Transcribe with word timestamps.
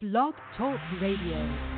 Blog 0.00 0.34
Talk 0.56 0.78
Radio. 1.00 1.77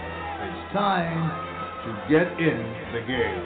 time 0.73 1.83
to 1.83 1.91
get 2.07 2.31
in 2.39 2.57
the 2.93 3.01
game. 3.05 3.45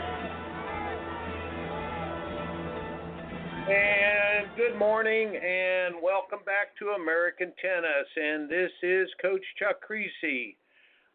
And 3.67 4.55
good 4.55 4.77
morning 4.77 5.35
and 5.35 5.95
welcome 6.03 6.45
back 6.45 6.77
to 6.77 6.89
American 6.89 7.51
Tennis. 7.59 8.07
And 8.15 8.47
this 8.47 8.69
is 8.83 9.09
Coach 9.23 9.41
Chuck 9.57 9.77
Kriese. 9.89 10.55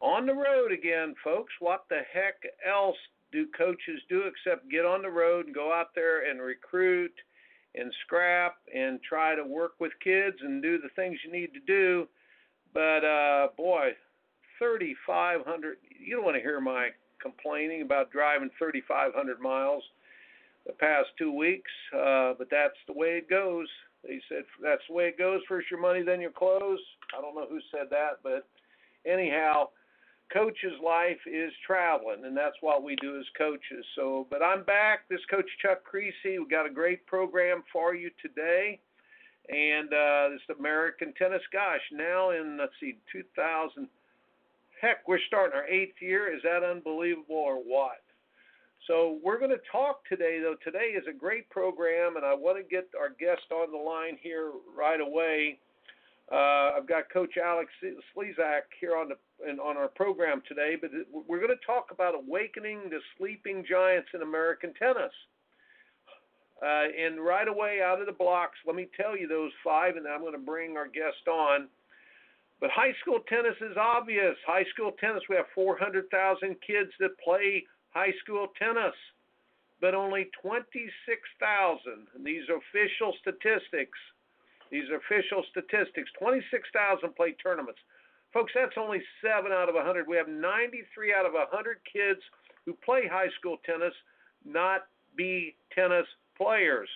On 0.00 0.27
the 0.27 0.34
road 0.34 0.72
again, 0.72 1.14
folks. 1.22 1.52
What 1.61 1.84
the 1.89 2.00
heck 2.12 2.42
else 2.69 2.97
do 3.30 3.47
coaches 3.56 4.00
do 4.08 4.22
except 4.27 4.69
get 4.69 4.84
on 4.84 5.02
the 5.02 5.11
road 5.11 5.47
and 5.47 5.55
go 5.55 5.72
out 5.72 5.95
there 5.95 6.28
and 6.28 6.41
recruit 6.41 7.14
and 7.77 7.92
scrap 8.05 8.56
and 8.74 8.98
try 9.08 9.36
to 9.36 9.45
work 9.45 9.74
with 9.78 9.92
kids 10.02 10.39
and 10.41 10.61
do 10.61 10.78
the 10.80 10.89
things 10.97 11.19
you 11.24 11.30
need 11.30 11.55
to 11.55 11.61
do? 11.61 12.08
But 12.74 13.05
uh, 13.05 13.48
boy, 13.56 13.91
3,500. 14.61 15.78
You 15.98 16.16
don't 16.16 16.25
want 16.25 16.36
to 16.36 16.42
hear 16.42 16.61
my 16.61 16.91
complaining 17.20 17.83
about 17.83 18.12
driving 18.12 18.51
3,500 18.58 19.40
miles 19.40 19.83
the 20.67 20.73
past 20.74 21.08
two 21.18 21.33
weeks, 21.33 21.70
uh, 21.96 22.35
but 22.39 22.48
that's 22.51 22.77
the 22.86 22.92
way 22.92 23.17
it 23.18 23.29
goes. 23.29 23.67
They 24.05 24.20
said 24.29 24.45
that's 24.62 24.83
the 24.89 24.95
way 24.95 25.08
it 25.08 25.18
goes. 25.18 25.40
First 25.48 25.70
your 25.70 25.80
money, 25.80 26.02
then 26.02 26.20
your 26.20 26.30
clothes. 26.30 26.80
I 27.17 27.20
don't 27.20 27.35
know 27.35 27.46
who 27.48 27.61
said 27.70 27.89
that, 27.90 28.20
but 28.23 28.46
anyhow, 29.05 29.68
coach's 30.33 30.79
life 30.85 31.18
is 31.27 31.52
traveling, 31.67 32.24
and 32.24 32.36
that's 32.36 32.56
what 32.61 32.83
we 32.83 32.96
do 32.96 33.18
as 33.18 33.27
coaches. 33.36 33.85
So, 33.96 34.27
but 34.30 34.42
I'm 34.42 34.64
back. 34.64 35.08
This 35.08 35.20
Coach 35.30 35.48
Chuck 35.61 35.80
Kriese. 35.90 36.12
We 36.24 36.46
got 36.51 36.67
a 36.67 36.70
great 36.70 37.06
program 37.06 37.62
for 37.73 37.95
you 37.95 38.11
today, 38.23 38.80
and 39.48 39.89
uh, 39.92 40.29
this 40.30 40.56
American 40.58 41.12
tennis. 41.18 41.42
Gosh, 41.52 41.83
now 41.92 42.30
in 42.30 42.58
let's 42.58 42.73
see, 42.80 42.96
2000- 43.14 43.89
heck, 44.80 45.07
we're 45.07 45.20
starting 45.27 45.57
our 45.57 45.67
eighth 45.67 46.01
year. 46.01 46.35
Is 46.35 46.42
that 46.42 46.64
unbelievable 46.64 47.36
or 47.36 47.57
what? 47.57 48.02
So 48.86 49.18
we're 49.23 49.39
going 49.39 49.51
to 49.51 49.61
talk 49.70 50.08
today, 50.08 50.41
though. 50.41 50.57
Today 50.64 50.95
is 50.96 51.05
a 51.08 51.13
great 51.13 51.48
program, 51.51 52.17
and 52.17 52.24
I 52.24 52.35
want 52.35 52.57
to 52.57 52.64
get 52.64 52.89
our 52.98 53.11
guest 53.11 53.52
on 53.52 53.70
the 53.70 53.79
line 53.79 54.17
here 54.23 54.52
right 54.77 55.01
away. 55.01 55.58
Uh, 56.33 56.77
I've 56.77 56.89
got 56.89 57.11
Coach 57.13 57.36
Alex 57.42 57.70
Slezak 57.83 58.70
here 58.80 58.96
on 58.96 59.08
the 59.08 59.17
on 59.63 59.77
our 59.77 59.89
program 59.89 60.42
today, 60.46 60.77
but 60.80 60.91
we're 61.27 61.39
going 61.41 61.51
to 61.51 61.67
talk 61.67 61.89
about 61.91 62.14
awakening 62.14 62.91
the 62.91 63.01
sleeping 63.17 63.64
giants 63.68 64.08
in 64.14 64.23
American 64.23 64.73
tennis. 64.74 65.12
Uh, 66.62 66.85
and 66.98 67.20
right 67.20 67.48
away 67.48 67.80
out 67.83 68.01
of 68.01 68.07
the 68.07 68.12
blocks, 68.12 68.58
let 68.67 68.77
me 68.77 68.86
tell 68.97 69.17
you 69.17 69.27
those 69.27 69.51
five, 69.64 69.97
and 69.97 70.07
I'm 70.07 70.20
going 70.20 70.33
to 70.33 70.39
bring 70.39 70.77
our 70.77 70.86
guest 70.86 71.27
on. 71.27 71.68
But 72.61 72.71
high 72.71 72.93
school 73.01 73.21
tennis 73.29 73.57
is 73.61 73.77
obvious. 73.77 74.37
High 74.47 74.67
school 74.75 74.93
tennis, 75.01 75.23
we 75.29 75.37
have 75.37 75.47
400,000 75.55 76.57
kids 76.61 76.91
that 77.01 77.19
play 77.19 77.65
high 77.91 78.13
school 78.23 78.48
tennis, 78.59 78.95
but 79.81 79.95
only 79.95 80.31
26,000. 80.43 82.07
and 82.15 82.25
These 82.25 82.48
are 82.51 82.61
official 82.61 83.15
statistics. 83.21 83.98
These 84.71 84.91
are 84.91 84.97
official 84.97 85.43
statistics. 85.51 86.11
26,000 86.19 87.17
play 87.17 87.33
tournaments. 87.43 87.81
Folks, 88.33 88.53
that's 88.55 88.77
only 88.77 89.03
7 89.25 89.51
out 89.51 89.69
of 89.69 89.75
100. 89.75 90.07
We 90.07 90.17
have 90.17 90.29
93 90.29 91.15
out 91.15 91.27
of 91.27 91.33
100 91.33 91.79
kids 91.91 92.21
who 92.65 92.75
play 92.85 93.09
high 93.11 93.31
school 93.39 93.57
tennis, 93.65 93.95
not 94.45 94.87
be 95.17 95.57
tennis 95.75 96.07
players. 96.37 96.89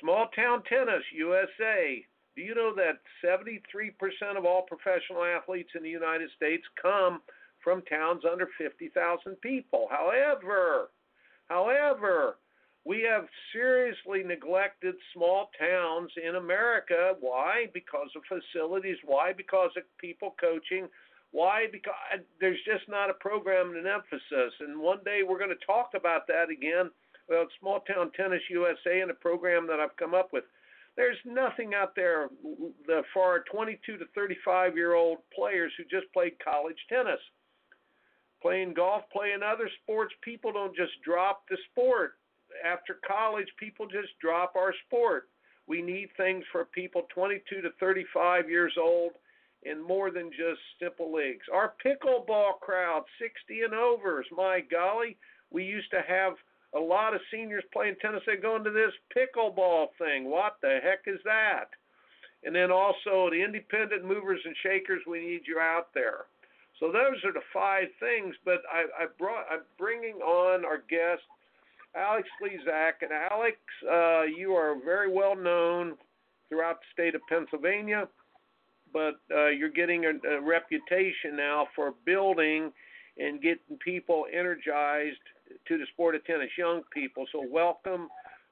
Small 0.00 0.28
town 0.34 0.62
tennis, 0.68 1.02
USA, 1.12 2.04
do 2.36 2.42
you 2.42 2.54
know 2.54 2.74
that 2.74 3.00
73% 3.24 4.36
of 4.36 4.44
all 4.44 4.62
professional 4.62 5.24
athletes 5.24 5.70
in 5.74 5.82
the 5.82 5.90
United 5.90 6.28
States 6.36 6.64
come 6.80 7.22
from 7.64 7.82
towns 7.82 8.22
under 8.30 8.48
50,000 8.58 9.40
people? 9.40 9.88
However, 9.90 10.90
however, 11.48 12.36
we 12.84 13.02
have 13.02 13.26
seriously 13.52 14.22
neglected 14.22 14.94
small 15.12 15.50
towns 15.58 16.10
in 16.22 16.36
America. 16.36 17.14
Why? 17.18 17.66
Because 17.74 18.10
of 18.14 18.22
facilities. 18.28 18.98
Why? 19.04 19.32
Because 19.32 19.70
of 19.76 19.82
people 19.98 20.36
coaching. 20.38 20.86
Why? 21.32 21.66
Because 21.72 21.94
there's 22.38 22.62
just 22.64 22.88
not 22.88 23.10
a 23.10 23.14
program 23.14 23.70
and 23.70 23.78
an 23.78 23.92
emphasis. 23.92 24.54
And 24.60 24.78
one 24.78 25.00
day 25.04 25.22
we're 25.26 25.38
going 25.38 25.50
to 25.50 25.66
talk 25.66 25.90
about 25.96 26.28
that 26.28 26.48
again. 26.48 26.90
Well, 27.28 27.48
Small 27.58 27.80
Town 27.80 28.12
Tennis 28.16 28.42
USA 28.50 29.00
and 29.00 29.10
a 29.10 29.14
program 29.14 29.66
that 29.66 29.80
I've 29.80 29.96
come 29.96 30.14
up 30.14 30.32
with. 30.32 30.44
There's 30.96 31.18
nothing 31.26 31.74
out 31.74 31.94
there 31.94 32.28
for 33.12 33.22
our 33.22 33.44
22 33.52 33.98
to 33.98 34.04
35 34.14 34.76
year 34.76 34.94
old 34.94 35.18
players 35.34 35.72
who 35.76 35.84
just 35.84 36.10
played 36.12 36.32
college 36.42 36.78
tennis. 36.88 37.20
Playing 38.40 38.74
golf, 38.74 39.02
playing 39.12 39.40
other 39.42 39.68
sports, 39.82 40.14
people 40.22 40.52
don't 40.52 40.74
just 40.76 40.92
drop 41.04 41.42
the 41.50 41.56
sport. 41.70 42.14
After 42.64 42.98
college, 43.06 43.48
people 43.58 43.86
just 43.86 44.18
drop 44.20 44.54
our 44.56 44.72
sport. 44.86 45.28
We 45.66 45.82
need 45.82 46.08
things 46.16 46.44
for 46.52 46.64
people 46.64 47.06
22 47.12 47.60
to 47.60 47.70
35 47.80 48.48
years 48.48 48.74
old 48.80 49.12
and 49.64 49.82
more 49.82 50.10
than 50.10 50.30
just 50.30 50.60
simple 50.80 51.12
leagues. 51.12 51.44
Our 51.52 51.74
pickleball 51.84 52.60
crowd, 52.60 53.04
60 53.18 53.62
and 53.62 53.74
overs, 53.74 54.26
my 54.30 54.60
golly, 54.70 55.16
we 55.50 55.64
used 55.64 55.90
to 55.90 56.02
have 56.06 56.34
a 56.74 56.78
lot 56.80 57.14
of 57.14 57.20
seniors 57.30 57.64
playing 57.72 57.96
tennis. 58.00 58.22
They 58.26 58.36
go 58.36 58.56
into 58.56 58.70
this 58.70 58.92
pickleball 59.16 59.88
thing. 59.98 60.30
What 60.30 60.56
the 60.60 60.78
heck 60.82 61.00
is 61.06 61.20
that? 61.24 61.70
And 62.44 62.54
then 62.54 62.70
also 62.70 63.30
the 63.30 63.42
independent 63.42 64.04
movers 64.04 64.40
and 64.44 64.54
shakers. 64.62 65.02
We 65.06 65.20
need 65.20 65.42
you 65.46 65.58
out 65.58 65.88
there. 65.94 66.26
So 66.78 66.92
those 66.92 67.24
are 67.24 67.32
the 67.32 67.40
five 67.52 67.88
things. 67.98 68.34
But 68.44 68.62
I, 68.72 69.04
I 69.04 69.06
brought 69.18 69.46
I'm 69.50 69.62
bringing 69.78 70.16
on 70.16 70.64
our 70.64 70.78
guest 70.88 71.22
Alex 71.96 72.28
Slezak, 72.40 73.00
and 73.00 73.10
Alex, 73.10 73.56
uh, 73.90 74.22
you 74.22 74.52
are 74.52 74.76
very 74.84 75.10
well 75.10 75.34
known 75.34 75.94
throughout 76.48 76.80
the 76.80 76.86
state 76.92 77.14
of 77.14 77.22
Pennsylvania, 77.28 78.06
but 78.92 79.16
uh, 79.34 79.48
you're 79.48 79.70
getting 79.70 80.04
a, 80.04 80.28
a 80.28 80.40
reputation 80.40 81.34
now 81.34 81.66
for 81.74 81.94
building 82.04 82.70
and 83.18 83.40
getting 83.40 83.78
people 83.82 84.26
energized 84.32 85.16
to 85.68 85.78
the 85.78 85.86
sport 85.92 86.14
of 86.14 86.24
tennis, 86.24 86.50
young 86.58 86.82
people. 86.92 87.24
So 87.32 87.44
welcome 87.50 88.08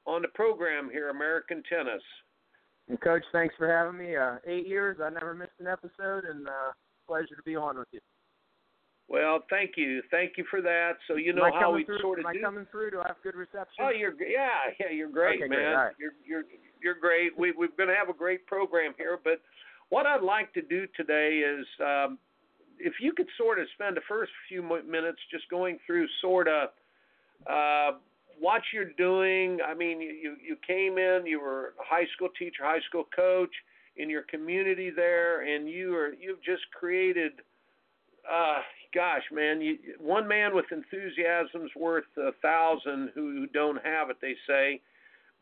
on 0.06 0.22
the 0.22 0.28
program 0.28 0.88
here, 0.90 1.10
American 1.10 1.62
Tennis. 1.68 2.02
And 2.88 3.00
Coach, 3.00 3.22
thanks 3.32 3.54
for 3.56 3.70
having 3.70 3.98
me. 3.98 4.16
Uh, 4.16 4.36
eight 4.46 4.66
years, 4.66 4.98
I 5.02 5.08
never 5.10 5.34
missed 5.34 5.58
an 5.58 5.66
episode, 5.66 6.24
and 6.24 6.46
uh, 6.46 6.72
pleasure 7.06 7.34
to 7.36 7.42
be 7.44 7.56
on 7.56 7.78
with 7.78 7.88
you. 7.92 8.00
Well, 9.08 9.44
thank 9.50 9.72
you, 9.76 10.02
thank 10.10 10.32
you 10.36 10.44
for 10.50 10.62
that. 10.62 10.92
So 11.08 11.16
you 11.16 11.34
know 11.34 11.50
how 11.52 11.72
we 11.72 11.84
through, 11.84 12.00
sort 12.00 12.18
of 12.18 12.26
am 12.26 12.32
do. 12.32 12.38
I 12.38 12.42
coming 12.42 12.66
through? 12.70 12.92
Do 12.92 13.00
I 13.00 13.08
have 13.08 13.16
good 13.22 13.34
reception? 13.34 13.80
Oh, 13.80 13.90
you're 13.90 14.14
yeah, 14.14 14.72
yeah, 14.80 14.90
you're 14.90 15.10
great, 15.10 15.40
okay, 15.42 15.48
man. 15.48 15.58
Great. 15.58 15.74
Right. 15.74 15.94
You're 15.98 16.12
you're 16.26 16.44
you're 16.82 16.98
great. 16.98 17.38
We 17.38 17.52
we're 17.52 17.68
going 17.76 17.90
to 17.90 17.94
have 17.94 18.08
a 18.08 18.16
great 18.16 18.46
program 18.46 18.94
here, 18.96 19.18
but 19.22 19.40
what 19.90 20.06
I'd 20.06 20.22
like 20.22 20.52
to 20.54 20.62
do 20.62 20.86
today 20.96 21.40
is 21.44 21.66
um, 21.80 22.18
if 22.78 22.94
you 23.00 23.12
could 23.12 23.28
sort 23.36 23.58
of 23.58 23.66
spend 23.74 23.96
the 23.96 24.02
first 24.08 24.32
few 24.48 24.62
minutes 24.62 25.18
just 25.30 25.48
going 25.50 25.78
through 25.86 26.06
sort 26.22 26.48
of 26.48 26.70
uh, 27.46 27.92
what 28.38 28.62
you're 28.72 28.92
doing. 28.96 29.58
I 29.66 29.74
mean, 29.74 30.00
you 30.00 30.36
you 30.42 30.56
came 30.66 30.98
in, 30.98 31.26
you 31.26 31.40
were 31.40 31.74
a 31.80 31.84
high 31.84 32.06
school 32.14 32.28
teacher, 32.38 32.62
high 32.62 32.80
school 32.88 33.04
coach 33.14 33.52
in 33.96 34.10
your 34.10 34.22
community 34.22 34.90
there, 34.90 35.42
and 35.42 35.68
you 35.68 35.94
are 35.94 36.12
you've 36.14 36.42
just 36.42 36.62
created. 36.78 37.32
Uh, 38.30 38.60
gosh, 38.94 39.22
man, 39.32 39.60
you, 39.60 39.76
one 40.00 40.26
man 40.26 40.54
with 40.54 40.64
enthusiasm's 40.72 41.70
worth 41.76 42.04
a 42.16 42.32
thousand 42.40 43.10
who, 43.14 43.32
who 43.32 43.46
don't 43.48 43.84
have 43.84 44.08
it. 44.08 44.16
They 44.22 44.34
say, 44.46 44.80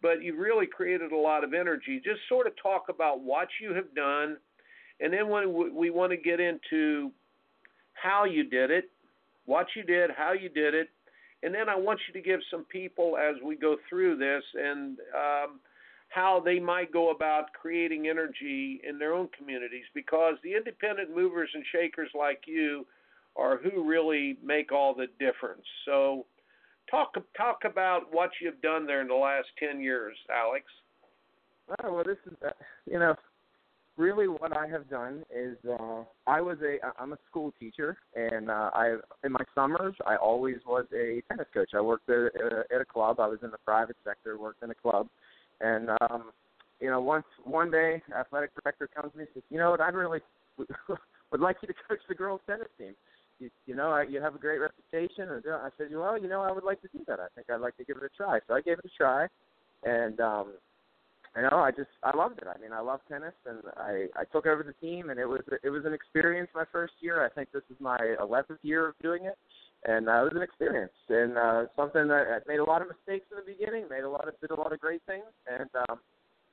but 0.00 0.22
you 0.22 0.36
really 0.36 0.66
created 0.66 1.12
a 1.12 1.16
lot 1.16 1.44
of 1.44 1.54
energy. 1.54 2.00
Just 2.04 2.20
sort 2.28 2.46
of 2.46 2.54
talk 2.60 2.86
about 2.88 3.20
what 3.20 3.48
you 3.60 3.72
have 3.74 3.94
done, 3.94 4.36
and 5.00 5.12
then 5.12 5.28
when 5.28 5.52
we, 5.52 5.70
we 5.70 5.90
want 5.90 6.10
to 6.10 6.16
get 6.16 6.40
into 6.40 7.10
how 7.94 8.24
you 8.24 8.48
did 8.48 8.70
it, 8.70 8.90
what 9.46 9.66
you 9.76 9.82
did, 9.82 10.10
how 10.16 10.32
you 10.32 10.48
did 10.48 10.74
it, 10.74 10.88
and 11.42 11.54
then 11.54 11.68
I 11.68 11.76
want 11.76 12.00
you 12.06 12.14
to 12.14 12.26
give 12.26 12.40
some 12.50 12.64
people 12.64 13.16
as 13.16 13.36
we 13.44 13.56
go 13.56 13.76
through 13.88 14.16
this 14.16 14.42
and 14.54 14.98
um, 15.14 15.60
how 16.08 16.40
they 16.44 16.60
might 16.60 16.92
go 16.92 17.10
about 17.10 17.52
creating 17.52 18.08
energy 18.08 18.80
in 18.88 18.98
their 18.98 19.14
own 19.14 19.28
communities 19.36 19.84
because 19.94 20.34
the 20.44 20.54
independent 20.54 21.14
movers 21.14 21.50
and 21.54 21.64
shakers 21.72 22.10
like 22.18 22.42
you 22.46 22.86
are 23.36 23.58
who 23.58 23.88
really 23.88 24.36
make 24.44 24.72
all 24.72 24.94
the 24.94 25.06
difference. 25.18 25.64
So 25.86 26.26
talk 26.90 27.14
talk 27.36 27.60
about 27.64 28.12
what 28.12 28.30
you've 28.40 28.60
done 28.60 28.86
there 28.86 29.00
in 29.00 29.08
the 29.08 29.14
last 29.14 29.48
10 29.58 29.80
years, 29.80 30.16
Alex. 30.30 30.66
Oh, 31.82 31.94
well, 31.94 32.04
this 32.04 32.18
is, 32.26 32.36
uh, 32.44 32.50
you 32.90 32.98
know, 32.98 33.14
really 33.96 34.28
what 34.28 34.56
I 34.56 34.66
have 34.68 34.88
done 34.88 35.24
is 35.34 35.56
uh, 35.68 36.04
I 36.26 36.40
was 36.40 36.58
a 36.62 36.78
I'm 37.00 37.12
a 37.12 37.18
school 37.28 37.52
teacher, 37.58 37.98
and 38.14 38.50
uh, 38.50 38.70
I 38.74 38.96
in 39.24 39.32
my 39.32 39.44
summers 39.54 39.94
I 40.06 40.16
always 40.16 40.56
was 40.66 40.86
a 40.94 41.22
tennis 41.28 41.46
coach. 41.52 41.70
I 41.74 41.80
worked 41.80 42.08
at, 42.08 42.32
at 42.74 42.80
a 42.80 42.84
club. 42.84 43.20
I 43.20 43.26
was 43.26 43.38
in 43.42 43.50
the 43.50 43.58
private 43.64 43.96
sector, 44.04 44.38
worked 44.38 44.62
in 44.62 44.70
a 44.70 44.74
club, 44.74 45.08
and 45.60 45.90
um, 46.00 46.32
you 46.80 46.88
know 46.88 47.00
once 47.00 47.26
one 47.44 47.70
day 47.70 48.02
athletic 48.18 48.50
director 48.62 48.88
comes 48.94 49.12
to 49.12 49.18
me 49.18 49.24
and 49.24 49.30
says, 49.34 49.42
you 49.50 49.58
know 49.58 49.70
what, 49.70 49.80
I'd 49.80 49.94
really 49.94 50.20
would 51.32 51.40
like 51.40 51.56
you 51.62 51.68
to 51.68 51.74
coach 51.88 52.00
the 52.08 52.14
girls 52.14 52.40
tennis 52.46 52.68
team. 52.78 52.94
You, 53.38 53.50
you 53.66 53.74
know, 53.74 53.90
I, 53.90 54.04
you 54.04 54.20
have 54.20 54.34
a 54.34 54.38
great 54.38 54.58
reputation. 54.58 55.28
And 55.30 55.42
I 55.48 55.68
said, 55.76 55.88
well, 55.90 56.20
you 56.20 56.28
know, 56.28 56.42
I 56.42 56.52
would 56.52 56.62
like 56.62 56.80
to 56.82 56.88
do 56.92 57.00
that. 57.08 57.18
I 57.18 57.26
think 57.34 57.48
I'd 57.50 57.60
like 57.60 57.76
to 57.78 57.84
give 57.84 57.96
it 57.96 58.04
a 58.04 58.16
try. 58.16 58.38
So 58.46 58.54
I 58.54 58.60
gave 58.60 58.78
it 58.78 58.84
a 58.84 58.96
try, 58.96 59.26
and 59.82 60.20
um, 60.20 60.52
you 61.36 61.42
know, 61.42 61.58
I 61.58 61.70
just 61.70 61.88
I 62.02 62.14
loved 62.16 62.38
it. 62.38 62.46
I 62.46 62.60
mean, 62.60 62.72
I 62.72 62.80
love 62.80 63.00
tennis, 63.08 63.34
and 63.46 63.58
I 63.76 64.06
I 64.16 64.24
took 64.32 64.46
over 64.46 64.62
the 64.62 64.74
team, 64.86 65.10
and 65.10 65.18
it 65.18 65.26
was 65.26 65.40
it 65.62 65.70
was 65.70 65.84
an 65.84 65.94
experience. 65.94 66.50
My 66.54 66.64
first 66.70 66.92
year, 67.00 67.24
I 67.24 67.30
think 67.30 67.50
this 67.52 67.62
is 67.70 67.76
my 67.80 67.98
11th 68.20 68.58
year 68.62 68.88
of 68.88 68.94
doing 69.02 69.24
it, 69.24 69.38
and 69.84 70.08
uh, 70.08 70.20
it 70.20 70.24
was 70.24 70.32
an 70.36 70.42
experience, 70.42 70.92
and 71.08 71.38
uh, 71.38 71.64
something 71.74 72.06
that 72.08 72.26
I 72.28 72.38
made 72.46 72.58
a 72.58 72.64
lot 72.64 72.82
of 72.82 72.88
mistakes 72.88 73.26
in 73.30 73.38
the 73.38 73.50
beginning, 73.50 73.86
made 73.88 74.04
a 74.04 74.10
lot 74.10 74.28
of 74.28 74.38
did 74.40 74.50
a 74.50 74.54
lot 74.54 74.72
of 74.72 74.80
great 74.80 75.00
things, 75.06 75.24
and 75.46 75.70
um, 75.88 75.98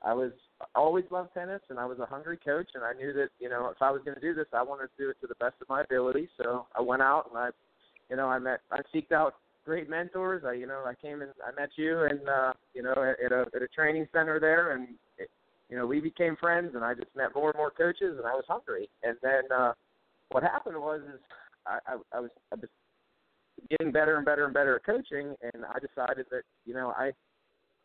I 0.01 0.13
was 0.13 0.31
always 0.75 1.03
loved 1.11 1.33
tennis, 1.33 1.61
and 1.69 1.77
I 1.77 1.85
was 1.85 1.99
a 1.99 2.05
hungry 2.05 2.37
coach, 2.37 2.69
and 2.73 2.83
I 2.83 2.93
knew 2.93 3.11
that 3.13 3.29
you 3.39 3.49
know 3.49 3.67
if 3.67 3.81
I 3.81 3.91
was 3.91 4.01
going 4.05 4.15
to 4.15 4.21
do 4.21 4.33
this, 4.33 4.47
I 4.53 4.63
wanted 4.63 4.87
to 4.87 5.03
do 5.03 5.09
it 5.09 5.17
to 5.21 5.27
the 5.27 5.35
best 5.35 5.55
of 5.61 5.67
my 5.67 5.81
ability. 5.81 6.29
So 6.37 6.67
I 6.73 6.81
went 6.81 7.01
out 7.01 7.27
and 7.29 7.37
I, 7.37 7.49
you 8.09 8.15
know, 8.15 8.27
I 8.27 8.39
met 8.39 8.61
I 8.71 8.79
seeked 8.95 9.11
out 9.11 9.35
great 9.69 9.87
mentors. 9.87 10.41
I, 10.43 10.53
you 10.53 10.65
know, 10.65 10.81
I 10.83 10.95
came 10.95 11.21
and 11.21 11.29
I 11.45 11.51
met 11.59 11.69
you, 11.75 12.01
and 12.09 12.27
uh, 12.27 12.53
you 12.73 12.81
know, 12.81 12.93
at, 12.93 13.31
a 13.31 13.45
at 13.55 13.61
a 13.61 13.67
training 13.67 14.07
center 14.11 14.39
there, 14.39 14.71
and 14.71 14.87
it, 15.19 15.29
you 15.69 15.77
know, 15.77 15.85
we 15.85 15.99
became 16.01 16.35
friends, 16.37 16.71
and 16.73 16.83
I 16.83 16.95
just 16.95 17.15
met 17.15 17.35
more 17.35 17.51
and 17.51 17.57
more 17.57 17.69
coaches, 17.69 18.17
and 18.17 18.25
I 18.25 18.33
was 18.33 18.45
hungry. 18.47 18.89
And 19.03 19.15
then 19.21 19.43
uh, 19.55 19.73
what 20.31 20.41
happened 20.41 20.77
was, 20.77 21.01
is 21.01 21.19
I, 21.67 21.77
I, 21.85 22.17
I 22.17 22.19
was 22.19 22.31
I 22.51 22.55
was 22.55 22.69
getting 23.69 23.91
better 23.91 24.17
and 24.17 24.25
better 24.25 24.45
and 24.45 24.55
better 24.55 24.75
at 24.75 24.83
coaching, 24.83 25.35
and 25.53 25.63
I 25.63 25.77
decided 25.77 26.25
that 26.31 26.41
you 26.65 26.73
know 26.73 26.95
I 26.97 27.11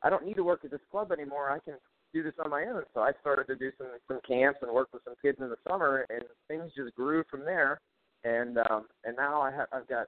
I 0.03 0.09
don't 0.09 0.25
need 0.25 0.37
to 0.37 0.45
work 0.45 0.65
at 0.65 0.71
this 0.71 0.81
club 0.91 1.13
anymore. 1.13 1.51
I 1.51 1.59
can 1.59 1.75
do 2.15 2.23
this 2.23 2.33
on 2.43 2.51
my 2.51 2.65
own. 2.65 2.85
So 2.95 3.01
I 3.01 3.13
started 3.21 3.47
to 3.49 3.57
do 3.57 3.71
some 3.77 3.89
some 4.09 4.21
camps 4.27 4.61
and 4.63 4.73
work 4.73 4.89
with 4.95 5.05
some 5.05 5.17
kids 5.21 5.37
in 5.39 5.51
the 5.51 5.61
summer, 5.69 6.07
and 6.09 6.23
things 6.49 6.73
just 6.75 6.95
grew 6.95 7.25
from 7.31 7.45
there. 7.45 7.79
And 8.25 8.57
um, 8.71 8.87
and 9.05 9.15
now 9.19 9.43
I 9.43 9.51
have 9.51 9.69
I've 9.71 9.87
got 9.87 10.07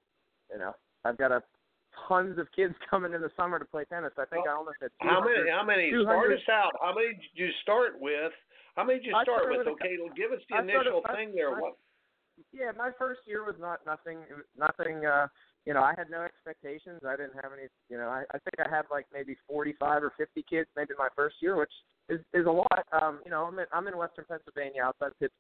you 0.51 0.59
know 0.59 0.73
I've 1.05 1.19
got 1.19 1.33
a 1.33 1.43
tons 2.09 2.39
of 2.39 2.47
kids 2.55 2.75
coming 2.91 3.13
in 3.13 3.21
the 3.21 3.31
summer 3.37 3.59
to 3.59 3.65
play 3.65 3.85
tennis. 3.89 4.13
I 4.19 4.25
think 4.27 4.47
I 4.49 4.53
almost 4.53 4.79
had 4.81 4.91
how 5.01 5.21
many. 5.21 5.51
How 5.51 5.65
many? 5.65 5.91
Start 6.03 6.33
us 6.33 6.49
out. 6.51 6.73
How 6.81 6.95
many 6.95 7.15
did 7.15 7.35
you 7.35 7.49
start 7.63 8.01
with? 8.01 8.33
How 8.77 8.85
many 8.85 9.01
did 9.01 9.07
you 9.07 9.17
start 9.23 9.49
with? 9.49 9.67
Okay, 9.67 9.97
well, 10.01 10.13
give 10.17 10.33
us 10.33 10.43
the 10.51 10.59
initial 10.59 11.03
thing 11.15 11.33
there. 11.35 11.57
I, 11.57 11.61
what? 11.61 11.77
Yeah, 12.53 12.73
my 12.77 12.91
first 12.99 13.21
year 13.27 13.45
was 13.45 13.57
not 13.59 13.81
nothing. 13.87 14.19
Nothing. 14.59 15.07
uh 15.07 15.29
you 15.67 15.75
know, 15.75 15.83
I 15.83 15.95
had 15.99 16.09
no 16.09 16.23
expectations. 16.23 17.03
I 17.05 17.17
didn't 17.17 17.35
have 17.43 17.51
any. 17.53 17.67
You 17.91 17.99
know, 17.99 18.07
I, 18.09 18.23
I 18.31 18.39
think 18.39 18.55
I 18.65 18.71
had 18.71 18.87
like 18.91 19.07
maybe 19.13 19.37
45 19.51 20.05
or 20.05 20.13
50 20.17 20.45
kids 20.49 20.71
maybe 20.77 20.95
my 20.97 21.09
first 21.17 21.37
year, 21.43 21.57
which 21.57 21.73
is 22.09 22.21
is 22.33 22.47
a 22.47 22.51
lot. 22.51 22.87
Um, 22.93 23.19
you 23.25 23.33
know, 23.33 23.45
I'm 23.45 23.59
in, 23.59 23.67
I'm 23.73 23.87
in 23.89 23.99
Western 23.99 24.25
Pennsylvania, 24.31 24.83
outside 24.85 25.11
Pittsburgh. 25.19 25.35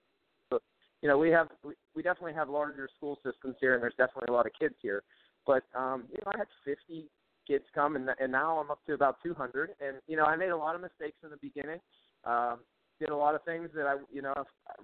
So, 0.50 0.59
you 1.00 1.09
know, 1.09 1.17
we 1.17 1.31
have 1.31 1.49
we, 1.62 1.75
we 1.94 2.02
definitely 2.02 2.35
have 2.35 2.50
larger 2.50 2.88
school 2.97 3.19
systems 3.25 3.55
here, 3.61 3.75
and 3.75 3.82
there's 3.82 3.94
definitely 3.97 4.26
a 4.29 4.32
lot 4.32 4.47
of 4.47 4.52
kids 4.59 4.75
here. 4.82 5.05
But 5.46 5.64
um, 5.75 6.04
you 6.10 6.19
know, 6.25 6.32
I 6.34 6.38
had 6.38 6.48
50 6.64 7.08
kids 7.46 7.64
come, 7.75 7.96
and 7.96 8.08
and 8.20 8.32
now 8.32 8.58
I'm 8.58 8.70
up 8.70 8.81
to 8.87 8.94
about 8.94 9.19
200. 9.22 9.70
And 9.81 9.98
you 10.06 10.16
know, 10.16 10.25
I 10.25 10.37
made 10.37 10.50
a 10.50 10.56
lot 10.56 10.75
of 10.75 10.81
mistakes 10.81 11.19
in 11.22 11.31
the 11.31 11.38
beginning. 11.40 11.81
Um, 12.25 12.58
did 12.98 13.10
a 13.10 13.16
lot 13.16 13.34
of 13.34 13.44
things 13.44 13.69
that 13.75 13.87
I, 13.87 13.96
you 14.12 14.22
know, 14.22 14.34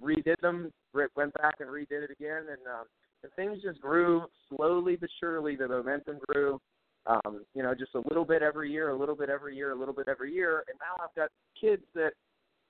redid 0.01 0.39
them, 0.41 0.71
went 0.93 1.33
back 1.33 1.55
and 1.59 1.69
redid 1.69 2.03
it 2.03 2.11
again, 2.11 2.43
and 2.49 2.61
um, 2.67 2.85
and 3.23 3.31
things 3.35 3.61
just 3.63 3.81
grew 3.81 4.23
slowly 4.49 4.95
but 4.95 5.09
surely. 5.19 5.55
The 5.55 5.67
momentum 5.67 6.19
grew, 6.27 6.61
um, 7.07 7.43
you 7.55 7.63
know, 7.63 7.73
just 7.73 7.95
a 7.95 8.01
little 8.07 8.25
bit 8.25 8.41
every 8.41 8.71
year, 8.71 8.89
a 8.89 8.97
little 8.97 9.15
bit 9.15 9.29
every 9.29 9.55
year, 9.55 9.71
a 9.71 9.75
little 9.75 9.93
bit 9.93 10.07
every 10.07 10.31
year, 10.31 10.63
and 10.69 10.77
now 10.79 11.03
I've 11.03 11.15
got 11.15 11.29
kids 11.59 11.83
that, 11.95 12.11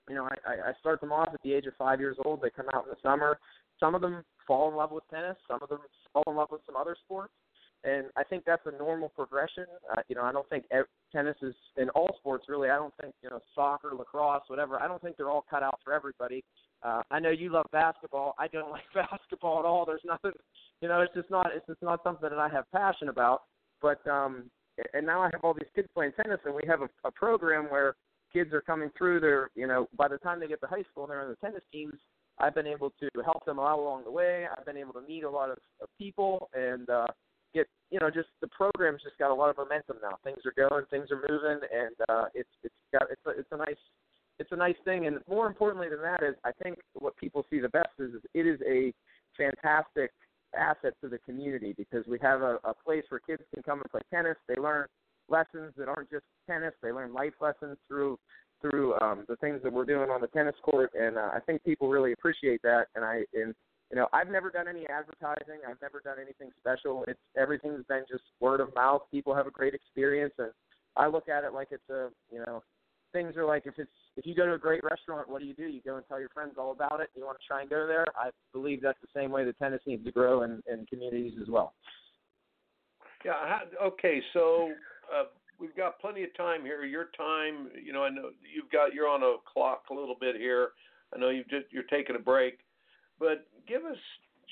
you 0.07 0.15
know, 0.15 0.29
I, 0.47 0.69
I 0.69 0.73
start 0.79 1.01
them 1.01 1.11
off 1.11 1.29
at 1.33 1.41
the 1.43 1.53
age 1.53 1.65
of 1.65 1.73
five 1.77 1.99
years 1.99 2.17
old. 2.25 2.41
They 2.41 2.49
come 2.49 2.67
out 2.73 2.85
in 2.85 2.89
the 2.89 3.07
summer. 3.07 3.37
Some 3.79 3.95
of 3.95 4.01
them 4.01 4.23
fall 4.47 4.69
in 4.69 4.75
love 4.75 4.91
with 4.91 5.03
tennis. 5.09 5.37
Some 5.47 5.59
of 5.61 5.69
them 5.69 5.79
fall 6.13 6.23
in 6.27 6.35
love 6.35 6.49
with 6.51 6.61
some 6.65 6.75
other 6.75 6.95
sports 7.03 7.33
and 7.83 8.05
I 8.15 8.23
think 8.23 8.45
that's 8.45 8.65
a 8.65 8.77
normal 8.77 9.09
progression. 9.09 9.65
Uh, 9.91 10.01
you 10.07 10.15
know, 10.15 10.23
I 10.23 10.31
don't 10.31 10.47
think 10.49 10.65
ev- 10.71 10.85
tennis 11.11 11.35
is 11.41 11.55
in 11.77 11.89
all 11.89 12.15
sports 12.19 12.45
really. 12.47 12.69
I 12.69 12.77
don't 12.77 12.93
think 13.01 13.13
you 13.21 13.29
know 13.29 13.39
soccer, 13.53 13.93
lacrosse, 13.97 14.43
whatever. 14.47 14.81
I 14.81 14.87
don't 14.87 15.01
think 15.01 15.17
they're 15.17 15.29
all 15.29 15.45
cut 15.49 15.63
out 15.63 15.79
for 15.83 15.93
everybody. 15.93 16.43
Uh, 16.81 17.01
I 17.11 17.19
know 17.19 17.29
you 17.29 17.51
love 17.51 17.65
basketball. 17.71 18.35
I 18.39 18.47
don't 18.47 18.71
like 18.71 18.83
basketball 18.93 19.59
at 19.59 19.65
all. 19.65 19.85
There's 19.85 20.01
nothing, 20.05 20.31
you 20.81 20.87
know, 20.87 21.01
it's 21.01 21.13
just 21.13 21.29
not 21.29 21.51
it's 21.53 21.67
just 21.67 21.81
not 21.81 22.01
something 22.03 22.29
that 22.29 22.39
I 22.39 22.49
have 22.49 22.71
passion 22.71 23.09
about. 23.09 23.43
But 23.81 24.05
um, 24.07 24.49
and 24.93 25.05
now 25.05 25.21
I 25.21 25.29
have 25.33 25.43
all 25.43 25.53
these 25.53 25.69
kids 25.75 25.89
playing 25.93 26.13
tennis, 26.13 26.39
and 26.45 26.55
we 26.55 26.63
have 26.67 26.81
a, 26.81 26.89
a 27.05 27.11
program 27.11 27.65
where 27.65 27.95
kids 28.31 28.53
are 28.53 28.61
coming 28.61 28.89
through. 28.97 29.19
They're 29.19 29.49
you 29.55 29.67
know 29.67 29.87
by 29.97 30.07
the 30.07 30.17
time 30.17 30.39
they 30.39 30.47
get 30.47 30.61
to 30.61 30.67
high 30.67 30.83
school, 30.91 31.07
they're 31.07 31.21
on 31.21 31.29
the 31.29 31.35
tennis 31.35 31.63
teams. 31.71 31.95
I've 32.39 32.55
been 32.55 32.67
able 32.67 32.91
to 32.99 33.09
help 33.23 33.45
them 33.45 33.59
out 33.59 33.77
along 33.77 34.05
the 34.05 34.11
way. 34.11 34.47
I've 34.57 34.65
been 34.65 34.77
able 34.77 34.93
to 34.93 35.01
meet 35.01 35.23
a 35.23 35.29
lot 35.29 35.51
of, 35.51 35.57
of 35.81 35.87
people 35.99 36.49
and 36.55 36.89
uh, 36.89 37.05
get 37.53 37.67
you 37.89 37.99
know 37.99 38.09
just 38.09 38.29
the 38.41 38.47
program's 38.47 39.01
just 39.03 39.17
got 39.17 39.31
a 39.31 39.33
lot 39.33 39.49
of 39.49 39.57
momentum 39.57 39.97
now. 40.01 40.17
Things 40.23 40.39
are 40.45 40.69
going, 40.69 40.85
things 40.89 41.09
are 41.11 41.21
moving, 41.27 41.59
and 41.71 41.95
uh, 42.09 42.25
it's 42.33 42.49
it's 42.63 42.75
got 42.91 43.03
it's 43.11 43.21
a, 43.25 43.29
it's 43.31 43.51
a 43.51 43.57
nice 43.57 43.81
it's 44.39 44.51
a 44.51 44.55
nice 44.55 44.75
thing. 44.85 45.07
And 45.07 45.19
more 45.27 45.47
importantly 45.47 45.89
than 45.89 46.01
that 46.01 46.23
is 46.23 46.35
I 46.43 46.51
think 46.63 46.79
what 46.93 47.15
people 47.17 47.45
see 47.49 47.59
the 47.59 47.69
best 47.69 47.93
is, 47.99 48.13
is 48.13 48.21
it 48.33 48.47
is 48.47 48.59
a 48.67 48.93
fantastic 49.37 50.11
asset 50.55 50.93
to 51.01 51.09
the 51.09 51.17
community 51.19 51.73
because 51.77 52.05
we 52.07 52.19
have 52.21 52.41
a, 52.41 52.57
a 52.63 52.73
place 52.73 53.03
where 53.09 53.19
kids 53.19 53.43
can 53.53 53.63
come 53.63 53.79
and 53.81 53.89
play 53.89 54.01
tennis. 54.11 54.37
They 54.47 54.55
learn 54.55 54.87
lessons 55.29 55.73
that 55.77 55.87
aren't 55.87 56.09
just 56.09 56.25
tennis. 56.47 56.73
They 56.81 56.91
learn 56.91 57.13
life 57.13 57.33
lessons 57.41 57.77
through 57.87 58.17
through 58.61 58.97
um, 59.01 59.25
the 59.27 59.35
things 59.37 59.59
that 59.61 59.73
we're 59.73 59.83
doing 59.83 60.09
on 60.09 60.21
the 60.21 60.27
tennis 60.27 60.55
court, 60.63 60.91
and 60.97 61.17
uh, 61.17 61.31
I 61.33 61.39
think 61.45 61.63
people 61.65 61.89
really 61.89 62.13
appreciate 62.13 62.61
that. 62.61 62.85
And 62.95 63.03
I 63.03 63.23
and 63.33 63.53
you 63.93 63.99
know, 63.99 64.07
I've 64.11 64.27
never 64.27 64.49
done 64.49 64.67
any 64.67 64.87
advertising. 64.87 65.61
I've 65.69 65.79
never 65.79 65.99
done 65.99 66.17
anything 66.19 66.49
special. 66.59 67.05
It's 67.07 67.19
everything's 67.37 67.85
been 67.87 68.05
just 68.09 68.23
word 68.39 68.59
of 68.59 68.73
mouth. 68.73 69.03
People 69.11 69.35
have 69.35 69.45
a 69.45 69.51
great 69.51 69.75
experience, 69.75 70.33
and 70.39 70.49
I 70.97 71.05
look 71.05 71.29
at 71.29 71.43
it 71.43 71.53
like 71.53 71.67
it's 71.69 71.87
a, 71.91 72.09
you 72.31 72.39
know, 72.39 72.63
things 73.11 73.37
are 73.37 73.45
like 73.45 73.67
if 73.67 73.75
it's 73.77 73.91
if 74.17 74.25
you 74.25 74.33
go 74.33 74.47
to 74.47 74.53
a 74.53 74.57
great 74.57 74.83
restaurant, 74.83 75.29
what 75.29 75.41
do 75.41 75.45
you 75.45 75.53
do? 75.53 75.67
You 75.67 75.79
go 75.85 75.97
and 75.97 76.07
tell 76.07 76.19
your 76.19 76.29
friends 76.29 76.53
all 76.57 76.71
about 76.71 77.01
it. 77.01 77.09
You 77.13 77.23
want 77.23 77.37
to 77.39 77.47
try 77.47 77.61
and 77.61 77.69
go 77.69 77.85
there. 77.85 78.07
I 78.17 78.31
believe 78.51 78.81
that's 78.81 78.97
the 78.99 79.19
same 79.19 79.29
way 79.29 79.45
the 79.45 79.53
tennis 79.53 79.81
needs 79.85 80.03
to 80.05 80.11
grow 80.11 80.41
in, 80.41 80.63
in 80.67 80.87
communities 80.87 81.33
as 81.39 81.47
well. 81.47 81.75
Yeah. 83.23 83.59
Okay. 83.79 84.23
So 84.33 84.71
uh, 85.15 85.25
we've 85.59 85.75
got 85.75 85.99
plenty 85.99 86.23
of 86.23 86.35
time 86.35 86.63
here. 86.63 86.83
Your 86.83 87.09
time, 87.15 87.69
you 87.85 87.93
know, 87.93 88.03
I 88.03 88.09
know 88.09 88.31
you've 88.41 88.71
got 88.71 88.95
you're 88.95 89.07
on 89.07 89.21
a 89.21 89.35
clock 89.53 89.83
a 89.91 89.93
little 89.93 90.15
bit 90.19 90.35
here. 90.35 90.69
I 91.15 91.19
know 91.19 91.29
you've 91.29 91.49
just 91.49 91.67
you're 91.69 91.83
taking 91.83 92.15
a 92.15 92.19
break, 92.19 92.57
but 93.19 93.45
give 93.67 93.83
us 93.83 93.97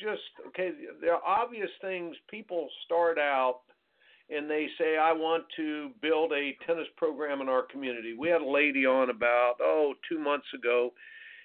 just 0.01 0.21
okay. 0.47 0.71
There 1.01 1.13
are 1.13 1.23
obvious 1.23 1.69
things. 1.81 2.15
People 2.29 2.67
start 2.85 3.17
out 3.17 3.61
and 4.31 4.49
they 4.49 4.67
say, 4.77 4.97
I 4.97 5.11
want 5.11 5.43
to 5.57 5.89
build 6.01 6.31
a 6.31 6.55
tennis 6.65 6.87
program 6.95 7.41
in 7.41 7.49
our 7.49 7.63
community. 7.63 8.15
We 8.17 8.29
had 8.29 8.41
a 8.41 8.49
lady 8.49 8.85
on 8.85 9.09
about, 9.09 9.55
oh, 9.61 9.93
two 10.07 10.19
months 10.19 10.47
ago, 10.55 10.93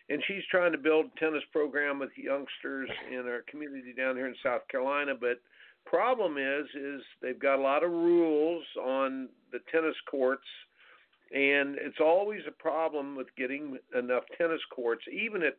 and 0.08 0.23
she's 0.28 0.44
trying 0.50 0.70
to 0.73 0.78
build 0.78 1.06
a 1.06 1.20
tennis 1.20 1.42
program 1.52 1.99
with 1.99 2.11
youngsters 2.16 2.88
in 3.11 3.26
our 3.26 3.42
community 3.50 3.92
down 3.92 4.14
here 4.14 4.28
in 4.28 4.37
South 4.42 4.62
Carolina. 4.70 5.14
But 5.18 5.40
problem 5.85 6.38
is, 6.38 6.66
is 6.76 7.02
they've 7.20 7.40
got 7.40 7.58
a 7.58 7.62
lot 7.62 7.82
of 7.82 7.90
rules 7.90 8.64
on 8.80 9.30
the 9.50 9.58
tennis 9.73 9.96
courts, 10.08 10.46
and 11.32 11.76
it's 11.80 11.99
always 12.00 12.42
a 12.46 12.52
problem 12.52 13.16
with 13.16 13.26
getting 13.37 13.78
enough 13.99 14.23
tennis 14.38 14.61
courts. 14.73 15.02
Even 15.12 15.42
at 15.42 15.56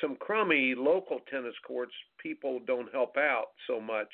some 0.00 0.16
crummy 0.16 0.74
local 0.76 1.20
tennis 1.30 1.54
courts, 1.66 1.92
people 2.22 2.60
don't 2.66 2.92
help 2.92 3.16
out 3.16 3.48
so 3.66 3.80
much. 3.80 4.08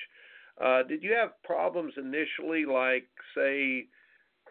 Uh, 0.62 0.82
did 0.82 1.02
you 1.02 1.12
have 1.12 1.30
problems 1.42 1.94
initially, 1.96 2.64
like 2.64 3.08
say 3.34 3.86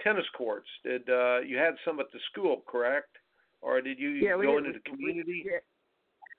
tennis 0.03 0.25
courts? 0.37 0.67
Did 0.83 1.09
uh, 1.09 1.39
you 1.41 1.57
had 1.57 1.75
some 1.85 1.99
at 1.99 2.11
the 2.11 2.19
school, 2.31 2.63
correct? 2.67 3.17
Or 3.61 3.81
did 3.81 3.99
you 3.99 4.09
yeah, 4.09 4.35
go 4.41 4.57
into 4.57 4.71
the 4.73 4.89
community? 4.89 5.43
We, 5.45 5.51
yeah. 5.51 5.59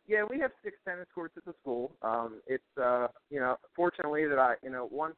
Yeah, 0.08 0.24
we 0.28 0.40
have 0.40 0.50
six 0.64 0.76
tennis 0.84 1.06
courts 1.14 1.34
at 1.36 1.44
the 1.44 1.54
school. 1.62 1.92
Um, 2.02 2.40
it's 2.48 2.64
uh, 2.76 3.06
you 3.30 3.38
know, 3.38 3.56
fortunately 3.76 4.26
that 4.26 4.38
I, 4.38 4.54
you 4.62 4.70
know, 4.70 4.88
once 4.90 5.14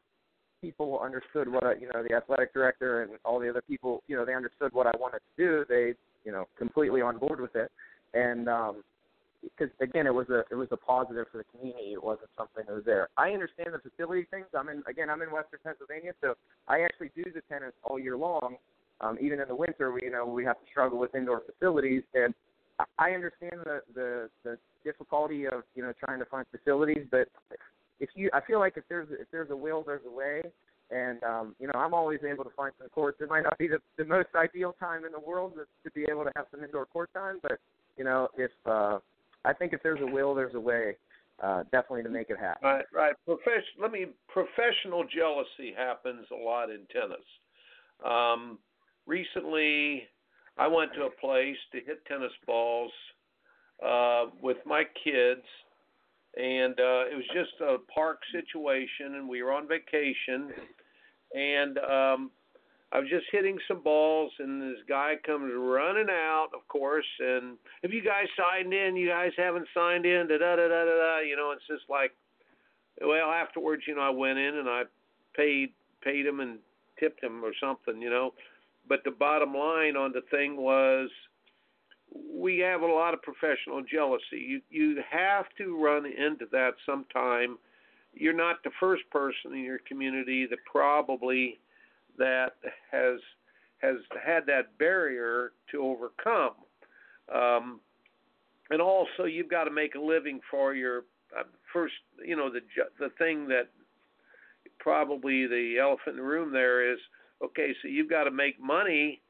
people 0.61 1.01
understood 1.03 1.51
what 1.51 1.65
I, 1.65 1.75
you 1.75 1.89
know, 1.93 2.03
the 2.07 2.15
athletic 2.15 2.53
director 2.53 3.03
and 3.03 3.13
all 3.25 3.41
the 3.41 3.49
other 3.49 3.63
people, 3.63 4.03
you 4.09 4.17
know, 4.17 4.25
they 4.25 4.35
understood 4.35 4.73
what 4.73 4.87
I 4.87 4.93
wanted 4.99 5.21
to 5.21 5.43
do. 5.43 5.65
They, 5.69 5.95
you 6.25 6.33
know, 6.33 6.47
completely 6.59 7.01
on 7.01 7.19
board 7.19 7.41
with 7.41 7.57
it. 7.57 7.71
And 8.13 8.49
um, 8.49 8.83
because 9.57 9.73
again, 9.81 10.07
it 10.07 10.15
was 10.15 10.29
a 10.31 10.45
it 10.51 10.55
was 10.55 10.69
a 10.71 10.77
positive 10.77 11.27
for 11.31 11.39
the 11.39 11.45
community. 11.45 11.93
It 11.93 12.03
wasn't 12.03 12.31
something 12.37 12.65
that 12.67 12.75
was 12.75 12.85
there. 12.85 13.09
I 13.17 13.31
understand 13.31 13.71
the 13.73 13.79
facility 13.79 14.27
things. 14.31 14.47
I'm 14.57 14.69
in 14.69 14.83
again. 14.89 15.11
I'm 15.11 15.23
in 15.23 15.31
Western 15.31 15.61
Pennsylvania, 15.63 16.13
so 16.21 16.35
I 16.69 16.81
actually 16.81 17.11
do 17.15 17.25
the 17.25 17.43
tennis 17.49 17.73
all 17.83 17.99
year 17.99 18.17
long. 18.17 18.57
Um, 19.01 19.19
even 19.21 19.41
in 19.41 19.49
the 19.49 19.55
winter, 19.55 19.93
we 19.93 20.03
you 20.03 20.11
know 20.11 20.27
we 20.27 20.45
have 20.45 20.59
to 20.61 20.67
struggle 20.71 20.99
with 20.99 21.15
indoor 21.15 21.43
facilities, 21.45 22.03
and 22.15 22.35
I 22.99 23.11
understand 23.11 23.61
the 23.65 23.83
the 23.95 24.31
the 24.45 24.59
difficulty 24.85 25.47
of 25.47 25.63
you 25.75 25.83
know 25.83 25.93
trying 26.05 26.19
to 26.19 26.27
find 26.27 26.47
facilities. 26.51 27.07
But 27.11 27.29
if 28.01 28.11
you, 28.15 28.31
I 28.33 28.41
feel 28.41 28.59
like 28.59 28.75
if 28.77 28.85
there's 28.89 29.09
if 29.11 29.29
there's 29.31 29.51
a 29.51 29.57
will, 29.57 29.83
there's 29.85 30.07
a 30.07 30.11
way. 30.11 30.43
And 30.91 31.23
um, 31.25 31.57
you 31.59 31.67
know, 31.67 31.79
I'm 31.79 31.95
always 31.95 32.21
able 32.29 32.45
to 32.45 32.51
find 32.57 32.73
some 32.79 32.89
courts. 32.91 33.19
It 33.21 33.31
might 33.31 33.43
not 33.43 33.57
be 33.59 33.69
the, 33.69 33.79
the 33.97 34.05
most 34.05 34.29
ideal 34.37 34.77
time 34.79 35.05
in 35.05 35.13
the 35.13 35.21
world 35.21 35.55
to, 35.55 35.65
to 35.83 35.95
be 35.95 36.07
able 36.11 36.25
to 36.25 36.33
have 36.37 36.45
some 36.51 36.63
indoor 36.63 36.85
court 36.85 37.11
time, 37.15 37.39
but 37.43 37.59
you 37.97 38.05
know, 38.05 38.29
if 38.37 38.51
uh, 38.67 38.99
I 39.45 39.53
think 39.53 39.73
if 39.73 39.83
there's 39.83 40.01
a 40.01 40.07
will, 40.07 40.35
there's 40.35 40.55
a 40.55 40.61
way. 40.61 40.97
Uh, 41.43 41.65
definitely 41.73 42.05
to 42.05 42.09
make 42.09 42.31
it 42.31 42.39
happen. 42.39 42.69
Right, 42.69 42.85
right. 42.95 43.15
Profession. 43.27 43.75
Let 43.81 43.91
me. 43.91 44.07
Professional 44.29 45.03
jealousy 45.05 45.75
happens 45.77 46.27
a 46.31 46.37
lot 46.37 46.71
in 46.71 46.83
tennis. 46.93 47.25
Um, 48.05 48.59
recently, 49.07 50.05
I 50.57 50.69
went 50.69 50.93
to 50.95 51.07
a 51.07 51.11
place 51.11 51.57
to 51.73 51.79
hit 51.85 52.05
tennis 52.07 52.33
balls 52.47 52.93
uh, 53.85 54.27
with 54.41 54.59
my 54.65 54.85
kids, 55.03 55.43
and 56.37 56.79
uh, 56.79 57.11
it 57.11 57.17
was 57.17 57.27
just 57.35 57.61
a 57.61 57.79
park 57.93 58.21
situation, 58.31 59.17
and 59.17 59.29
we 59.29 59.43
were 59.43 59.53
on 59.53 59.67
vacation, 59.67 60.53
and 61.35 61.79
um, 61.79 62.31
I 62.95 63.01
was 63.01 63.09
just 63.09 63.27
hitting 63.33 63.59
some 63.67 63.83
balls, 63.83 64.31
and 64.39 64.63
this 64.63 64.79
guy 64.89 65.15
comes 65.27 65.53
running 65.53 66.07
out, 66.09 66.51
of 66.55 66.67
course. 66.69 67.05
And 67.19 67.59
have 67.83 67.93
you 67.93 68.05
guys 68.05 68.27
signed 68.39 68.73
in? 68.73 68.95
You 68.95 69.09
guys 69.09 69.33
haven't 69.37 69.67
signed 69.75 70.07
in. 70.07 70.29
Da 70.29 70.39
da 70.39 70.55
da 70.55 70.69
da 70.69 70.85
da. 70.85 70.95
da. 70.95 71.19
You 71.19 71.35
know, 71.35 71.51
it's 71.51 71.67
just 71.67 71.91
like, 71.91 72.13
well, 73.05 73.31
afterwards, 73.31 73.83
you 73.89 73.97
know, 73.97 74.03
I 74.03 74.11
went 74.11 74.39
in 74.39 74.55
and 74.59 74.69
I 74.69 74.83
paid 75.37 75.71
paid 76.03 76.25
him 76.25 76.39
and 76.39 76.59
tipped 77.01 77.23
him 77.23 77.45
or 77.45 77.51
something, 77.61 78.01
you 78.01 78.11
know. 78.11 78.33
But 78.89 79.01
the 79.05 79.11
bottom 79.11 79.55
line 79.55 79.97
on 79.97 80.13
the 80.13 80.23
thing 80.31 80.57
was, 80.57 81.11
we 82.33 82.59
have 82.59 82.83
a 82.83 82.87
lot 82.87 83.13
of 83.13 83.23
professional 83.23 83.83
jealousy. 83.83 84.39
You 84.39 84.61
you 84.71 85.03
have 85.11 85.47
to 85.59 85.83
run 85.83 86.07
into 86.07 86.47
that 86.53 86.75
sometime. 86.87 87.59
You're 88.13 88.33
not 88.33 88.63
the 88.63 88.71
first 88.79 89.03
person 89.11 89.53
in 89.53 89.65
your 89.65 89.81
community 89.89 90.47
that 90.47 90.59
probably 90.71 91.59
that 92.19 92.53
has 92.91 93.21
has 93.79 93.97
had 94.25 94.47
that 94.47 94.79
barrier 94.79 95.53
to 95.71 95.83
overcome. 95.83 96.55
Um, 97.35 97.81
and 98.71 98.81
also, 98.81 99.25
you've 99.25 99.51
got 99.51 99.65
to 99.65 99.71
make 99.71 99.95
a 99.95 100.01
living 100.01 100.41
for 100.51 100.75
your 100.75 101.05
uh, 101.39 101.43
first. 101.73 101.95
You 102.25 102.37
know, 102.37 102.51
the 102.51 102.61
the 102.99 103.11
thing 103.19 103.49
that 103.49 103.69
probably 104.79 105.47
the 105.47 105.77
elephant 105.81 106.17
in 106.17 106.17
the 106.17 106.23
room 106.23 106.53
there 106.53 106.93
is 106.93 106.99
okay. 107.45 107.75
So 107.83 107.89
you've 107.89 108.11
got 108.11 108.25
to 108.25 108.31
make 108.31 108.61
money 108.61 109.21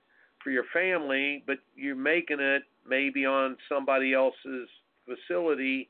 for 0.42 0.50
your 0.50 0.64
family, 0.72 1.42
but 1.46 1.56
you're 1.74 1.96
making 1.96 2.40
it 2.40 2.62
maybe 2.86 3.24
on 3.24 3.56
somebody 3.68 4.12
else's 4.12 4.68
facility 5.06 5.88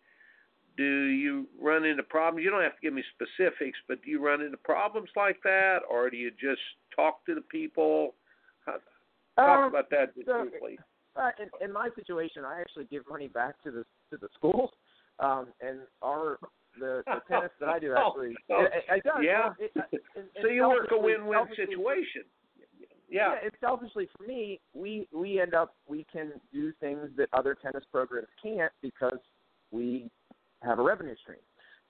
do 0.76 1.04
you 1.04 1.47
run 1.61 1.85
into 1.85 2.02
problems? 2.02 2.45
You 2.45 2.50
don't 2.50 2.62
have 2.62 2.75
to 2.75 2.81
give 2.83 2.93
me 2.93 3.02
specifics, 3.14 3.78
but 3.88 4.02
do 4.02 4.11
you 4.11 4.25
run 4.25 4.40
into 4.40 4.57
problems 4.57 5.09
like 5.16 5.37
that, 5.45 5.78
or 5.90 6.11
do 6.11 6.16
you 6.16 6.31
just 6.31 6.61
talk 6.95 7.25
to 7.26 7.35
the 7.35 7.40
people? 7.40 8.14
Talk 8.66 9.64
um, 9.64 9.69
about 9.69 9.90
that 9.90 10.14
just 10.14 10.26
so, 10.26 10.47
briefly. 10.49 10.78
Uh, 11.16 11.31
in, 11.40 11.66
in 11.66 11.73
my 11.73 11.88
situation, 11.97 12.45
I 12.45 12.61
actually 12.61 12.85
give 12.85 13.02
money 13.09 13.28
back 13.28 13.62
to 13.64 13.71
the 13.71 13.85
to 14.11 14.16
the 14.21 14.28
schools, 14.35 14.71
um, 15.21 15.49
and 15.61 15.81
our 16.02 16.38
the, 16.78 17.02
the 17.07 17.21
tennis 17.28 17.50
that 17.61 17.69
I 17.69 17.78
do 17.78 17.95
actually, 17.97 18.35
oh, 18.50 18.59
oh, 18.59 18.64
it, 18.64 18.85
it, 18.88 19.04
does. 19.04 19.23
Yeah. 19.23 19.52
It, 19.59 19.73
it, 19.93 20.02
it, 20.16 20.31
so 20.43 20.49
you 20.49 20.69
work 20.69 20.88
a 20.90 20.99
win-win 20.99 21.47
situation. 21.57 22.23
Yeah. 23.09 23.35
yeah, 23.35 23.35
it's 23.45 23.57
selfishly 23.61 24.09
for 24.16 24.26
me. 24.26 24.61
We 24.73 25.07
we 25.12 25.38
end 25.38 25.54
up 25.54 25.76
we 25.87 26.07
can 26.12 26.33
do 26.52 26.73
things 26.81 27.11
that 27.16 27.28
other 27.33 27.54
tennis 27.54 27.85
programs 27.93 28.26
can't 28.43 28.73
because 28.83 29.19
we 29.71 30.11
have 30.64 30.78
a 30.78 30.83
revenue 30.83 31.14
stream. 31.23 31.38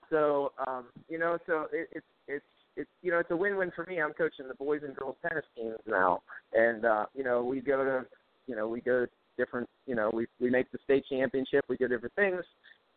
So 0.09 0.51
um, 0.67 0.85
you 1.09 1.17
know, 1.17 1.37
so 1.45 1.67
it, 1.71 1.89
it's 1.91 2.05
it's 2.27 2.45
it's 2.75 2.89
you 3.01 3.11
know 3.11 3.19
it's 3.19 3.31
a 3.31 3.35
win-win 3.35 3.71
for 3.75 3.85
me. 3.85 4.01
I'm 4.01 4.13
coaching 4.13 4.47
the 4.47 4.55
boys 4.55 4.81
and 4.85 4.95
girls 4.95 5.15
tennis 5.27 5.45
teams 5.55 5.77
now, 5.87 6.21
and 6.53 6.85
uh, 6.85 7.05
you 7.15 7.23
know 7.23 7.43
we 7.43 7.61
go 7.61 7.83
to 7.83 8.05
you 8.47 8.55
know 8.55 8.67
we 8.67 8.81
go 8.81 9.05
different 9.37 9.69
you 9.85 9.95
know 9.95 10.09
we 10.13 10.27
we 10.39 10.49
make 10.49 10.71
the 10.71 10.79
state 10.83 11.05
championship. 11.09 11.65
We 11.67 11.77
do 11.77 11.87
different 11.87 12.15
things. 12.15 12.43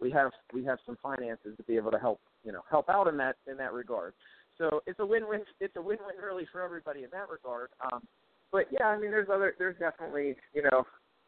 We 0.00 0.11
have 0.12 0.30
we 0.52 0.64
have 0.64 0.78
some 0.87 0.97
finances 1.02 1.56
to 1.56 1.62
be 1.64 1.76
able 1.76 1.90
to 1.90 1.99
help 1.99 2.20
you 2.44 2.52
know 2.52 2.62
help 2.70 2.88
out 2.88 3.08
in 3.08 3.16
that 3.18 3.37
in 3.50 3.56
that 3.58 3.73
regard. 3.73 4.14
So 4.58 4.80
it's 4.87 4.99
a 4.99 5.06
win-win. 5.06 5.42
It's 5.61 5.76
a 5.76 5.82
win-win 5.82 6.16
really 6.23 6.47
for 6.50 6.61
everybody 6.62 7.04
in 7.04 7.11
that 7.12 7.28
regard. 7.30 7.70
Um, 7.92 8.02
but 8.50 8.66
yeah, 8.70 8.87
I 8.87 8.99
mean, 8.99 9.11
there's 9.11 9.28
other 9.32 9.54
there's 9.58 9.78
definitely 9.78 10.37
you 10.52 10.62
know 10.62 10.85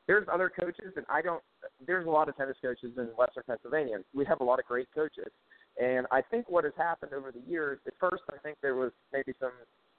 there's 0.06 0.26
other 0.32 0.50
coaches, 0.50 0.92
and 0.96 1.06
I 1.08 1.22
don't. 1.22 1.42
There's 1.86 2.06
a 2.06 2.10
lot 2.10 2.28
of 2.28 2.36
tennis 2.36 2.56
coaches 2.62 2.92
in 2.96 3.06
Western 3.16 3.44
Pennsylvania. 3.46 3.98
We 4.14 4.24
have 4.26 4.40
a 4.40 4.44
lot 4.44 4.58
of 4.58 4.64
great 4.64 4.88
coaches, 4.94 5.30
and 5.80 6.06
I 6.10 6.20
think 6.22 6.48
what 6.48 6.64
has 6.64 6.72
happened 6.76 7.12
over 7.12 7.32
the 7.32 7.42
years. 7.48 7.78
At 7.86 7.94
first, 8.00 8.22
I 8.32 8.38
think 8.38 8.58
there 8.62 8.74
was 8.74 8.92
maybe 9.12 9.32
some, 9.40 9.52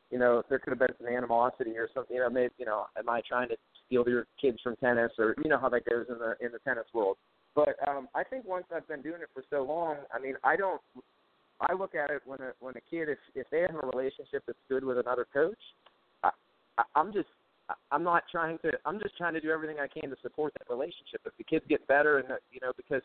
you 0.09 0.19
know, 0.19 0.43
there 0.49 0.59
could 0.59 0.71
have 0.71 0.79
been 0.79 0.95
some 0.97 1.07
animosity 1.07 1.77
or 1.77 1.89
something. 1.93 2.15
You 2.15 2.23
know, 2.23 2.29
maybe 2.29 2.53
you 2.57 2.65
know, 2.65 2.85
am 2.97 3.09
I 3.09 3.21
trying 3.27 3.49
to 3.49 3.55
steal 3.87 4.03
your 4.07 4.27
kids 4.39 4.59
from 4.63 4.75
tennis, 4.77 5.11
or 5.17 5.35
you 5.43 5.49
know 5.49 5.59
how 5.59 5.69
that 5.69 5.85
goes 5.89 6.05
in 6.09 6.17
the 6.17 6.35
in 6.45 6.51
the 6.51 6.59
tennis 6.59 6.85
world. 6.93 7.17
But 7.55 7.75
um, 7.87 8.07
I 8.15 8.23
think 8.23 8.45
once 8.45 8.65
I've 8.73 8.87
been 8.87 9.01
doing 9.01 9.21
it 9.21 9.29
for 9.33 9.43
so 9.49 9.63
long, 9.63 9.97
I 10.13 10.19
mean, 10.19 10.35
I 10.43 10.55
don't. 10.55 10.81
I 11.59 11.73
look 11.73 11.93
at 11.93 12.09
it 12.09 12.21
when 12.25 12.39
a 12.39 12.53
when 12.59 12.75
a 12.75 12.81
kid, 12.89 13.09
if 13.09 13.19
if 13.35 13.47
they 13.51 13.61
have 13.61 13.75
a 13.75 13.87
relationship 13.87 14.43
that's 14.47 14.59
good 14.69 14.83
with 14.83 14.97
another 14.97 15.27
coach, 15.31 15.59
I, 16.23 16.31
I 16.77 16.83
I'm 16.95 17.13
just 17.13 17.27
I'm 17.91 18.03
not 18.03 18.23
trying 18.31 18.57
to. 18.59 18.71
I'm 18.85 18.99
just 18.99 19.17
trying 19.17 19.33
to 19.33 19.41
do 19.41 19.49
everything 19.49 19.77
I 19.79 19.87
can 19.87 20.09
to 20.09 20.15
support 20.21 20.53
that 20.59 20.71
relationship. 20.71 21.21
If 21.25 21.33
the 21.37 21.43
kids 21.43 21.65
get 21.69 21.85
better, 21.87 22.17
and 22.17 22.27
you 22.51 22.59
know, 22.61 22.71
because 22.75 23.01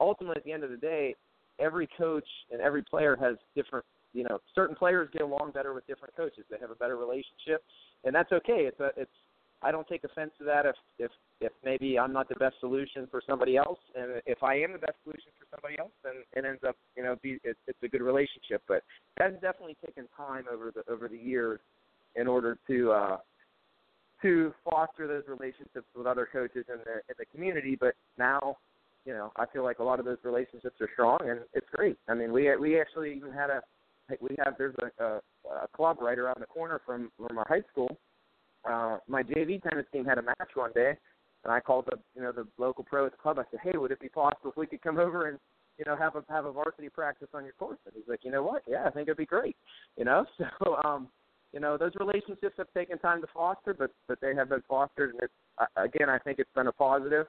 ultimately 0.00 0.36
at 0.38 0.44
the 0.44 0.52
end 0.52 0.64
of 0.64 0.70
the 0.70 0.76
day, 0.76 1.14
every 1.58 1.88
coach 1.98 2.26
and 2.50 2.60
every 2.60 2.82
player 2.82 3.16
has 3.20 3.36
different. 3.54 3.84
You 4.12 4.24
know, 4.24 4.38
certain 4.54 4.74
players 4.74 5.08
get 5.12 5.22
along 5.22 5.52
better 5.52 5.72
with 5.72 5.86
different 5.86 6.16
coaches. 6.16 6.44
They 6.50 6.56
have 6.60 6.70
a 6.70 6.74
better 6.74 6.96
relationship, 6.96 7.62
and 8.04 8.14
that's 8.14 8.32
okay. 8.32 8.66
It's 8.66 8.80
a. 8.80 8.90
It's. 8.96 9.10
I 9.62 9.70
don't 9.70 9.86
take 9.86 10.04
offense 10.04 10.30
to 10.38 10.44
that 10.44 10.64
if 10.64 10.74
if 10.98 11.10
if 11.40 11.52
maybe 11.64 11.98
I'm 11.98 12.12
not 12.12 12.28
the 12.28 12.34
best 12.36 12.56
solution 12.60 13.06
for 13.10 13.22
somebody 13.26 13.56
else, 13.56 13.78
and 13.94 14.22
if 14.26 14.42
I 14.42 14.54
am 14.54 14.72
the 14.72 14.78
best 14.78 14.96
solution 15.04 15.30
for 15.38 15.46
somebody 15.54 15.78
else, 15.78 15.92
then 16.02 16.14
it 16.34 16.48
ends 16.48 16.62
up 16.66 16.76
you 16.96 17.02
know 17.02 17.16
be 17.22 17.38
it, 17.44 17.56
it's 17.66 17.78
a 17.82 17.88
good 17.88 18.02
relationship. 18.02 18.62
But 18.66 18.82
that's 19.16 19.34
definitely 19.34 19.76
taken 19.84 20.06
time 20.16 20.44
over 20.50 20.72
the 20.74 20.90
over 20.90 21.08
the 21.08 21.18
years 21.18 21.60
in 22.16 22.26
order 22.26 22.58
to 22.66 22.90
uh 22.90 23.16
to 24.22 24.52
foster 24.68 25.06
those 25.06 25.24
relationships 25.28 25.86
with 25.96 26.06
other 26.06 26.28
coaches 26.30 26.66
in 26.68 26.78
the 26.84 26.94
in 27.08 27.14
the 27.18 27.26
community. 27.26 27.76
But 27.78 27.94
now, 28.18 28.56
you 29.04 29.12
know, 29.12 29.32
I 29.36 29.46
feel 29.46 29.64
like 29.64 29.78
a 29.78 29.84
lot 29.84 29.98
of 29.98 30.04
those 30.04 30.18
relationships 30.24 30.76
are 30.80 30.88
strong, 30.92 31.18
and 31.22 31.40
it's 31.54 31.66
great. 31.72 31.96
I 32.08 32.14
mean, 32.14 32.32
we 32.32 32.54
we 32.56 32.80
actually 32.80 33.14
even 33.14 33.32
had 33.32 33.50
a 33.50 33.62
we 34.20 34.34
have 34.44 34.54
there's 34.58 34.74
a, 34.82 35.04
a, 35.04 35.20
a 35.64 35.68
club 35.74 35.98
right 36.00 36.18
around 36.18 36.40
the 36.40 36.46
corner 36.46 36.80
from 36.84 37.10
from 37.16 37.38
our 37.38 37.46
high 37.48 37.62
school, 37.70 37.96
uh, 38.68 38.98
my 39.08 39.22
JV 39.22 39.62
tennis 39.62 39.86
team 39.92 40.04
had 40.04 40.18
a 40.18 40.22
match 40.22 40.50
one 40.54 40.72
day, 40.74 40.96
and 41.44 41.52
I 41.52 41.60
called 41.60 41.86
the 41.90 41.98
you 42.14 42.22
know 42.22 42.32
the 42.32 42.46
local 42.58 42.84
pro 42.84 43.06
at 43.06 43.12
the 43.12 43.18
club. 43.18 43.38
I 43.38 43.44
said, 43.50 43.60
hey, 43.62 43.78
would 43.78 43.90
it 43.90 44.00
be 44.00 44.08
possible 44.08 44.50
if 44.50 44.56
we 44.56 44.66
could 44.66 44.82
come 44.82 44.98
over 44.98 45.28
and 45.28 45.38
you 45.78 45.84
know 45.86 45.96
have 45.96 46.16
a 46.16 46.24
have 46.28 46.44
a 46.44 46.52
varsity 46.52 46.88
practice 46.88 47.28
on 47.32 47.44
your 47.44 47.54
course? 47.54 47.78
And 47.86 47.94
he's 47.96 48.08
like, 48.08 48.20
you 48.22 48.30
know 48.30 48.42
what? 48.42 48.62
Yeah, 48.66 48.84
I 48.86 48.90
think 48.90 49.08
it'd 49.08 49.16
be 49.16 49.26
great. 49.26 49.56
You 49.96 50.04
know, 50.04 50.26
so 50.62 50.76
um, 50.84 51.08
you 51.52 51.60
know 51.60 51.76
those 51.76 51.92
relationships 51.98 52.54
have 52.58 52.72
taken 52.74 52.98
time 52.98 53.20
to 53.20 53.26
foster, 53.32 53.74
but 53.74 53.90
but 54.08 54.20
they 54.20 54.34
have 54.34 54.48
been 54.48 54.62
fostered, 54.68 55.14
and 55.14 55.22
it's 55.22 55.32
uh, 55.58 55.82
again 55.82 56.08
I 56.08 56.18
think 56.18 56.38
it's 56.38 56.50
been 56.54 56.66
a 56.66 56.72
positive. 56.72 57.26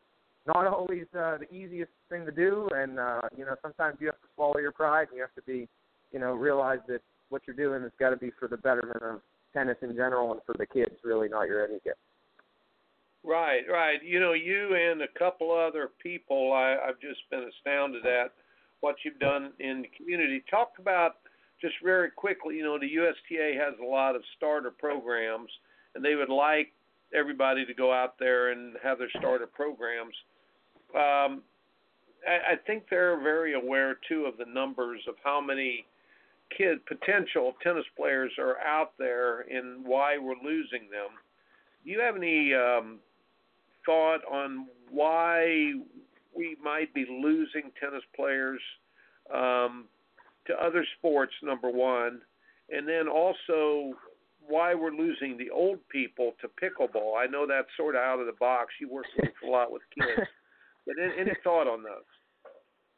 Not 0.47 0.65
always 0.65 1.05
uh, 1.15 1.37
the 1.37 1.47
easiest 1.53 1.91
thing 2.09 2.25
to 2.25 2.31
do, 2.31 2.67
and 2.75 2.99
uh, 2.99 3.21
you 3.37 3.45
know 3.45 3.55
sometimes 3.61 3.97
you 3.99 4.07
have 4.07 4.21
to 4.21 4.27
swallow 4.35 4.57
your 4.59 4.71
pride, 4.71 5.07
and 5.09 5.17
you 5.17 5.21
have 5.21 5.35
to 5.35 5.43
be, 5.43 5.67
you 6.11 6.19
know, 6.19 6.33
realize 6.33 6.79
that 6.87 7.01
what 7.29 7.43
you're 7.45 7.55
doing 7.55 7.81
has 7.83 7.91
got 7.99 8.09
to 8.09 8.17
be 8.17 8.31
for 8.39 8.47
the 8.47 8.57
betterment 8.57 9.01
of 9.03 9.21
tennis 9.53 9.77
in 9.81 9.95
general 9.95 10.31
and 10.31 10.41
for 10.45 10.55
the 10.57 10.65
kids, 10.65 10.95
really, 11.03 11.29
not 11.29 11.43
your 11.43 11.67
kid. 11.67 11.93
Right, 13.23 13.61
right. 13.69 14.03
You 14.03 14.19
know, 14.19 14.33
you 14.33 14.75
and 14.75 15.01
a 15.03 15.19
couple 15.19 15.51
other 15.51 15.89
people, 16.01 16.53
I, 16.53 16.75
I've 16.87 16.99
just 16.99 17.21
been 17.29 17.47
astounded 17.55 18.05
at 18.05 18.33
what 18.79 18.95
you've 19.05 19.19
done 19.19 19.51
in 19.59 19.83
the 19.83 19.89
community. 19.95 20.43
Talk 20.49 20.73
about 20.79 21.17
just 21.61 21.75
very 21.83 22.09
quickly. 22.09 22.55
You 22.55 22.63
know, 22.63 22.79
the 22.79 22.87
USTA 22.87 23.59
has 23.59 23.75
a 23.81 23.85
lot 23.85 24.15
of 24.15 24.23
starter 24.35 24.71
programs, 24.71 25.49
and 25.95 26.03
they 26.03 26.15
would 26.15 26.29
like 26.29 26.73
everybody 27.13 27.65
to 27.65 27.73
go 27.73 27.93
out 27.93 28.17
there 28.19 28.51
and 28.51 28.75
have 28.83 28.97
their 28.97 29.09
starter 29.17 29.47
programs. 29.47 30.15
Um, 30.95 31.43
I, 32.27 32.53
I 32.53 32.55
think 32.65 32.83
they're 32.89 33.21
very 33.21 33.53
aware 33.53 33.97
too 34.07 34.25
of 34.25 34.37
the 34.37 34.51
numbers 34.51 35.01
of 35.07 35.15
how 35.23 35.41
many 35.41 35.85
kid 36.57 36.85
potential 36.85 37.53
tennis 37.63 37.85
players 37.95 38.31
are 38.37 38.59
out 38.59 38.93
there 38.97 39.41
and 39.41 39.85
why 39.85 40.17
we're 40.17 40.35
losing 40.43 40.89
them. 40.91 41.09
Do 41.83 41.91
you 41.91 41.99
have 41.99 42.15
any 42.15 42.53
um, 42.53 42.99
thought 43.85 44.19
on 44.29 44.67
why 44.89 45.73
we 46.35 46.57
might 46.63 46.93
be 46.93 47.05
losing 47.09 47.71
tennis 47.79 48.03
players 48.15 48.61
um, 49.33 49.85
to 50.51 50.63
other 50.63 50.85
sports? 50.97 51.33
Number 51.43 51.69
one, 51.69 52.21
and 52.69 52.87
then 52.87 53.07
also 53.07 53.93
why 54.47 54.73
we're 54.73 54.91
losing 54.91 55.37
the 55.37 55.49
old 55.49 55.79
people 55.89 56.33
to 56.41 56.47
pickleball. 56.47 57.17
I 57.17 57.27
know 57.27 57.45
that's 57.47 57.67
sort 57.77 57.95
of 57.95 58.01
out 58.01 58.19
of 58.19 58.25
the 58.25 58.37
box. 58.39 58.73
You 58.79 58.89
work 58.89 59.05
a 59.45 59.47
lot 59.47 59.71
with 59.71 59.81
kids, 59.97 60.27
but 60.85 60.95
any, 61.01 61.13
any 61.21 61.31
thought 61.43 61.67
on 61.67 61.83
those? 61.83 62.09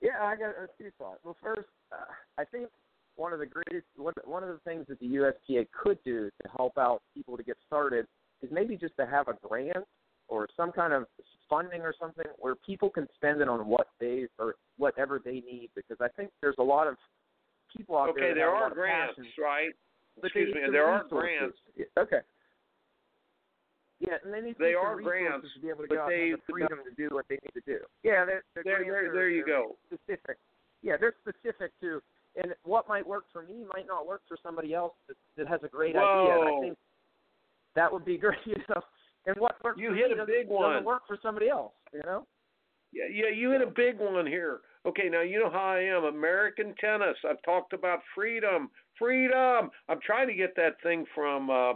Yeah, 0.02 0.22
I 0.22 0.36
got 0.36 0.50
a 0.50 0.68
few 0.78 0.92
thoughts. 0.98 1.20
Well, 1.24 1.38
first, 1.42 1.70
uh, 1.92 2.12
I 2.38 2.44
think 2.46 2.68
one 3.16 3.34
of 3.34 3.40
the 3.40 3.46
greatest 3.46 3.88
one, 3.96 4.14
one 4.26 4.44
of 4.44 4.50
the 4.50 4.60
things 4.66 4.86
that 4.90 5.00
the 5.00 5.08
USTA 5.08 5.68
could 5.72 5.98
do 6.04 6.30
to 6.42 6.50
help 6.58 6.78
out 6.78 7.02
people 7.14 7.38
to 7.38 7.44
get 7.44 7.58
started 7.66 8.06
is 8.42 8.50
maybe 8.52 8.76
just 8.76 8.96
to 8.98 9.06
have 9.06 9.28
a 9.28 9.36
grant 9.48 9.86
or 10.28 10.48
some 10.58 10.72
kind 10.72 10.94
of 10.94 11.06
funding 11.50 11.82
or 11.82 11.94
something 12.00 12.26
where 12.40 12.56
people 12.56 12.90
can 12.90 13.08
spend 13.16 13.42
it 13.42 13.48
on 13.48 13.68
what 13.68 13.88
they 14.00 14.26
or 14.40 14.56
whatever 14.78 15.22
they 15.24 15.42
need 15.52 15.70
because 15.76 15.98
I 16.02 16.08
think 16.16 16.32
there's 16.42 16.56
a 16.60 16.64
lot 16.64 16.88
of 16.88 16.96
people 17.76 17.98
out 17.98 18.10
okay, 18.10 18.20
there. 18.22 18.30
Okay, 18.32 18.40
there 18.40 18.50
are 18.52 18.70
grants, 18.70 19.16
passion, 19.18 19.32
right? 19.42 19.74
But 20.20 20.28
Excuse 20.28 20.54
me, 20.54 20.62
there 20.72 20.86
resources. 20.86 21.12
are 21.12 21.20
grants. 21.20 21.58
Okay. 21.98 22.22
Yeah, 24.00 24.20
and 24.24 24.34
they 24.34 24.42
need 24.42 24.56
they 24.60 24.74
some 24.76 24.84
are 24.86 25.02
grants, 25.02 25.48
to 25.56 25.62
be 25.62 25.70
able 25.70 25.84
to 25.84 25.88
but 25.88 25.96
go 25.96 26.02
out 26.04 26.10
they, 26.10 26.22
and 26.22 26.32
have 26.32 26.40
the 26.46 26.52
freedom 26.52 26.80
to 26.84 26.94
do 26.96 27.08
what 27.16 27.26
they 27.30 27.36
need 27.40 27.56
to 27.56 27.64
do. 27.66 27.80
Yeah, 28.04 28.26
they're, 28.26 28.44
they're 28.54 28.64
there, 28.64 28.84
there, 28.84 29.14
there 29.14 29.30
you 29.30 29.44
they're 29.46 29.56
go. 29.64 29.76
Specific. 29.88 30.38
Yeah, 30.82 30.98
they're 31.00 31.16
specific 31.24 31.72
to, 31.80 32.02
and 32.36 32.54
what 32.64 32.90
might 32.90 33.08
work 33.08 33.24
for 33.32 33.44
me 33.44 33.64
might 33.74 33.88
not 33.88 34.06
work 34.06 34.22
for 34.28 34.36
somebody 34.44 34.74
else 34.74 34.94
that, 35.08 35.16
that 35.38 35.48
has 35.48 35.62
a 35.64 35.70
great 35.70 35.96
idea. 35.96 36.36
And 36.36 36.44
I 36.44 36.60
think 36.62 36.78
that 37.76 37.92
would 37.94 38.04
be 38.04 38.18
great, 38.24 38.40
you 38.46 38.56
know. 38.70 38.82
And 39.26 39.38
what 39.40 39.56
works 39.64 39.80
You 39.80 39.90
for 39.90 39.96
hit 39.96 40.08
me 40.10 40.14
a 40.14 40.18
doesn't, 40.18 40.28
big 40.28 40.48
one. 40.50 40.72
doesn't 40.74 40.86
work 40.86 41.04
for 41.08 41.18
somebody 41.24 41.48
else, 41.48 41.72
you 41.94 42.02
know. 42.06 42.28
Yeah, 42.92 43.06
yeah, 43.10 43.34
you 43.34 43.52
hit 43.52 43.62
a 43.62 43.68
big 43.72 44.00
one 44.00 44.28
here. 44.28 44.60
Okay, 44.86 45.08
now 45.10 45.22
you 45.22 45.40
know 45.40 45.50
how 45.50 45.76
I 45.78 45.80
am. 45.80 46.04
American 46.04 46.76
tennis. 46.80 47.16
I've 47.28 47.42
talked 47.44 47.72
about 47.74 48.00
freedom, 48.14 48.70
freedom. 49.00 49.70
I'm 49.88 50.00
trying 50.06 50.28
to 50.28 50.34
get 50.34 50.56
that 50.58 50.82
thing 50.84 51.06
from 51.16 51.50
uh, 51.50 51.74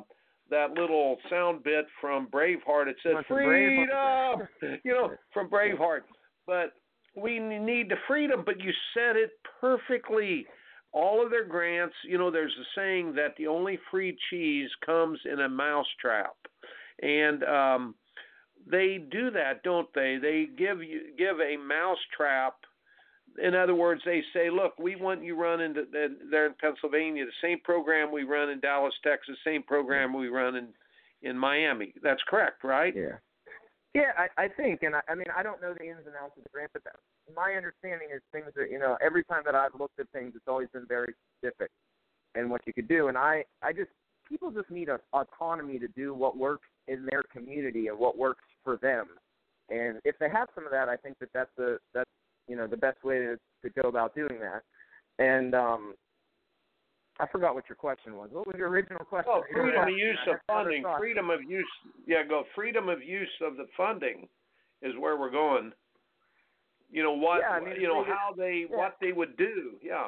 that 0.49 0.71
little 0.71 1.17
sound 1.29 1.63
bit 1.63 1.85
from 2.01 2.27
Braveheart. 2.27 2.87
It 2.87 2.97
says 3.03 3.15
freedom, 3.27 4.47
you 4.83 4.91
know, 4.93 5.11
from 5.33 5.49
Braveheart. 5.49 6.01
But 6.45 6.73
we 7.15 7.39
need 7.39 7.89
the 7.89 7.95
freedom. 8.07 8.43
But 8.45 8.59
you 8.59 8.71
said 8.93 9.15
it 9.15 9.31
perfectly. 9.61 10.45
All 10.93 11.23
of 11.23 11.29
their 11.29 11.45
grants, 11.45 11.95
you 12.07 12.17
know, 12.17 12.31
there's 12.31 12.55
a 12.59 12.79
saying 12.79 13.13
that 13.15 13.35
the 13.37 13.47
only 13.47 13.77
free 13.91 14.17
cheese 14.29 14.69
comes 14.85 15.19
in 15.31 15.41
a 15.41 15.49
mousetrap, 15.49 16.35
and 17.01 17.43
um, 17.43 17.95
they 18.69 19.05
do 19.11 19.29
that, 19.31 19.63
don't 19.63 19.93
they? 19.93 20.17
They 20.21 20.47
give 20.57 20.81
you 20.81 21.01
give 21.17 21.39
a 21.39 21.57
mousetrap. 21.57 22.55
In 23.43 23.53
other 23.53 23.75
words, 23.75 24.01
they 24.05 24.23
say, 24.33 24.49
"Look, 24.49 24.77
we 24.79 24.95
want 24.95 25.23
you 25.23 25.35
running 25.35 25.73
the, 25.73 25.87
the, 25.91 26.17
there 26.31 26.47
in 26.47 26.53
Pennsylvania 26.59 27.25
the 27.25 27.31
same 27.41 27.59
program 27.63 28.11
we 28.11 28.23
run 28.23 28.49
in 28.49 28.59
Dallas, 28.59 28.93
Texas, 29.03 29.35
same 29.45 29.63
program 29.63 30.13
we 30.13 30.27
run 30.27 30.55
in 30.55 30.67
in 31.21 31.37
Miami." 31.37 31.93
That's 32.01 32.21
correct, 32.27 32.63
right? 32.63 32.95
Yeah. 32.95 33.17
Yeah, 33.95 34.13
I, 34.15 34.43
I 34.43 34.47
think, 34.47 34.83
and 34.83 34.95
I, 34.95 35.01
I 35.09 35.15
mean, 35.15 35.25
I 35.35 35.41
don't 35.41 35.59
know 35.59 35.73
the 35.73 35.85
ins 35.85 36.05
and 36.05 36.13
outs 36.21 36.37
of 36.37 36.43
the 36.43 36.49
grant, 36.53 36.69
but 36.71 36.83
that, 36.83 36.97
my 37.35 37.53
understanding 37.53 38.09
is 38.13 38.21
things 38.31 38.51
that 38.55 38.69
you 38.69 38.77
know. 38.77 38.97
Every 39.01 39.23
time 39.23 39.41
that 39.45 39.55
I've 39.55 39.73
looked 39.79 39.99
at 39.99 40.07
things, 40.09 40.33
it's 40.35 40.47
always 40.47 40.67
been 40.71 40.85
very 40.85 41.13
specific 41.39 41.71
and 42.35 42.49
what 42.49 42.61
you 42.67 42.73
could 42.73 42.87
do. 42.87 43.07
And 43.07 43.17
I, 43.17 43.43
I 43.63 43.73
just 43.73 43.89
people 44.27 44.51
just 44.51 44.69
need 44.69 44.89
a, 44.89 44.99
autonomy 45.13 45.79
to 45.79 45.87
do 45.87 46.13
what 46.13 46.37
works 46.37 46.67
in 46.87 47.07
their 47.09 47.23
community 47.33 47.87
and 47.87 47.97
what 47.97 48.17
works 48.17 48.43
for 48.63 48.77
them. 48.77 49.07
And 49.69 49.99
if 50.05 50.17
they 50.19 50.29
have 50.29 50.47
some 50.53 50.65
of 50.65 50.71
that, 50.71 50.89
I 50.89 50.95
think 50.95 51.17
that 51.19 51.29
that's 51.33 51.57
a 51.57 51.77
that's 51.93 52.09
you 52.47 52.55
know 52.55 52.67
the 52.67 52.77
best 52.77 53.03
way 53.03 53.19
to 53.19 53.37
to 53.63 53.81
go 53.81 53.89
about 53.89 54.15
doing 54.15 54.39
that. 54.39 54.63
And 55.19 55.55
um, 55.55 55.93
I 57.19 57.25
forgot 57.27 57.55
what 57.55 57.65
your 57.67 57.75
question 57.75 58.15
was. 58.15 58.29
What 58.31 58.45
was 58.45 58.55
your 58.57 58.69
original 58.69 59.03
question? 59.05 59.31
Oh, 59.33 59.43
freedom 59.51 59.83
of 59.83 59.89
use 59.89 60.19
of 60.29 60.35
funding. 60.47 60.83
Freedom 60.97 61.29
of 61.29 61.41
use. 61.43 61.65
Yeah, 62.05 62.23
go. 62.27 62.43
Freedom 62.55 62.89
of 62.89 63.01
use 63.01 63.29
of 63.45 63.57
the 63.57 63.65
funding 63.75 64.27
is 64.81 64.93
where 64.99 65.17
we're 65.17 65.31
going. 65.31 65.71
You 66.91 67.03
know 67.03 67.13
what? 67.13 67.41
Yeah, 67.41 67.55
I 67.55 67.59
mean, 67.59 67.81
you 67.81 67.87
know 67.87 68.03
they- 68.03 68.09
how 68.09 68.33
they 68.37 68.65
yeah. 68.69 68.77
what 68.77 68.97
they 69.01 69.11
would 69.11 69.35
do. 69.37 69.77
Yeah. 69.81 70.07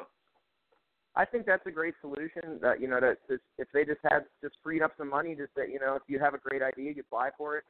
I 1.16 1.24
think 1.24 1.44
that's 1.44 1.66
a 1.66 1.72
great 1.72 1.94
solution. 2.00 2.60
That 2.62 2.80
you 2.80 2.86
know, 2.86 3.00
that 3.00 3.18
that 3.28 3.40
if 3.58 3.68
they 3.74 3.84
just 3.84 4.00
had 4.04 4.20
just 4.40 4.54
freed 4.62 4.80
up 4.80 4.92
some 4.96 5.10
money, 5.10 5.34
just 5.34 5.54
that 5.56 5.70
you 5.70 5.80
know, 5.80 5.96
if 5.96 6.02
you 6.06 6.20
have 6.20 6.34
a 6.34 6.38
great 6.38 6.62
idea, 6.62 6.92
you 6.92 7.02
apply 7.02 7.30
for 7.36 7.56
it. 7.58 7.64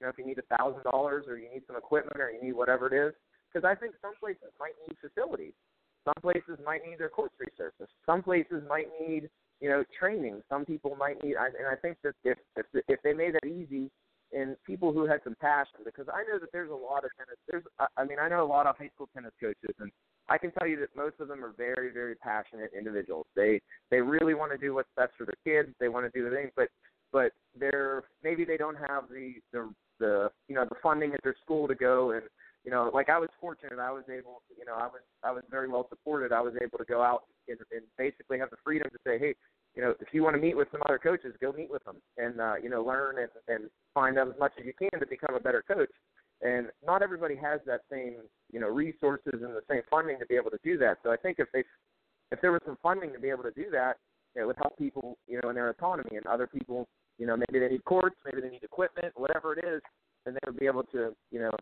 You 0.00 0.06
know, 0.06 0.10
if 0.10 0.18
you 0.18 0.26
need 0.26 0.38
a 0.38 0.56
thousand 0.56 0.82
dollars 0.84 1.26
or 1.28 1.36
you 1.36 1.48
need 1.52 1.62
some 1.66 1.76
equipment 1.76 2.18
or 2.18 2.30
you 2.30 2.42
need 2.42 2.52
whatever 2.52 2.86
it 2.86 3.08
is, 3.08 3.14
because 3.56 3.66
I 3.66 3.78
think 3.78 3.94
some 4.02 4.12
places 4.20 4.52
might 4.60 4.76
need 4.86 4.96
facilities. 5.00 5.54
Some 6.04 6.20
places 6.20 6.58
might 6.64 6.86
need 6.86 6.98
their 6.98 7.08
courts 7.08 7.34
resurfaced. 7.40 7.88
Some 8.04 8.22
places 8.22 8.62
might 8.68 8.88
need 9.00 9.30
you 9.60 9.70
know 9.70 9.82
training. 9.98 10.42
Some 10.50 10.66
people 10.66 10.94
might 10.96 11.22
need, 11.24 11.36
and 11.36 11.66
I 11.66 11.76
think 11.76 11.96
that 12.04 12.14
if 12.22 12.36
if 12.56 12.66
if 12.86 13.00
they 13.02 13.14
made 13.14 13.34
that 13.34 13.46
easy, 13.46 13.90
and 14.32 14.56
people 14.66 14.92
who 14.92 15.06
had 15.06 15.20
some 15.24 15.36
passion, 15.40 15.80
because 15.84 16.06
I 16.12 16.22
know 16.30 16.38
that 16.38 16.52
there's 16.52 16.70
a 16.70 16.74
lot 16.74 17.04
of 17.04 17.10
tennis. 17.16 17.38
There's, 17.50 17.64
I 17.96 18.04
mean, 18.04 18.18
I 18.20 18.28
know 18.28 18.44
a 18.44 18.46
lot 18.46 18.66
of 18.66 18.76
high 18.76 18.90
school 18.94 19.08
tennis 19.14 19.32
coaches, 19.40 19.74
and 19.80 19.90
I 20.28 20.36
can 20.36 20.50
tell 20.52 20.68
you 20.68 20.78
that 20.80 20.94
most 20.94 21.18
of 21.18 21.28
them 21.28 21.42
are 21.42 21.54
very, 21.56 21.90
very 21.92 22.14
passionate 22.14 22.72
individuals. 22.76 23.26
They 23.34 23.60
they 23.90 24.02
really 24.02 24.34
want 24.34 24.52
to 24.52 24.58
do 24.58 24.74
what's 24.74 24.90
best 24.96 25.12
for 25.16 25.24
their 25.24 25.40
kids. 25.44 25.74
They 25.80 25.88
want 25.88 26.04
to 26.12 26.16
do 26.16 26.28
the 26.28 26.36
thing, 26.36 26.50
but 26.54 26.68
but 27.10 27.32
they're 27.58 28.04
maybe 28.22 28.44
they 28.44 28.58
don't 28.58 28.76
have 28.76 29.08
the 29.08 29.34
the 29.52 29.72
the 29.98 30.30
you 30.46 30.54
know 30.54 30.66
the 30.68 30.76
funding 30.82 31.14
at 31.14 31.20
their 31.24 31.36
school 31.42 31.66
to 31.66 31.74
go 31.74 32.10
and 32.10 32.22
you 32.66 32.72
know 32.72 32.90
like 32.92 33.08
I 33.08 33.18
was 33.18 33.30
fortunate. 33.40 33.78
I 33.78 33.92
was 33.92 34.04
able 34.10 34.42
you 34.58 34.66
know 34.66 34.74
I 34.74 34.86
was 34.86 35.00
I 35.22 35.30
was 35.30 35.44
very 35.50 35.68
well 35.68 35.86
supported. 35.88 36.32
I 36.32 36.40
was 36.40 36.52
able 36.60 36.76
to 36.78 36.84
go 36.84 37.02
out 37.02 37.22
and, 37.48 37.58
and 37.72 37.82
basically 37.96 38.38
have 38.38 38.50
the 38.50 38.60
freedom 38.62 38.90
to 38.90 38.98
say, 39.06 39.18
hey, 39.18 39.34
you 39.74 39.82
know, 39.82 39.94
if 40.00 40.08
you 40.12 40.22
want 40.22 40.34
to 40.36 40.42
meet 40.42 40.56
with 40.56 40.68
some 40.72 40.82
other 40.84 40.98
coaches, 40.98 41.34
go 41.40 41.52
meet 41.52 41.70
with 41.70 41.84
them 41.84 41.96
and 42.18 42.40
uh, 42.40 42.54
you 42.62 42.68
know 42.68 42.82
learn 42.82 43.16
and 43.18 43.30
and 43.48 43.70
find 43.94 44.18
out 44.18 44.28
as 44.28 44.34
much 44.38 44.52
as 44.58 44.66
you 44.66 44.74
can 44.76 45.00
to 45.00 45.06
become 45.06 45.34
a 45.34 45.40
better 45.40 45.62
coach. 45.66 45.90
And 46.42 46.68
not 46.84 47.02
everybody 47.02 47.34
has 47.36 47.60
that 47.66 47.82
same, 47.90 48.16
you 48.52 48.60
know, 48.60 48.68
resources 48.68 49.32
and 49.32 49.54
the 49.56 49.62
same 49.70 49.80
funding 49.90 50.18
to 50.18 50.26
be 50.26 50.36
able 50.36 50.50
to 50.50 50.58
do 50.62 50.76
that. 50.78 50.98
So 51.02 51.10
I 51.10 51.16
think 51.16 51.38
if 51.38 51.48
they, 51.52 51.64
if 52.30 52.40
there 52.42 52.52
was 52.52 52.60
some 52.66 52.76
funding 52.82 53.12
to 53.14 53.18
be 53.18 53.30
able 53.30 53.44
to 53.44 53.52
do 53.52 53.70
that, 53.72 53.96
it 54.34 54.44
would 54.44 54.56
help 54.56 54.76
people, 54.76 55.16
you 55.26 55.40
know, 55.42 55.48
in 55.48 55.54
their 55.54 55.70
autonomy. 55.70 56.16
And 56.16 56.26
other 56.26 56.46
people, 56.46 56.88
you 57.18 57.26
know, 57.26 57.36
maybe 57.36 57.58
they 57.58 57.72
need 57.72 57.84
courts, 57.84 58.16
maybe 58.26 58.42
they 58.42 58.50
need 58.50 58.64
equipment, 58.64 59.14
whatever 59.16 59.54
it 59.54 59.64
is, 59.64 59.80
and 60.26 60.34
they 60.34 60.40
would 60.44 60.58
be 60.58 60.66
able 60.66 60.82
to, 60.92 61.14
you 61.30 61.40
know, 61.40 61.50
to 61.50 61.56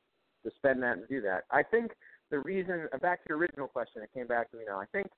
spend 0.65 0.83
that 0.83 0.99
and 0.99 1.09
do 1.09 1.21
that. 1.23 1.45
I 1.51 1.63
think 1.63 1.93
the 2.31 2.39
reason, 2.39 2.89
uh, 2.93 2.99
back 2.99 3.23
to 3.23 3.27
your 3.29 3.39
original 3.39 3.69
question, 3.69 4.03
it 4.03 4.11
came 4.15 4.27
back 4.27 4.51
to 4.51 4.57
me 4.57 4.65
now. 4.67 4.81
I 4.81 4.87
think 4.93 5.09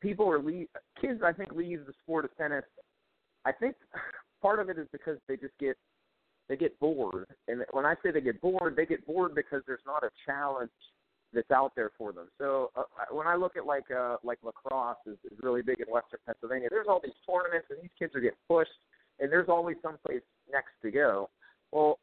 people 0.00 0.30
are 0.30 0.42
leave, 0.42 0.66
kids. 1.00 1.20
I 1.24 1.32
think 1.32 1.52
leave 1.52 1.86
the 1.86 1.92
sport 2.02 2.24
of 2.24 2.36
tennis. 2.36 2.64
I 3.44 3.52
think 3.52 3.76
part 4.42 4.60
of 4.60 4.68
it 4.68 4.78
is 4.78 4.86
because 4.92 5.18
they 5.28 5.36
just 5.36 5.56
get 5.58 5.76
they 6.48 6.56
get 6.56 6.78
bored. 6.80 7.26
And 7.46 7.64
when 7.70 7.86
I 7.86 7.94
say 8.02 8.10
they 8.10 8.20
get 8.20 8.40
bored, 8.40 8.74
they 8.76 8.84
get 8.84 9.06
bored 9.06 9.36
because 9.36 9.62
there's 9.68 9.86
not 9.86 10.02
a 10.02 10.10
challenge 10.26 10.70
that's 11.32 11.50
out 11.52 11.70
there 11.76 11.92
for 11.96 12.12
them. 12.12 12.26
So 12.38 12.72
uh, 12.74 12.82
when 13.12 13.28
I 13.28 13.36
look 13.36 13.56
at 13.56 13.64
like 13.64 13.88
uh, 13.90 14.16
like 14.24 14.38
lacrosse 14.42 14.96
is, 15.06 15.16
is 15.30 15.38
really 15.42 15.62
big 15.62 15.78
in 15.78 15.86
Western 15.92 16.18
Pennsylvania, 16.26 16.68
there's 16.70 16.86
all 16.88 17.00
these 17.02 17.14
tournaments 17.24 17.68
and 17.70 17.78
these 17.80 17.94
kids 17.96 18.16
are 18.16 18.20
getting 18.20 18.36
pushed 18.48 18.70
and 19.20 19.30
there's 19.30 19.48
always 19.48 19.76
someplace 19.80 20.22
next 20.50 20.72
to 20.82 20.90
go. 20.90 21.30
Well, 21.70 22.00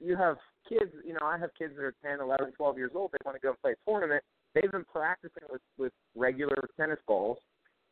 you 0.00 0.16
have 0.16 0.36
kids. 0.68 0.92
You 1.04 1.14
know, 1.14 1.24
I 1.24 1.38
have 1.38 1.50
kids 1.58 1.74
that 1.76 1.82
are 1.82 1.94
10, 2.04 2.20
11, 2.20 2.52
12 2.52 2.78
years 2.78 2.92
old. 2.94 3.12
They 3.12 3.18
want 3.24 3.36
to 3.36 3.40
go 3.40 3.54
play 3.60 3.72
a 3.72 3.90
tournament. 3.90 4.22
They've 4.54 4.70
been 4.70 4.84
practicing 4.84 5.44
with 5.50 5.62
with 5.78 5.92
regular 6.14 6.68
tennis 6.78 6.98
balls. 7.06 7.38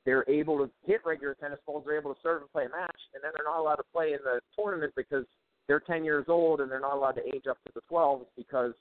They're 0.04 0.28
able 0.28 0.58
to 0.58 0.70
hit 0.84 1.00
regular 1.04 1.36
tennis 1.40 1.58
balls. 1.66 1.84
They're 1.86 1.98
able 1.98 2.14
to 2.14 2.20
serve 2.22 2.42
and 2.42 2.52
play 2.52 2.64
a 2.64 2.68
match, 2.68 3.00
and 3.14 3.22
then 3.22 3.30
they're 3.36 3.46
not 3.46 3.60
allowed 3.60 3.76
to 3.76 3.86
play 3.92 4.12
in 4.12 4.18
the 4.24 4.40
tournament 4.56 4.92
because 4.96 5.24
they're 5.68 5.80
10 5.80 6.04
years 6.04 6.26
old 6.28 6.60
and 6.60 6.70
they're 6.70 6.80
not 6.80 6.94
allowed 6.94 7.12
to 7.12 7.26
age 7.34 7.46
up 7.48 7.56
to 7.64 7.72
the 7.74 7.80
12s 7.90 8.26
because 8.36 8.72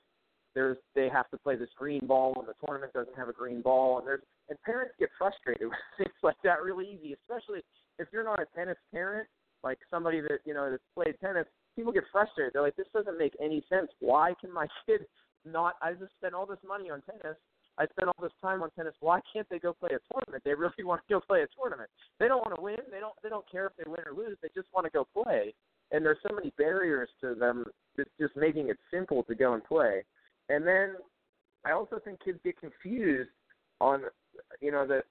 there's 0.54 0.78
they 0.96 1.08
have 1.08 1.30
to 1.30 1.38
play 1.38 1.56
this 1.56 1.70
green 1.78 2.06
ball 2.06 2.34
and 2.38 2.48
the 2.48 2.66
tournament 2.66 2.92
doesn't 2.94 3.16
have 3.16 3.30
a 3.30 3.34
green 3.34 3.62
ball 3.62 4.00
and 4.00 4.08
there's 4.08 4.22
and 4.50 4.62
parents 4.64 4.94
get 5.00 5.10
frustrated 5.18 5.68
with 5.70 5.78
things 5.98 6.16
like 6.24 6.36
that 6.44 6.62
really 6.62 6.86
easy, 6.86 7.14
especially 7.14 7.62
if 8.00 8.08
you're 8.12 8.24
not 8.24 8.40
a 8.40 8.46
tennis 8.56 8.78
parent, 8.92 9.28
like 9.64 9.78
somebody 9.90 10.20
that 10.22 10.40
you 10.46 10.54
know 10.54 10.70
that's 10.70 10.84
played 10.96 11.16
tennis. 11.24 11.46
People 11.76 11.92
get 11.92 12.04
frustrated. 12.12 12.54
They're 12.54 12.62
like, 12.62 12.76
this 12.76 12.88
doesn't 12.94 13.18
make 13.18 13.34
any 13.42 13.64
sense. 13.70 13.90
Why 14.00 14.34
can 14.40 14.54
my 14.54 14.68
kid 14.86 15.02
not? 15.46 15.76
I 15.82 15.94
just 15.94 16.14
spent 16.18 16.34
all 16.34 16.46
this 16.46 16.60
money 16.68 16.90
on 16.90 17.02
tennis. 17.02 17.38
I 17.78 17.86
spent 17.88 18.10
all 18.10 18.22
this 18.22 18.34
time 18.42 18.62
on 18.62 18.70
tennis. 18.72 18.94
Why 19.00 19.22
can't 19.32 19.48
they 19.50 19.60
go 19.60 19.74
play 19.74 19.92
a 19.96 20.14
tournament? 20.14 20.44
They 20.44 20.54
really 20.54 20.74
want 20.84 21.02
to 21.08 21.14
go 21.14 21.22
play 21.22 21.42
a 21.42 21.48
tournament. 21.58 21.90
They 22.20 22.28
don't 22.28 22.44
want 22.46 22.56
to 22.56 22.62
win. 22.62 22.78
They 22.92 23.00
don't. 23.00 23.14
They 23.24 23.30
don't 23.30 23.50
care 23.50 23.68
if 23.68 23.74
they 23.78 23.90
win 23.90 24.02
or 24.06 24.14
lose. 24.14 24.38
They 24.42 24.50
just 24.54 24.68
want 24.74 24.86
to 24.86 24.92
go 24.92 25.08
play. 25.24 25.54
And 25.92 26.06
there's 26.06 26.20
so 26.28 26.34
many 26.36 26.54
barriers 26.58 27.10
to 27.22 27.36
them. 27.36 27.66
Just 28.20 28.36
making 28.36 28.70
it 28.70 28.78
simple 28.92 29.24
to 29.24 29.36
go 29.36 29.54
and 29.54 29.64
play. 29.64 30.04
And 30.50 30.66
then 30.66 30.96
I 31.66 31.72
also 31.72 32.00
think 32.04 32.24
kids 32.24 32.40
get 32.44 32.60
confused 32.60 33.30
on, 33.80 34.02
you 34.62 34.72
know, 34.72 34.88
that 34.88 35.04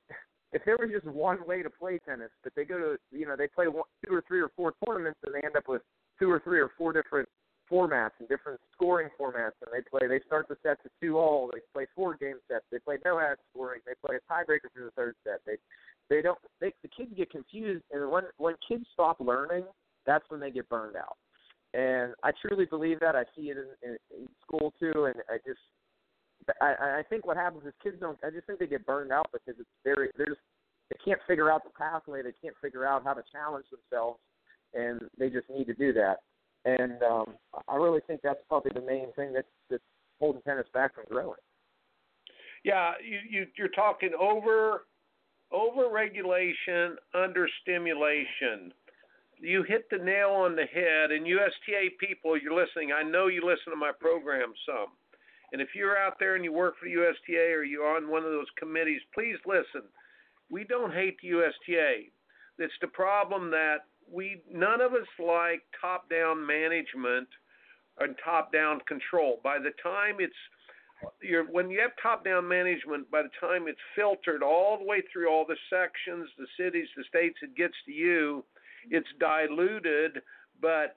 if 0.52 0.64
there 0.64 0.76
was 0.76 0.90
just 0.90 1.06
one 1.06 1.38
way 1.46 1.62
to 1.62 1.70
play 1.70 2.00
tennis, 2.04 2.30
but 2.42 2.52
they 2.56 2.64
go 2.64 2.78
to, 2.78 2.96
you 3.16 3.26
know, 3.26 3.36
they 3.36 3.46
play 3.46 3.68
one, 3.68 3.84
two 4.04 4.14
or 4.14 4.24
three 4.26 4.40
or 4.40 4.50
four 4.56 4.74
tournaments, 4.84 5.18
and 5.24 5.34
they 5.34 5.46
end 5.46 5.56
up 5.56 5.68
with 5.68 5.82
two 6.20 6.30
or 6.30 6.40
three 6.40 6.60
or 6.60 6.70
four 6.76 6.92
different 6.92 7.28
formats 7.70 8.10
and 8.18 8.28
different 8.28 8.60
scoring 8.72 9.08
formats, 9.18 9.56
and 9.64 9.72
they 9.72 9.80
play. 9.88 10.06
They 10.08 10.20
start 10.26 10.48
the 10.48 10.56
sets 10.62 10.80
at 10.84 10.90
two 11.00 11.18
all. 11.18 11.50
They 11.52 11.60
play 11.72 11.86
four 11.94 12.14
game 12.16 12.36
sets. 12.48 12.64
They 12.70 12.78
play 12.78 12.98
no 13.04 13.18
ad 13.18 13.38
scoring. 13.50 13.80
They 13.86 13.94
play 14.04 14.16
a 14.16 14.32
tiebreaker 14.32 14.72
through 14.74 14.86
the 14.86 14.90
third 14.92 15.14
set. 15.24 15.40
They 15.46 15.56
they 16.08 16.22
don't. 16.22 16.38
They, 16.60 16.72
the 16.82 16.88
kids 16.88 17.10
get 17.16 17.30
confused, 17.30 17.84
and 17.92 18.10
when 18.10 18.24
when 18.38 18.54
kids 18.66 18.84
stop 18.92 19.20
learning, 19.20 19.64
that's 20.06 20.24
when 20.28 20.40
they 20.40 20.50
get 20.50 20.68
burned 20.68 20.96
out. 20.96 21.16
And 21.72 22.14
I 22.24 22.32
truly 22.44 22.64
believe 22.64 22.98
that. 23.00 23.14
I 23.14 23.22
see 23.36 23.50
it 23.50 23.56
in, 23.56 23.88
in, 23.88 23.96
in 24.18 24.28
school 24.42 24.74
too, 24.80 25.04
and 25.04 25.14
I 25.30 25.36
just 25.46 25.60
I, 26.60 27.00
I 27.00 27.02
think 27.08 27.26
what 27.26 27.36
happens 27.36 27.64
is 27.64 27.72
kids 27.82 27.96
don't. 28.00 28.18
I 28.24 28.30
just 28.30 28.46
think 28.46 28.58
they 28.58 28.66
get 28.66 28.86
burned 28.86 29.12
out 29.12 29.30
because 29.32 29.60
it's 29.60 29.70
very. 29.84 30.10
They're 30.16 30.26
just 30.26 30.40
they 30.90 30.98
can't 31.04 31.20
figure 31.28 31.50
out 31.50 31.62
the 31.62 31.70
pathway. 31.70 32.22
They 32.22 32.34
can't 32.42 32.56
figure 32.60 32.84
out 32.84 33.04
how 33.04 33.14
to 33.14 33.22
challenge 33.30 33.66
themselves, 33.70 34.18
and 34.74 35.00
they 35.18 35.30
just 35.30 35.48
need 35.50 35.66
to 35.66 35.74
do 35.74 35.92
that. 35.92 36.18
And 36.64 37.02
um, 37.02 37.34
I 37.68 37.76
really 37.76 38.00
think 38.06 38.20
that's 38.22 38.40
probably 38.48 38.72
the 38.74 38.86
main 38.86 39.12
thing 39.14 39.32
that's 39.32 39.48
that's 39.70 39.82
holding 40.18 40.42
tennis 40.42 40.66
back 40.74 40.94
from 40.94 41.04
growing. 41.10 41.38
Yeah, 42.64 42.92
you, 43.02 43.18
you 43.28 43.46
you're 43.56 43.68
talking 43.68 44.10
over 44.18 44.84
over 45.50 45.88
regulation, 45.92 46.96
under 47.14 47.48
stimulation 47.62 48.72
you 49.42 49.62
hit 49.62 49.88
the 49.90 49.98
nail 49.98 50.30
on 50.30 50.54
the 50.54 50.66
head. 50.66 51.10
And 51.10 51.26
USTA 51.26 51.96
people, 51.98 52.38
you're 52.38 52.54
listening. 52.54 52.92
I 52.92 53.02
know 53.02 53.26
you 53.26 53.40
listen 53.44 53.72
to 53.72 53.76
my 53.76 53.92
program 53.98 54.52
some. 54.66 54.92
And 55.52 55.60
if 55.60 55.68
you're 55.74 55.98
out 55.98 56.14
there 56.20 56.36
and 56.36 56.44
you 56.44 56.52
work 56.52 56.74
for 56.78 56.86
the 56.86 56.94
USTA 56.94 57.52
or 57.52 57.64
you're 57.64 57.96
on 57.96 58.10
one 58.10 58.24
of 58.24 58.30
those 58.30 58.46
committees, 58.56 59.00
please 59.14 59.36
listen. 59.46 59.88
We 60.50 60.64
don't 60.64 60.92
hate 60.92 61.16
the 61.20 61.28
USTA. 61.28 62.10
It's 62.58 62.74
the 62.80 62.88
problem 62.88 63.50
that 63.50 63.86
we 64.12 64.42
none 64.52 64.80
of 64.80 64.92
us 64.92 65.06
like 65.18 65.62
top-down 65.80 66.44
management 66.44 67.28
and 67.98 68.14
top-down 68.24 68.80
control. 68.88 69.40
By 69.42 69.58
the 69.58 69.72
time 69.82 70.16
it's 70.18 70.32
you're, 71.22 71.44
when 71.44 71.70
you 71.70 71.80
have 71.80 71.92
top-down 72.02 72.46
management, 72.46 73.10
by 73.10 73.22
the 73.22 73.30
time 73.40 73.68
it's 73.68 73.80
filtered 73.96 74.42
all 74.42 74.78
the 74.78 74.84
way 74.84 75.02
through 75.12 75.30
all 75.30 75.46
the 75.46 75.56
sections, 75.70 76.28
the 76.36 76.46
cities, 76.58 76.88
the 76.96 77.04
states, 77.08 77.38
it 77.42 77.56
gets 77.56 77.74
to 77.86 77.92
you 77.92 78.44
it's 78.88 79.08
diluted, 79.18 80.22
but 80.60 80.96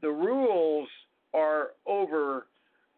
the 0.00 0.10
rules 0.10 0.88
are 1.32 1.70
over 1.86 2.46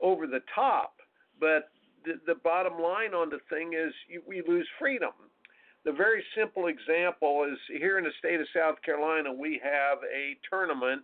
over 0.03 0.27
the 0.27 0.41
top. 0.55 0.97
But 1.39 1.71
the, 2.05 2.15
the 2.27 2.35
bottom 2.35 2.81
line 2.81 3.15
on 3.15 3.31
the 3.31 3.39
thing 3.49 3.73
is 3.75 3.93
you, 4.09 4.23
we 4.27 4.43
lose 4.47 4.69
freedom. 4.79 5.13
The 5.85 5.93
very 5.93 6.25
simple 6.35 6.69
example 6.69 7.45
is 7.51 7.59
here 7.69 7.99
in 7.99 8.05
the 8.05 8.11
state 8.19 8.41
of 8.41 8.47
South 8.57 8.81
Carolina, 8.83 9.33
we 9.33 9.61
have 9.63 9.99
a 10.05 10.37
tournament. 10.49 11.03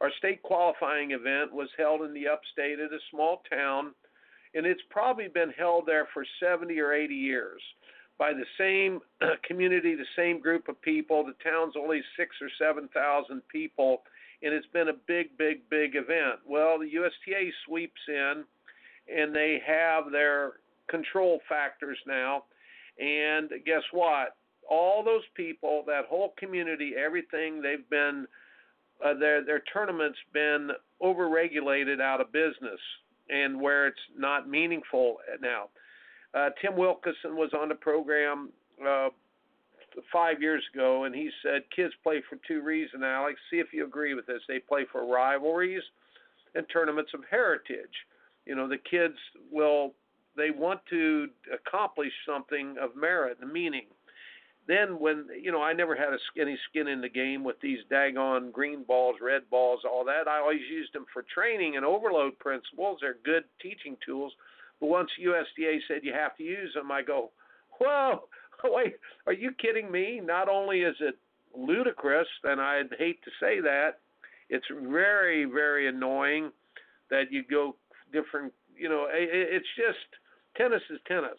Our 0.00 0.10
state 0.18 0.42
qualifying 0.42 1.12
event 1.12 1.52
was 1.52 1.68
held 1.78 2.02
in 2.02 2.12
the 2.12 2.26
upstate 2.26 2.80
at 2.80 2.92
a 2.92 2.98
small 3.10 3.42
town, 3.48 3.94
and 4.54 4.66
it's 4.66 4.82
probably 4.90 5.28
been 5.28 5.50
held 5.56 5.86
there 5.86 6.08
for 6.12 6.24
70 6.40 6.78
or 6.80 6.92
80 6.92 7.14
years 7.14 7.60
by 8.20 8.32
the 8.34 8.44
same 8.58 9.00
community, 9.48 9.94
the 9.94 10.04
same 10.14 10.40
group 10.40 10.68
of 10.68 10.80
people. 10.82 11.24
The 11.24 11.34
town's 11.42 11.74
only 11.76 12.02
six 12.16 12.36
or 12.40 12.50
seven 12.58 12.88
thousand 12.92 13.42
people, 13.48 14.02
and 14.42 14.52
it's 14.52 14.66
been 14.72 14.88
a 14.88 15.00
big, 15.06 15.36
big, 15.38 15.68
big 15.70 15.96
event. 15.96 16.40
Well, 16.46 16.78
the 16.78 16.86
USTA 16.86 17.50
sweeps 17.66 18.00
in, 18.08 18.44
and 19.12 19.34
they 19.34 19.60
have 19.66 20.12
their 20.12 20.54
control 20.88 21.40
factors 21.48 21.98
now. 22.06 22.44
And 23.00 23.50
guess 23.64 23.82
what? 23.92 24.36
All 24.68 25.02
those 25.02 25.22
people, 25.34 25.82
that 25.86 26.04
whole 26.08 26.34
community, 26.38 26.92
everything 27.02 27.60
they've 27.60 27.88
been, 27.88 28.26
uh, 29.04 29.14
their 29.14 29.44
their 29.44 29.62
tournaments 29.72 30.18
been 30.32 30.70
overregulated 31.02 32.00
out 32.00 32.20
of 32.20 32.30
business, 32.30 32.78
and 33.30 33.60
where 33.60 33.86
it's 33.86 33.98
not 34.16 34.48
meaningful 34.48 35.16
now. 35.40 35.68
Uh, 36.34 36.50
Tim 36.60 36.74
Wilkison 36.74 37.34
was 37.34 37.50
on 37.58 37.68
the 37.68 37.74
program 37.74 38.50
uh, 38.86 39.08
five 40.12 40.40
years 40.40 40.62
ago, 40.72 41.04
and 41.04 41.14
he 41.14 41.30
said 41.42 41.62
kids 41.74 41.94
play 42.02 42.22
for 42.28 42.38
two 42.46 42.62
reasons. 42.62 43.02
Alex, 43.02 43.40
see 43.50 43.58
if 43.58 43.72
you 43.72 43.84
agree 43.84 44.14
with 44.14 44.26
this. 44.26 44.42
They 44.46 44.58
play 44.58 44.84
for 44.92 45.10
rivalries 45.10 45.82
and 46.54 46.66
tournaments 46.72 47.12
of 47.14 47.20
heritage. 47.30 48.06
You 48.46 48.54
know, 48.54 48.68
the 48.68 48.78
kids 48.78 49.16
will 49.50 49.94
they 50.40 50.50
want 50.50 50.80
to 50.90 51.28
accomplish 51.52 52.12
something 52.26 52.76
of 52.80 52.96
merit 52.96 53.38
and 53.40 53.52
meaning. 53.52 53.86
Then 54.66 54.98
when 54.98 55.26
you 55.40 55.50
know, 55.52 55.62
I 55.62 55.72
never 55.72 55.96
had 55.96 56.12
a, 56.12 56.18
skinny 56.30 56.56
skin 56.68 56.88
in 56.88 57.00
the 57.00 57.08
game 57.08 57.44
with 57.44 57.60
these 57.60 57.78
daggone 57.90 58.52
green 58.52 58.84
balls, 58.84 59.16
red 59.20 59.42
balls, 59.50 59.80
all 59.84 60.04
that. 60.04 60.28
I 60.28 60.38
always 60.38 60.60
used 60.70 60.94
them 60.94 61.06
for 61.12 61.24
training 61.34 61.76
and 61.76 61.84
overload 61.84 62.38
principles. 62.38 62.98
They're 63.00 63.16
good 63.24 63.44
teaching 63.60 63.96
tools 64.04 64.32
but 64.80 64.88
once 64.88 65.10
USTA 65.18 65.78
said 65.86 66.00
you 66.02 66.12
have 66.12 66.36
to 66.38 66.42
use 66.42 66.72
them, 66.74 66.90
I 66.90 67.02
go, 67.02 67.30
whoa, 67.78 68.24
wait, 68.64 68.94
are 69.26 69.32
you 69.32 69.52
kidding 69.60 69.90
me? 69.92 70.20
Not 70.22 70.48
only 70.48 70.80
is 70.80 70.96
it 71.00 71.16
ludicrous, 71.56 72.28
and 72.44 72.60
I'd 72.60 72.94
hate 72.98 73.22
to 73.24 73.30
say 73.38 73.60
that, 73.60 73.98
it's 74.48 74.66
very, 74.70 75.44
very 75.44 75.88
annoying 75.88 76.50
that 77.10 77.30
you 77.30 77.44
go 77.48 77.76
different, 78.12 78.52
you 78.76 78.88
know, 78.88 79.06
it's 79.10 79.66
just 79.76 79.98
tennis 80.56 80.82
is 80.90 80.98
tennis. 81.06 81.38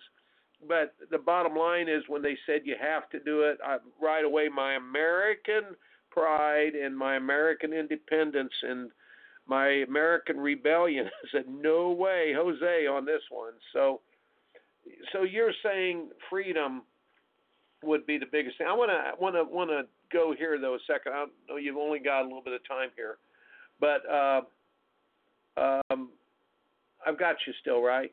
But 0.68 0.94
the 1.10 1.18
bottom 1.18 1.56
line 1.56 1.90
is 1.90 2.04
when 2.08 2.22
they 2.22 2.38
said 2.46 2.62
you 2.66 2.76
have 2.80 3.10
to 3.10 3.20
do 3.20 3.42
it, 3.42 3.58
I, 3.66 3.78
right 4.02 4.24
away 4.24 4.48
my 4.48 4.76
American 4.76 5.76
pride 6.12 6.74
and 6.76 6.96
my 6.96 7.16
American 7.16 7.74
independence 7.74 8.54
and 8.62 8.92
my 9.48 9.68
American 9.88 10.40
rebellion 10.40 11.10
said 11.32 11.46
no 11.50 11.92
way, 11.92 12.34
Jose, 12.36 12.88
on 12.88 13.06
this 13.06 13.22
one. 13.32 13.54
So, 13.74 14.02
so 15.12 15.24
you're 15.24 15.54
saying 15.64 16.10
freedom 16.30 16.84
would 17.84 18.06
be 18.06 18.18
the 18.18 18.28
biggest 18.32 18.58
thing. 18.58 18.68
I 18.70 18.74
want 18.74 18.92
to 18.92 19.20
want 19.22 19.36
to 19.36 19.44
want 19.44 19.70
to 19.72 19.84
go 20.14 20.36
here 20.38 20.60
though 20.60 20.76
a 20.76 20.80
second. 20.86 21.14
I 21.14 21.26
know 21.50 21.58
you've 21.58 21.78
only 21.78 22.00
got 22.00 22.22
a 22.22 22.24
little 22.26 22.44
bit 22.44 22.54
of 22.54 22.68
time 22.68 22.90
here, 22.96 23.18
but 23.80 24.08
uh, 24.08 24.42
um, 25.90 26.10
I've 27.06 27.18
got 27.18 27.36
you 27.48 27.54
still, 27.62 27.82
right, 27.82 28.12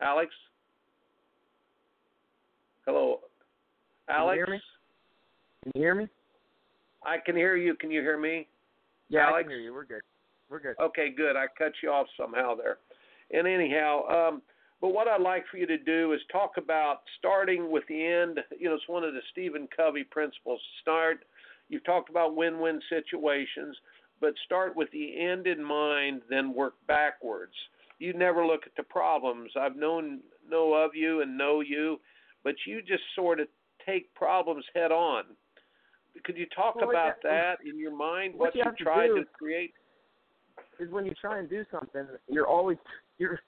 Alex? 0.00 0.30
Hello, 2.86 3.20
Alex. 4.08 4.38
Can 4.38 4.38
you 4.38 4.44
hear 4.46 4.54
me? 4.54 4.60
Can 5.62 5.72
you 5.74 5.82
hear 5.82 5.94
me? 5.94 6.08
I 7.04 7.16
can 7.24 7.36
hear 7.36 7.56
you. 7.56 7.74
Can 7.74 7.90
you 7.90 8.00
hear 8.00 8.18
me? 8.18 8.46
Yeah, 9.08 9.26
Alex? 9.28 9.36
I 9.38 9.42
can 9.42 9.50
hear 9.50 9.60
you. 9.60 9.74
We're 9.74 9.84
good. 9.84 10.02
We're 10.50 10.60
good. 10.60 10.74
Okay, 10.80 11.10
good. 11.14 11.36
I 11.36 11.46
cut 11.56 11.72
you 11.82 11.90
off 11.90 12.06
somehow 12.18 12.54
there. 12.54 12.78
And 13.30 13.46
anyhow, 13.46 14.06
um, 14.08 14.42
but 14.80 14.90
what 14.90 15.08
I'd 15.08 15.20
like 15.20 15.44
for 15.50 15.58
you 15.58 15.66
to 15.66 15.76
do 15.76 16.12
is 16.12 16.20
talk 16.30 16.52
about 16.56 17.02
starting 17.18 17.70
with 17.70 17.84
the 17.88 18.06
end. 18.06 18.40
You 18.58 18.68
know, 18.68 18.74
it's 18.74 18.88
one 18.88 19.04
of 19.04 19.12
the 19.12 19.20
Stephen 19.32 19.68
Covey 19.76 20.04
principles. 20.04 20.60
Start. 20.80 21.24
You've 21.68 21.84
talked 21.84 22.08
about 22.08 22.34
win-win 22.34 22.80
situations, 22.88 23.76
but 24.20 24.32
start 24.46 24.74
with 24.74 24.90
the 24.92 25.20
end 25.20 25.46
in 25.46 25.62
mind, 25.62 26.22
then 26.30 26.54
work 26.54 26.74
backwards. 26.86 27.52
You 27.98 28.12
never 28.12 28.46
look 28.46 28.62
at 28.66 28.72
the 28.76 28.82
problems. 28.84 29.52
I've 29.58 29.76
known 29.76 30.20
know 30.48 30.72
of 30.74 30.92
you 30.94 31.20
and 31.22 31.36
know 31.36 31.60
you, 31.60 32.00
but 32.44 32.54
you 32.66 32.80
just 32.80 33.02
sort 33.14 33.40
of 33.40 33.48
take 33.84 34.12
problems 34.14 34.64
head 34.74 34.92
on 34.92 35.24
Could 36.24 36.36
you 36.36 36.46
talk 36.54 36.76
Well, 36.76 36.90
about 36.90 37.16
that 37.22 37.56
in 37.64 37.78
your 37.78 37.94
mind? 37.96 38.34
what 38.34 38.46
What, 38.48 38.54
you 38.54 38.60
you 38.60 38.64
have 38.64 38.76
to 38.76 38.84
tried 38.84 39.08
to 39.08 39.24
create? 39.32 39.72
is 40.80 40.90
when 40.90 41.06
you 41.06 41.14
try 41.20 41.38
and 41.38 41.48
do 41.48 41.64
something, 41.70 42.06
you're 42.28 42.46
always 42.46 42.78
you're 43.18 43.38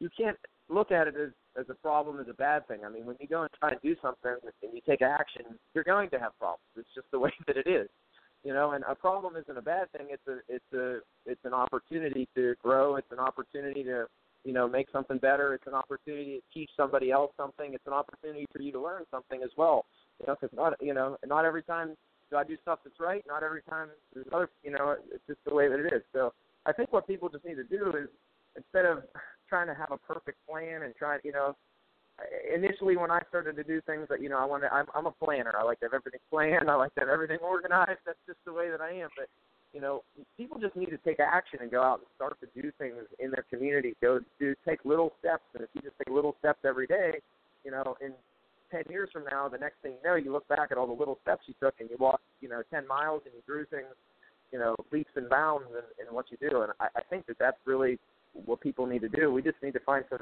you 0.00 0.08
can't 0.16 0.36
look 0.68 0.90
at 0.90 1.06
it 1.08 1.14
as 1.16 1.30
as 1.58 1.66
a 1.70 1.74
problem 1.74 2.20
as 2.20 2.28
a 2.28 2.34
bad 2.34 2.66
thing. 2.68 2.80
I 2.84 2.88
mean, 2.88 3.04
when 3.06 3.16
you 3.20 3.26
go 3.26 3.42
and 3.42 3.50
try 3.58 3.70
and 3.70 3.80
do 3.82 3.96
something 4.00 4.36
and 4.62 4.72
you 4.72 4.80
take 4.86 5.02
action, 5.02 5.42
you're 5.74 5.84
going 5.84 6.08
to 6.10 6.18
have 6.18 6.38
problems. 6.38 6.62
It's 6.76 6.88
just 6.94 7.10
the 7.10 7.18
way 7.18 7.32
that 7.46 7.56
it 7.56 7.66
is, 7.66 7.88
you 8.44 8.52
know. 8.52 8.72
And 8.72 8.84
a 8.88 8.94
problem 8.94 9.36
isn't 9.36 9.56
a 9.56 9.62
bad 9.62 9.90
thing. 9.92 10.08
It's 10.10 10.26
a 10.26 10.38
it's 10.48 10.72
a 10.72 11.00
it's 11.26 11.44
an 11.44 11.54
opportunity 11.54 12.28
to 12.34 12.54
grow. 12.62 12.96
It's 12.96 13.10
an 13.12 13.18
opportunity 13.18 13.82
to 13.84 14.06
you 14.44 14.52
know 14.52 14.68
make 14.68 14.88
something 14.90 15.18
better. 15.18 15.54
It's 15.54 15.66
an 15.66 15.74
opportunity 15.74 16.40
to 16.40 16.58
teach 16.58 16.70
somebody 16.76 17.10
else 17.10 17.32
something. 17.36 17.74
It's 17.74 17.86
an 17.86 17.92
opportunity 17.92 18.46
for 18.52 18.62
you 18.62 18.72
to 18.72 18.80
learn 18.80 19.04
something 19.10 19.42
as 19.42 19.50
well. 19.56 19.86
You 20.20 20.26
know, 20.26 20.36
because 20.40 20.56
not 20.56 20.74
you 20.80 20.94
know 20.94 21.16
not 21.26 21.44
every 21.44 21.62
time 21.62 21.94
do 22.30 22.36
I 22.36 22.44
do 22.44 22.56
stuff 22.62 22.80
that's 22.84 23.00
right. 23.00 23.24
Not 23.26 23.42
every 23.42 23.62
time 23.62 23.88
there's 24.14 24.26
other 24.32 24.50
you 24.62 24.70
know 24.70 24.96
it's 25.12 25.24
just 25.26 25.40
the 25.46 25.54
way 25.54 25.68
that 25.68 25.78
it 25.78 25.92
is. 25.92 26.02
So 26.12 26.32
I 26.66 26.72
think 26.72 26.92
what 26.92 27.06
people 27.06 27.28
just 27.28 27.44
need 27.44 27.56
to 27.56 27.64
do 27.64 27.92
is 27.96 28.08
instead 28.56 28.84
of 28.84 29.04
trying 29.48 29.68
to 29.68 29.74
have 29.74 29.90
a 29.90 29.98
perfect 29.98 30.38
plan 30.48 30.82
and 30.82 30.94
trying, 30.96 31.20
you 31.24 31.32
know, 31.32 31.56
initially 32.54 32.96
when 32.96 33.10
I 33.10 33.20
started 33.28 33.56
to 33.56 33.64
do 33.64 33.80
things 33.82 34.06
that 34.10 34.20
you 34.20 34.28
know 34.28 34.38
I 34.38 34.44
want 34.44 34.62
to, 34.62 34.72
I'm, 34.72 34.86
I'm 34.94 35.06
a 35.06 35.10
planner. 35.12 35.52
I 35.58 35.64
like 35.64 35.80
to 35.80 35.86
have 35.86 35.94
everything 35.94 36.20
planned. 36.30 36.70
I 36.70 36.74
like 36.74 36.94
to 36.94 37.00
have 37.00 37.08
everything 37.08 37.38
organized. 37.42 38.00
That's 38.06 38.18
just 38.26 38.38
the 38.44 38.52
way 38.52 38.70
that 38.70 38.80
I 38.80 38.90
am. 38.92 39.08
But 39.16 39.28
you 39.72 39.80
know, 39.80 40.02
people 40.36 40.58
just 40.58 40.76
need 40.76 40.90
to 40.90 40.98
take 40.98 41.20
action 41.20 41.60
and 41.62 41.70
go 41.70 41.82
out 41.82 42.00
and 42.00 42.08
start 42.16 42.38
to 42.40 42.48
do 42.60 42.72
things 42.78 42.96
in 43.18 43.30
their 43.30 43.44
community. 43.50 43.94
Go 44.00 44.20
do 44.40 44.54
take 44.66 44.84
little 44.84 45.12
steps, 45.20 45.44
and 45.54 45.62
if 45.62 45.68
you 45.74 45.82
just 45.82 45.96
take 45.98 46.12
little 46.12 46.36
steps 46.38 46.60
every 46.64 46.86
day, 46.86 47.20
you 47.64 47.70
know, 47.70 47.96
in 48.00 48.12
ten 48.70 48.82
years 48.90 49.10
from 49.12 49.24
now, 49.30 49.48
the 49.48 49.58
next 49.58 49.76
thing 49.82 49.92
you 49.92 50.08
know, 50.08 50.16
you 50.16 50.32
look 50.32 50.48
back 50.48 50.68
at 50.70 50.78
all 50.78 50.86
the 50.86 50.92
little 50.92 51.18
steps 51.22 51.42
you 51.46 51.54
took, 51.60 51.74
and 51.80 51.90
you 51.90 51.96
walked, 51.98 52.24
you 52.40 52.48
know, 52.48 52.62
ten 52.72 52.86
miles, 52.86 53.22
and 53.24 53.34
you 53.34 53.42
grew 53.46 53.64
things, 53.66 53.94
you 54.52 54.58
know, 54.58 54.74
leaps 54.92 55.12
and 55.16 55.28
bounds 55.28 55.66
in, 55.70 56.06
in 56.06 56.14
what 56.14 56.26
you 56.30 56.36
do. 56.48 56.62
And 56.62 56.72
I, 56.80 56.86
I 56.96 57.02
think 57.10 57.26
that 57.26 57.38
that's 57.38 57.58
really 57.66 57.98
what 58.32 58.60
people 58.60 58.86
need 58.86 59.02
to 59.02 59.08
do. 59.08 59.32
We 59.32 59.42
just 59.42 59.56
need 59.62 59.72
to 59.72 59.80
find 59.80 60.04
some, 60.08 60.20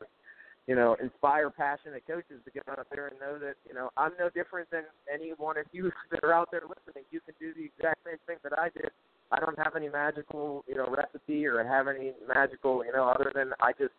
you 0.67 0.75
know, 0.75 0.97
inspire 1.01 1.49
passionate 1.51 2.03
coaches 2.07 2.41
to 2.45 2.51
get 2.51 2.65
out 2.69 2.85
there 2.91 3.07
and 3.09 3.21
know 3.21 3.39
that, 3.39 3.55
you 3.69 3.75
know, 3.75 3.91
I'm 3.97 4.13
no 4.19 4.29
different 4.29 4.69
than 4.71 4.83
any 5.13 5.31
one 5.37 5.57
of 5.57 5.67
you 5.73 5.93
that 6.11 6.25
are 6.25 6.33
out 6.33 6.49
there 6.51 6.63
listening. 6.63 7.05
You 7.11 7.21
can 7.21 7.35
do 7.39 7.55
the 7.55 7.71
exact 7.71 8.01
same 8.05 8.19
thing 8.27 8.37
that 8.43 8.59
I 8.59 8.71
did. 8.71 8.91
I 9.31 9.39
don't 9.39 9.59
have 9.59 9.77
any 9.77 9.89
magical, 9.89 10.65
you 10.67 10.75
know, 10.75 10.87
recipe 10.89 11.47
or 11.47 11.63
have 11.63 11.87
any 11.89 12.13
magical, 12.27 12.85
you 12.85 12.93
know, 12.93 13.09
other 13.09 13.31
than 13.35 13.53
I 13.61 13.73
just 13.73 13.95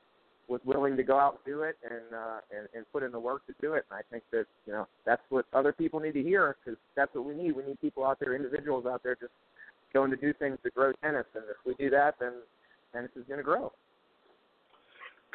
was 0.50 0.62
willing 0.66 0.96
to 0.96 1.04
go 1.04 1.20
out 1.20 1.40
and 1.46 1.54
do 1.54 1.64
it 1.64 1.76
and 1.84 2.16
uh 2.16 2.40
and, 2.58 2.70
and 2.74 2.86
put 2.94 3.04
in 3.04 3.12
the 3.12 3.20
work 3.20 3.46
to 3.48 3.54
do 3.62 3.74
it. 3.74 3.86
And 3.90 4.00
I 4.00 4.02
think 4.10 4.24
that, 4.32 4.46
you 4.66 4.72
know, 4.72 4.88
that's 5.06 5.22
what 5.30 5.46
other 5.54 5.74
people 5.74 6.00
need 6.00 6.14
to 6.14 6.24
hear 6.24 6.56
because 6.64 6.80
that's 6.96 7.14
what 7.16 7.26
we 7.26 7.36
need. 7.36 7.56
We 7.56 7.64
need 7.64 7.80
people 7.82 8.06
out 8.06 8.20
there, 8.20 8.36
individuals 8.36 8.86
out 8.86 9.04
there 9.04 9.16
just 9.16 9.34
going 9.94 10.12
to 10.12 10.18
do 10.18 10.34
things 10.34 10.58
to 10.64 10.70
grow 10.70 10.92
tennis. 11.04 11.26
And 11.34 11.44
if 11.50 11.58
we 11.66 11.74
do 11.82 11.90
that, 11.92 12.16
then 12.20 12.34
tennis 12.94 13.12
is 13.16 13.24
going 13.28 13.40
to 13.40 13.44
grow. 13.44 13.72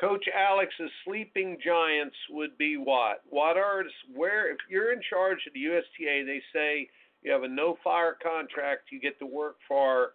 Coach 0.02 0.24
Alex's 0.36 0.90
sleeping 1.04 1.58
giants 1.64 2.16
would 2.28 2.58
be 2.58 2.76
what? 2.76 3.22
What 3.30 3.56
are 3.56 3.84
where 4.12 4.50
if 4.50 4.58
you're 4.68 4.92
in 4.92 5.00
charge 5.08 5.38
of 5.46 5.54
the 5.54 5.60
USTA, 5.60 6.26
they 6.26 6.42
say 6.52 6.88
you 7.22 7.30
have 7.30 7.44
a 7.44 7.48
no 7.48 7.78
fire 7.84 8.16
contract, 8.20 8.90
you 8.90 8.98
get 8.98 9.16
to 9.20 9.26
work 9.26 9.58
for 9.68 10.14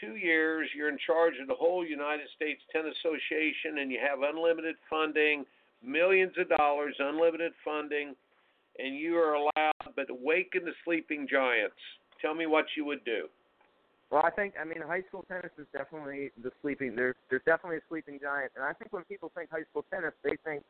two 0.00 0.16
years, 0.16 0.68
you're 0.74 0.88
in 0.88 0.98
charge 1.06 1.34
of 1.40 1.46
the 1.46 1.54
whole 1.54 1.86
United 1.86 2.26
States 2.34 2.60
Tennis 2.72 2.96
Association 3.04 3.78
and 3.78 3.92
you 3.92 4.00
have 4.00 4.18
unlimited 4.22 4.74
funding, 4.90 5.44
millions 5.80 6.32
of 6.36 6.48
dollars, 6.58 6.96
unlimited 6.98 7.52
funding, 7.64 8.16
and 8.80 8.96
you 8.96 9.16
are 9.16 9.34
allowed 9.34 9.94
but 9.94 10.10
awaken 10.10 10.64
the 10.64 10.72
sleeping 10.84 11.28
giants. 11.30 11.78
Tell 12.20 12.34
me 12.34 12.46
what 12.46 12.66
you 12.76 12.84
would 12.84 13.04
do. 13.04 13.28
Well, 14.10 14.22
I 14.24 14.30
think 14.30 14.54
I 14.60 14.64
mean 14.64 14.82
high 14.82 15.02
school 15.08 15.24
tennis 15.28 15.52
is 15.56 15.66
definitely 15.72 16.30
the 16.42 16.50
sleeping. 16.62 16.96
There's 16.96 17.14
there's 17.30 17.42
definitely 17.46 17.78
a 17.78 17.86
sleeping 17.88 18.18
giant, 18.20 18.52
and 18.56 18.64
I 18.64 18.72
think 18.72 18.92
when 18.92 19.04
people 19.04 19.30
think 19.34 19.50
high 19.50 19.64
school 19.70 19.84
tennis, 19.90 20.12
they 20.24 20.36
think, 20.44 20.62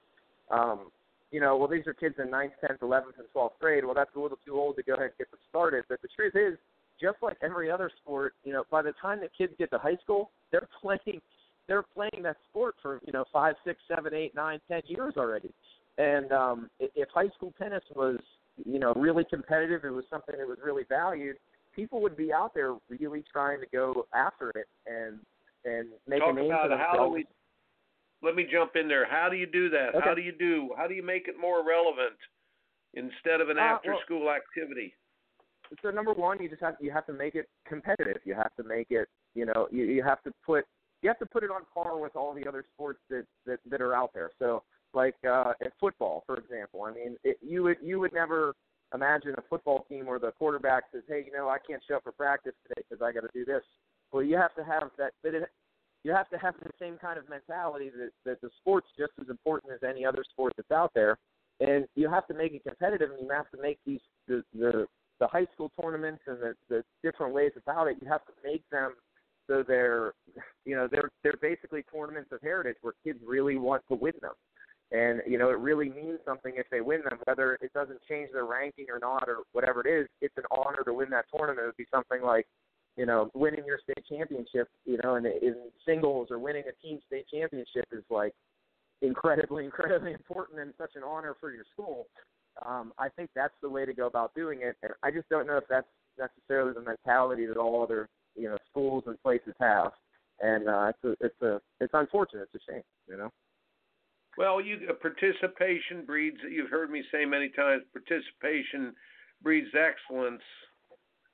um, 0.50 0.90
you 1.30 1.40
know, 1.40 1.56
well 1.56 1.68
these 1.68 1.86
are 1.86 1.94
kids 1.94 2.16
in 2.18 2.30
ninth, 2.30 2.52
tenth, 2.60 2.82
eleventh, 2.82 3.14
and 3.18 3.26
twelfth 3.32 3.58
grade. 3.58 3.84
Well, 3.84 3.94
that's 3.94 4.14
a 4.14 4.20
little 4.20 4.38
too 4.44 4.60
old 4.60 4.76
to 4.76 4.82
go 4.82 4.92
ahead 4.94 5.06
and 5.06 5.18
get 5.18 5.30
them 5.30 5.40
started. 5.48 5.84
But 5.88 6.02
the 6.02 6.08
truth 6.14 6.36
is, 6.36 6.58
just 7.00 7.16
like 7.22 7.38
every 7.42 7.70
other 7.70 7.90
sport, 8.02 8.34
you 8.44 8.52
know, 8.52 8.64
by 8.70 8.82
the 8.82 8.92
time 9.00 9.20
the 9.20 9.30
kids 9.36 9.54
get 9.58 9.70
to 9.70 9.78
high 9.78 9.96
school, 10.02 10.30
they're 10.52 10.68
playing 10.82 11.22
they're 11.66 11.82
playing 11.82 12.22
that 12.24 12.36
sport 12.50 12.74
for 12.82 13.00
you 13.06 13.12
know 13.12 13.24
five, 13.32 13.54
six, 13.64 13.80
seven, 13.88 14.12
eight, 14.12 14.34
nine, 14.34 14.60
ten 14.68 14.82
years 14.84 15.14
already. 15.16 15.50
And 15.96 16.30
um, 16.32 16.70
if 16.78 17.08
high 17.14 17.28
school 17.36 17.54
tennis 17.58 17.84
was 17.96 18.18
you 18.66 18.78
know 18.78 18.92
really 18.96 19.24
competitive, 19.24 19.86
it 19.86 19.90
was 19.94 20.04
something 20.10 20.34
that 20.36 20.46
was 20.46 20.58
really 20.62 20.84
valued 20.86 21.36
people 21.74 22.00
would 22.02 22.16
be 22.16 22.32
out 22.32 22.52
there 22.54 22.74
really 22.88 23.24
trying 23.32 23.60
to 23.60 23.66
go 23.72 24.06
after 24.14 24.50
it 24.50 24.66
and 24.86 25.18
and 25.64 25.88
make 26.08 26.20
Talk 26.20 26.30
a 26.32 26.34
name 26.34 26.46
about 26.46 26.68
for 26.70 26.76
how 26.76 26.92
do 26.92 26.98
themselves. 26.98 27.14
we 27.14 27.26
let 28.22 28.34
me 28.34 28.46
jump 28.50 28.76
in 28.76 28.86
there. 28.88 29.06
How 29.08 29.28
do 29.30 29.36
you 29.36 29.46
do 29.46 29.70
that? 29.70 29.94
Okay. 29.94 30.00
How 30.04 30.14
do 30.14 30.20
you 30.22 30.32
do 30.32 30.70
how 30.76 30.86
do 30.86 30.94
you 30.94 31.02
make 31.02 31.28
it 31.28 31.34
more 31.40 31.66
relevant 31.66 32.16
instead 32.94 33.40
of 33.40 33.48
an 33.48 33.58
Uh, 33.58 33.62
after 33.62 33.92
well- 33.92 34.00
school 34.02 34.30
activity? 34.30 34.94
so 35.82 35.90
number 35.90 36.12
one, 36.12 36.42
you 36.42 36.48
just 36.48 36.60
have 36.60 36.76
you 36.80 36.90
have 36.90 37.06
to 37.06 37.12
make 37.12 37.34
it 37.34 37.48
competitive. 37.64 38.20
You 38.24 38.34
have 38.34 38.54
to 38.56 38.62
make 38.64 38.90
it 38.90 39.08
you 39.34 39.44
know 39.46 39.68
you 39.70 39.84
you 39.84 40.02
have 40.02 40.22
to 40.24 40.32
put 40.44 40.64
you 41.02 41.08
have 41.08 41.18
to 41.20 41.26
put 41.26 41.42
it 41.44 41.50
on 41.50 41.64
par 41.72 41.96
with 41.98 42.14
all 42.16 42.34
the 42.34 42.46
other 42.46 42.64
sports 42.74 43.00
that 43.08 43.24
that 43.46 43.60
that 43.66 43.80
are 43.80 43.94
out 43.94 44.12
there. 44.12 44.30
So 44.38 44.62
like 44.92 45.14
uh 45.24 45.52
in 45.60 45.70
football, 45.78 46.24
for 46.26 46.36
example, 46.36 46.82
I 46.82 46.92
mean 46.92 47.16
it, 47.22 47.38
you 47.40 47.62
would 47.62 47.76
you 47.80 48.00
would 48.00 48.12
never 48.12 48.54
imagine 48.94 49.34
a 49.36 49.42
football 49.48 49.84
team 49.88 50.06
where 50.06 50.18
the 50.18 50.32
quarterback 50.32 50.84
says, 50.92 51.02
"Hey, 51.08 51.24
you 51.26 51.32
know, 51.32 51.48
I 51.48 51.58
can't 51.58 51.82
show 51.86 51.96
up 51.96 52.04
for 52.04 52.12
practice 52.12 52.54
today 52.62 52.82
because 52.88 53.02
I 53.02 53.12
got 53.12 53.22
to 53.22 53.30
do 53.32 53.44
this." 53.44 53.62
Well, 54.12 54.22
you 54.22 54.36
have 54.36 54.54
to 54.56 54.64
have 54.64 54.90
that. 54.98 55.12
But 55.22 55.34
it, 55.34 55.50
you 56.02 56.12
have 56.12 56.28
to 56.30 56.38
have 56.38 56.54
the 56.62 56.70
same 56.78 56.96
kind 56.98 57.18
of 57.18 57.28
mentality 57.28 57.90
that 57.90 58.10
that 58.24 58.40
the 58.40 58.50
sport's 58.60 58.88
just 58.98 59.12
as 59.20 59.28
important 59.28 59.72
as 59.72 59.80
any 59.88 60.04
other 60.04 60.24
sport 60.24 60.54
that's 60.56 60.70
out 60.70 60.92
there, 60.94 61.18
and 61.60 61.86
you 61.94 62.08
have 62.08 62.26
to 62.28 62.34
make 62.34 62.52
it 62.52 62.64
competitive, 62.64 63.10
and 63.10 63.20
you 63.20 63.30
have 63.30 63.50
to 63.50 63.60
make 63.60 63.78
these 63.86 64.00
the 64.26 64.42
the, 64.54 64.86
the 65.20 65.26
high 65.26 65.46
school 65.54 65.70
tournaments 65.80 66.22
and 66.26 66.38
the 66.40 66.54
the 66.68 66.84
different 67.02 67.34
ways 67.34 67.52
about 67.56 67.88
it. 67.88 67.98
You 68.00 68.08
have 68.08 68.24
to 68.26 68.32
make 68.44 68.68
them 68.70 68.94
so 69.50 69.64
they're 69.66 70.14
you 70.64 70.76
know 70.76 70.88
they're 70.90 71.10
they're 71.22 71.38
basically 71.42 71.84
tournaments 71.92 72.30
of 72.32 72.40
heritage 72.40 72.76
where 72.82 72.94
kids 73.04 73.18
really 73.26 73.56
want 73.56 73.82
to 73.88 73.94
win 73.94 74.14
them 74.22 74.32
and 74.92 75.22
you 75.26 75.38
know 75.38 75.50
it 75.50 75.58
really 75.58 75.88
means 75.88 76.18
something 76.24 76.54
if 76.56 76.66
they 76.70 76.80
win 76.80 77.02
them 77.08 77.18
whether 77.24 77.54
it 77.60 77.72
doesn't 77.72 78.00
change 78.08 78.30
their 78.32 78.44
ranking 78.44 78.86
or 78.90 78.98
not 78.98 79.28
or 79.28 79.38
whatever 79.52 79.80
it 79.80 79.88
is 79.88 80.08
it's 80.20 80.36
an 80.36 80.44
honor 80.50 80.82
to 80.84 80.92
win 80.92 81.10
that 81.10 81.26
tournament. 81.34 81.62
It 81.62 81.66
would 81.66 81.76
be 81.76 81.86
something 81.92 82.22
like 82.22 82.46
you 82.96 83.06
know 83.06 83.30
winning 83.34 83.64
your 83.66 83.78
state 83.82 84.04
championship 84.08 84.68
you 84.84 84.98
know 85.02 85.14
and 85.14 85.26
in 85.26 85.54
singles 85.86 86.28
or 86.30 86.38
winning 86.38 86.64
a 86.68 86.86
team 86.86 86.98
state 87.06 87.26
championship 87.32 87.86
is 87.92 88.04
like 88.10 88.32
incredibly 89.02 89.64
incredibly 89.70 90.12
important 90.12 90.60
and 90.60 90.74
such 90.76 90.92
an 90.96 91.02
honor 91.02 91.36
for 91.40 91.52
your 91.52 91.64
school. 91.72 92.06
Um 92.66 92.92
i 92.98 93.08
think 93.08 93.30
that's 93.34 93.54
the 93.62 93.70
way 93.70 93.86
to 93.86 93.94
go 93.94 94.06
about 94.06 94.34
doing 94.34 94.60
it. 94.62 94.76
And 94.82 94.92
i 95.02 95.10
just 95.10 95.28
don't 95.28 95.46
know 95.46 95.56
if 95.56 95.64
that's 95.68 95.88
necessarily 96.18 96.72
the 96.72 96.82
mentality 96.82 97.46
that 97.46 97.56
all 97.56 97.82
other 97.82 98.08
you 98.34 98.48
know 98.48 98.58
schools 98.68 99.04
and 99.06 99.20
places 99.22 99.54
have. 99.60 99.92
And 100.40 100.68
uh 100.68 100.90
it's 100.90 101.04
a 101.04 101.24
it's 101.24 101.42
a 101.42 101.60
it's 101.80 101.94
unfortunate. 101.94 102.48
It's 102.52 102.64
a 102.66 102.72
shame 102.72 102.82
you 103.08 103.16
know 103.16 103.30
Well, 104.38 104.60
you 104.60 104.78
uh, 104.88 104.94
participation 104.94 106.04
breeds. 106.06 106.38
You've 106.48 106.70
heard 106.70 106.90
me 106.90 107.02
say 107.12 107.24
many 107.24 107.48
times. 107.50 107.82
Participation 107.92 108.94
breeds 109.42 109.68
excellence. 109.74 110.42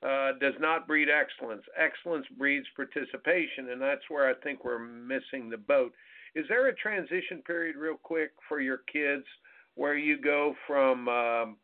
Uh, 0.03 0.33
does 0.39 0.53
not 0.59 0.87
breed 0.87 1.07
excellence. 1.09 1.63
Excellence 1.75 2.25
breeds 2.37 2.67
participation, 2.75 3.69
and 3.71 3.81
that's 3.81 4.03
where 4.09 4.29
I 4.29 4.35
think 4.43 4.63
we're 4.63 4.77
missing 4.77 5.49
the 5.49 5.57
boat. 5.57 5.91
Is 6.35 6.45
there 6.49 6.67
a 6.67 6.75
transition 6.75 7.41
period, 7.47 7.75
real 7.75 7.97
quick, 7.97 8.29
for 8.47 8.59
your 8.59 8.81
kids 8.91 9.25
where 9.73 9.97
you 9.97 10.21
go 10.21 10.53
from, 10.67 11.07
um, 11.09 11.57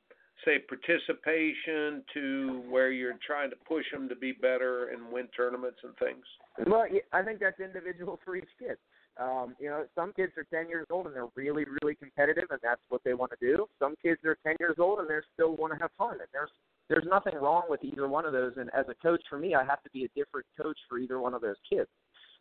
say, 0.45 0.57
participation 0.57 2.03
to 2.15 2.63
where 2.69 2.91
you're 2.91 3.19
trying 3.25 3.51
to 3.51 3.55
push 3.67 3.85
them 3.91 4.09
to 4.09 4.15
be 4.15 4.31
better 4.31 4.87
and 4.89 5.11
win 5.11 5.27
tournaments 5.37 5.77
and 5.83 5.95
things? 5.97 6.25
Well, 6.65 6.85
I 7.11 7.21
think 7.21 7.39
that's 7.39 7.59
individual 7.59 8.19
for 8.25 8.35
each 8.35 8.49
kid. 8.57 8.77
Um, 9.19 9.55
you 9.59 9.69
know, 9.69 9.85
some 9.93 10.11
kids 10.13 10.33
are 10.37 10.45
10 10.51 10.69
years 10.69 10.87
old 10.89 11.05
and 11.05 11.15
they're 11.15 11.27
really, 11.35 11.65
really 11.81 11.95
competitive, 11.95 12.45
and 12.49 12.59
that's 12.63 12.81
what 12.89 13.01
they 13.03 13.13
want 13.13 13.31
to 13.31 13.37
do. 13.39 13.67
Some 13.77 13.95
kids 14.01 14.19
are 14.25 14.37
10 14.45 14.55
years 14.59 14.75
old 14.79 14.99
and 14.99 15.07
they 15.07 15.19
still 15.33 15.55
want 15.55 15.73
to 15.73 15.79
have 15.79 15.91
fun, 15.97 16.13
and 16.13 16.29
there's 16.33 16.49
there's 16.89 17.05
nothing 17.09 17.35
wrong 17.35 17.63
with 17.69 17.83
either 17.83 18.07
one 18.07 18.25
of 18.25 18.33
those. 18.33 18.53
And 18.57 18.69
as 18.73 18.85
a 18.89 18.95
coach, 18.95 19.21
for 19.29 19.39
me, 19.39 19.55
I 19.55 19.63
have 19.63 19.81
to 19.83 19.89
be 19.91 20.03
a 20.03 20.09
different 20.09 20.45
coach 20.61 20.77
for 20.89 20.97
either 20.99 21.19
one 21.19 21.33
of 21.33 21.41
those 21.41 21.55
kids. 21.69 21.89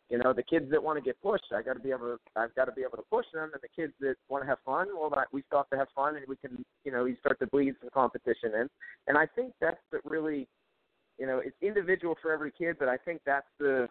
You 0.09 0.17
know, 0.17 0.33
the 0.33 0.43
kids 0.43 0.69
that 0.71 0.83
want 0.83 0.97
to 0.97 1.01
get 1.01 1.19
pushed, 1.21 1.45
I 1.55 1.61
got 1.61 1.73
to 1.73 1.79
be 1.79 1.91
able 1.91 2.17
to, 2.17 2.19
I've 2.35 2.53
got 2.55 2.65
to 2.65 2.73
be 2.73 2.81
able 2.81 2.97
to 2.97 3.03
push 3.09 3.25
them, 3.33 3.51
and 3.53 3.61
the 3.61 3.69
kids 3.73 3.93
that 4.01 4.15
want 4.27 4.43
to 4.43 4.47
have 4.47 4.59
fun, 4.65 4.87
well, 4.93 5.11
we 5.31 5.43
have 5.51 5.69
to 5.69 5.77
have 5.77 5.87
fun, 5.95 6.17
and 6.17 6.25
we 6.27 6.35
can, 6.35 6.63
you 6.83 6.91
know, 6.91 7.05
you 7.05 7.15
start 7.21 7.39
to 7.39 7.47
bleed 7.47 7.75
some 7.79 7.89
competition 7.93 8.51
in. 8.53 8.69
And 9.07 9.17
I 9.17 9.25
think 9.25 9.53
that's 9.61 9.79
the 9.91 9.99
really, 10.03 10.47
you 11.17 11.25
know, 11.25 11.39
it's 11.39 11.55
individual 11.61 12.15
for 12.21 12.31
every 12.31 12.51
kid, 12.51 12.75
but 12.77 12.89
I 12.89 12.97
think 12.97 13.21
that's 13.25 13.47
the 13.59 13.87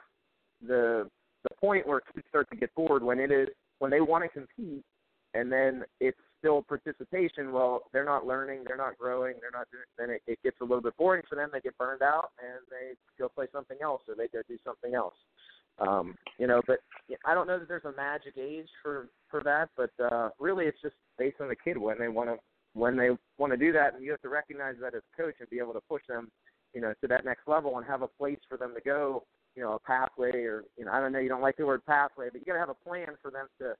the 0.64 1.10
the 1.42 1.54
point 1.60 1.86
where 1.86 2.00
kids 2.14 2.26
start 2.28 2.48
to 2.50 2.56
get 2.56 2.74
bored 2.74 3.02
when 3.02 3.18
it 3.18 3.30
is 3.30 3.48
when 3.78 3.90
they 3.90 4.00
want 4.00 4.24
to 4.24 4.28
compete 4.28 4.84
and 5.34 5.50
then 5.50 5.84
it's 6.00 6.18
still 6.38 6.62
participation. 6.62 7.52
Well, 7.52 7.82
they're 7.92 8.04
not 8.04 8.26
learning, 8.26 8.64
they're 8.66 8.76
not 8.76 8.98
growing, 8.98 9.34
they're 9.40 9.56
not 9.56 9.68
doing. 9.70 9.84
Then 9.96 10.10
it, 10.10 10.22
it 10.26 10.38
gets 10.42 10.56
a 10.60 10.64
little 10.64 10.82
bit 10.82 10.96
boring 10.96 11.22
for 11.28 11.36
them. 11.36 11.50
They 11.52 11.60
get 11.60 11.78
burned 11.78 12.02
out, 12.02 12.30
and 12.38 12.60
they 12.70 12.94
go 13.18 13.28
play 13.28 13.46
something 13.52 13.78
else, 13.82 14.02
or 14.08 14.14
they 14.14 14.28
go 14.28 14.42
do 14.48 14.58
something 14.64 14.94
else. 14.94 15.14
Um, 15.78 16.16
you 16.38 16.46
know, 16.46 16.60
but 16.66 16.80
I 17.24 17.34
don't 17.34 17.46
know 17.46 17.58
that 17.58 17.66
there's 17.66 17.84
a 17.84 17.96
magic 17.96 18.34
age 18.38 18.68
for 18.82 19.08
for 19.30 19.42
that, 19.44 19.70
but 19.76 19.90
uh, 20.12 20.28
really 20.38 20.66
it's 20.66 20.80
just 20.82 20.94
based 21.18 21.40
on 21.40 21.48
the 21.48 21.56
kid 21.56 21.78
when 21.78 21.98
they 21.98 22.08
want 22.08 22.28
to 22.28 22.36
when 22.74 22.96
they 22.96 23.10
want 23.38 23.52
to 23.52 23.56
do 23.56 23.72
that, 23.72 23.94
and 23.94 24.04
you 24.04 24.10
have 24.10 24.20
to 24.22 24.28
recognize 24.28 24.74
that 24.80 24.94
as 24.94 25.02
a 25.14 25.22
coach 25.22 25.34
and 25.40 25.48
be 25.48 25.58
able 25.58 25.72
to 25.72 25.80
push 25.88 26.02
them, 26.08 26.30
you 26.74 26.80
know, 26.80 26.92
to 27.00 27.06
that 27.06 27.24
next 27.24 27.48
level 27.48 27.78
and 27.78 27.86
have 27.86 28.02
a 28.02 28.08
place 28.08 28.38
for 28.48 28.58
them 28.58 28.74
to 28.74 28.80
go, 28.82 29.24
you 29.54 29.62
know, 29.62 29.72
a 29.74 29.78
pathway 29.78 30.32
or 30.32 30.64
you 30.76 30.84
know, 30.84 30.92
I 30.92 31.00
don't 31.00 31.12
know, 31.12 31.18
you 31.18 31.28
don't 31.28 31.42
like 31.42 31.56
the 31.56 31.66
word 31.66 31.84
pathway, 31.84 32.28
but 32.30 32.40
you 32.40 32.46
got 32.46 32.54
to 32.54 32.58
have 32.60 32.68
a 32.68 32.88
plan 32.88 33.08
for 33.20 33.30
them 33.30 33.46
to, 33.58 33.74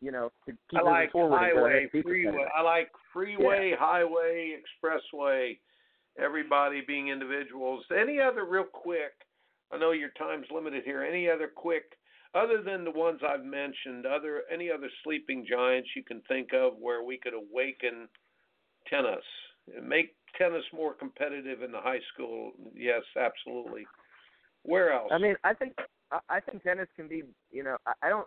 you 0.00 0.10
know, 0.10 0.30
to 0.46 0.52
keep 0.70 0.80
I 0.80 0.82
like 0.82 1.12
forward. 1.12 1.38
highway, 1.38 1.88
freeway. 1.90 2.46
I 2.56 2.62
like 2.62 2.90
freeway, 3.12 3.70
yeah. 3.70 3.76
highway, 3.78 4.56
expressway. 4.56 5.58
Everybody 6.18 6.82
being 6.86 7.08
individuals. 7.08 7.84
Any 7.96 8.18
other 8.20 8.44
real 8.44 8.64
quick? 8.64 9.12
I 9.72 9.78
know 9.78 9.92
your 9.92 10.10
time's 10.18 10.46
limited 10.50 10.82
here. 10.84 11.04
Any 11.04 11.28
other 11.28 11.48
quick, 11.54 11.92
other 12.34 12.62
than 12.62 12.84
the 12.84 12.90
ones 12.90 13.20
I've 13.26 13.44
mentioned, 13.44 14.04
other 14.04 14.42
any 14.52 14.70
other 14.70 14.88
sleeping 15.04 15.46
giants 15.48 15.90
you 15.94 16.02
can 16.02 16.22
think 16.26 16.48
of 16.52 16.72
where 16.80 17.04
we 17.04 17.18
could 17.18 17.34
awaken 17.34 18.08
tennis 18.88 19.24
and 19.76 19.88
make 19.88 20.16
tennis 20.36 20.64
more 20.74 20.94
competitive 20.94 21.62
in 21.62 21.70
the 21.70 21.80
high 21.80 22.00
school? 22.12 22.52
Yes, 22.74 23.02
absolutely. 23.16 23.86
Where 24.62 24.92
else? 24.92 25.08
I 25.12 25.18
mean, 25.18 25.34
I 25.44 25.54
think 25.54 25.74
I 26.28 26.40
think 26.40 26.62
tennis 26.62 26.88
can 26.96 27.08
be. 27.08 27.22
You 27.50 27.64
know, 27.64 27.76
I, 28.02 28.08
don't. 28.08 28.26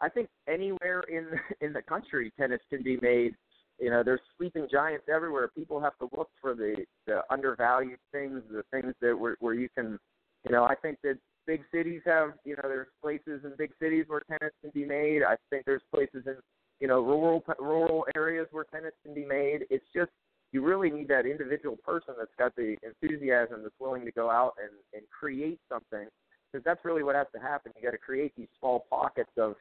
I 0.00 0.08
think 0.08 0.28
anywhere 0.48 1.02
in 1.08 1.26
in 1.60 1.72
the 1.72 1.82
country, 1.82 2.32
tennis 2.38 2.60
can 2.70 2.82
be 2.82 2.98
made. 3.02 3.34
You 3.78 3.90
know, 3.90 4.02
there's 4.02 4.20
sleeping 4.36 4.68
giants 4.70 5.06
everywhere. 5.12 5.48
People 5.56 5.80
have 5.80 5.96
to 5.98 6.08
look 6.16 6.30
for 6.40 6.54
the 6.54 6.84
the 7.06 7.22
undervalued 7.30 7.98
things, 8.12 8.42
the 8.50 8.62
things 8.70 8.94
that 9.00 9.18
where 9.18 9.36
where 9.40 9.54
you 9.54 9.68
can. 9.74 9.98
You 10.44 10.52
know, 10.52 10.64
I 10.64 10.74
think 10.74 10.98
that 11.02 11.18
big 11.46 11.62
cities 11.72 12.02
have. 12.06 12.30
You 12.44 12.56
know, 12.56 12.68
there's 12.68 12.88
places 13.02 13.42
in 13.44 13.52
big 13.58 13.72
cities 13.80 14.04
where 14.08 14.22
tennis 14.28 14.54
can 14.62 14.70
be 14.72 14.84
made. 14.84 15.22
I 15.22 15.36
think 15.50 15.64
there's 15.66 15.82
places 15.92 16.24
in 16.26 16.36
you 16.80 16.88
know 16.88 17.00
rural 17.00 17.44
rural 17.58 18.06
areas 18.16 18.46
where 18.50 18.64
tennis 18.64 18.92
can 19.04 19.14
be 19.14 19.24
made. 19.24 19.66
It's 19.70 19.84
just 19.94 20.10
you 20.52 20.62
really 20.64 20.90
need 20.90 21.08
that 21.08 21.26
individual 21.26 21.76
person 21.76 22.14
that's 22.18 22.34
got 22.38 22.54
the 22.56 22.76
enthusiasm 22.82 23.62
that's 23.62 23.74
willing 23.78 24.04
to 24.04 24.12
go 24.12 24.30
out 24.30 24.54
and 24.60 24.72
and 24.92 25.02
create 25.10 25.60
something 25.68 26.06
because 26.50 26.64
that's 26.64 26.84
really 26.84 27.02
what 27.02 27.14
has 27.14 27.26
to 27.34 27.40
happen. 27.40 27.72
You 27.76 27.82
got 27.82 27.92
to 27.92 27.98
create 27.98 28.32
these 28.36 28.48
small 28.58 28.86
pockets 28.90 29.30
of 29.36 29.54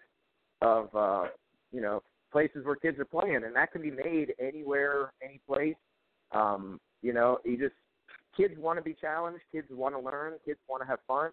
of 0.62 0.96
uh, 0.96 1.28
you 1.72 1.82
know 1.82 2.02
places 2.32 2.66
where 2.66 2.76
kids 2.76 3.00
are 3.00 3.06
playing, 3.06 3.44
and 3.44 3.56
that 3.56 3.72
can 3.72 3.82
be 3.82 3.92
made 3.92 4.34
anywhere, 4.40 5.14
any 5.24 5.40
place. 5.48 5.76
Um, 6.32 6.80
you 7.02 7.14
know, 7.14 7.40
you 7.46 7.58
just 7.58 7.76
kids 8.36 8.54
want 8.58 8.78
to 8.78 8.84
be 8.84 8.96
challenged, 9.00 9.42
kids 9.52 9.68
want 9.72 9.96
to 9.96 10.00
learn, 10.00 10.34
kids 10.46 10.60
want 10.68 10.82
to 10.82 10.88
have 10.88 11.00
fun, 11.08 11.32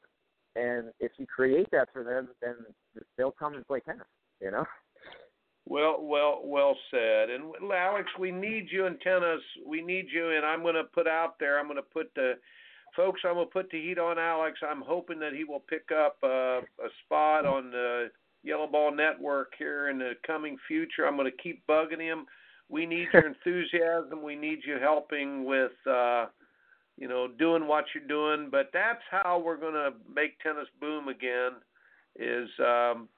and 0.55 0.89
if 1.01 1.13
you 1.19 1.27
create 1.27 1.69
that 1.73 1.89
for 1.93 2.05
them, 2.05 2.29
then 2.41 2.55
they'll 3.17 3.31
come 3.31 3.55
and 3.55 3.67
play 3.67 3.81
tennis. 3.81 4.07
You 4.41 4.51
know. 4.51 4.65
Well, 5.69 5.99
well, 6.01 6.41
well 6.45 6.77
said. 6.91 7.29
And 7.29 7.53
Alex, 7.73 8.09
we 8.19 8.31
need 8.31 8.69
you 8.71 8.87
in 8.87 8.99
tennis. 8.99 9.41
We 9.67 9.83
need 9.83 10.07
you, 10.13 10.31
and 10.31 10.47
I'm 10.47 10.63
going 10.63 10.77
to 10.77 10.85
put 10.85 11.09
out 11.09 11.39
there. 11.41 11.59
I'm 11.59 11.67
going 11.67 11.77
to 11.77 11.83
put 11.83 12.15
the 12.15 12.35
folks. 12.95 13.23
I'm 13.25 13.35
going 13.35 13.49
to 13.49 13.53
put 13.53 13.71
the 13.71 13.83
heat 13.83 13.99
on 13.99 14.19
Alex. 14.19 14.61
I'm 14.69 14.81
hoping 14.81 15.19
that 15.21 15.33
he 15.33 15.43
will 15.43 15.61
pick 15.61 15.89
up 15.93 16.19
uh, 16.23 16.61
a 16.61 16.89
spot 17.05 17.47
on 17.47 17.73
the 17.73 18.11
YellaBall 18.47 18.97
Network 18.97 19.55
here 19.59 19.89
in 19.89 19.99
the 19.99 20.13
coming 20.25 20.57
future. 20.69 21.05
I'm 21.05 21.17
going 21.17 21.31
to 21.31 21.43
keep 21.43 21.67
bugging 21.67 22.01
him. 22.01 22.27
We 22.69 22.87
need 22.87 23.09
your 23.13 23.27
enthusiasm. 23.45 24.23
We 24.23 24.37
need 24.37 24.61
you 24.65 24.79
helping 24.81 25.45
with, 25.45 25.73
uh, 25.85 26.27
you 26.97 27.09
know, 27.09 27.27
doing 27.27 27.67
what 27.67 27.87
you're 27.93 28.07
doing. 28.07 28.51
But 28.53 28.71
that's 28.73 29.03
how 29.11 29.43
we're 29.45 29.59
going 29.59 29.75
to 29.75 29.91
make 30.15 30.39
tennis 30.41 30.69
boom 30.81 31.09
again. 31.09 31.53
Is 32.19 32.49
um, 32.61 33.09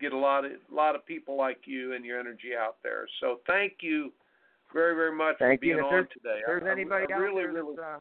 get 0.00 0.12
a 0.12 0.18
lot 0.18 0.44
of 0.44 0.52
a 0.52 0.74
lot 0.74 0.94
of 0.94 1.06
people 1.06 1.36
like 1.36 1.58
you 1.64 1.94
and 1.94 2.04
your 2.04 2.18
energy 2.18 2.50
out 2.58 2.76
there. 2.82 3.06
So 3.20 3.40
thank 3.46 3.74
you 3.80 4.12
very 4.72 4.94
very 4.94 5.16
much 5.16 5.36
thank 5.38 5.60
for 5.60 5.66
being 5.66 5.78
on 5.78 6.08
today. 6.12 6.40
There's 6.46 6.62
I, 6.64 6.70
anybody 6.70 7.06
I, 7.10 7.14
I 7.14 7.16
out 7.16 7.22
really, 7.22 7.42
there 7.42 7.52
really, 7.52 7.76
uh, 7.78 7.96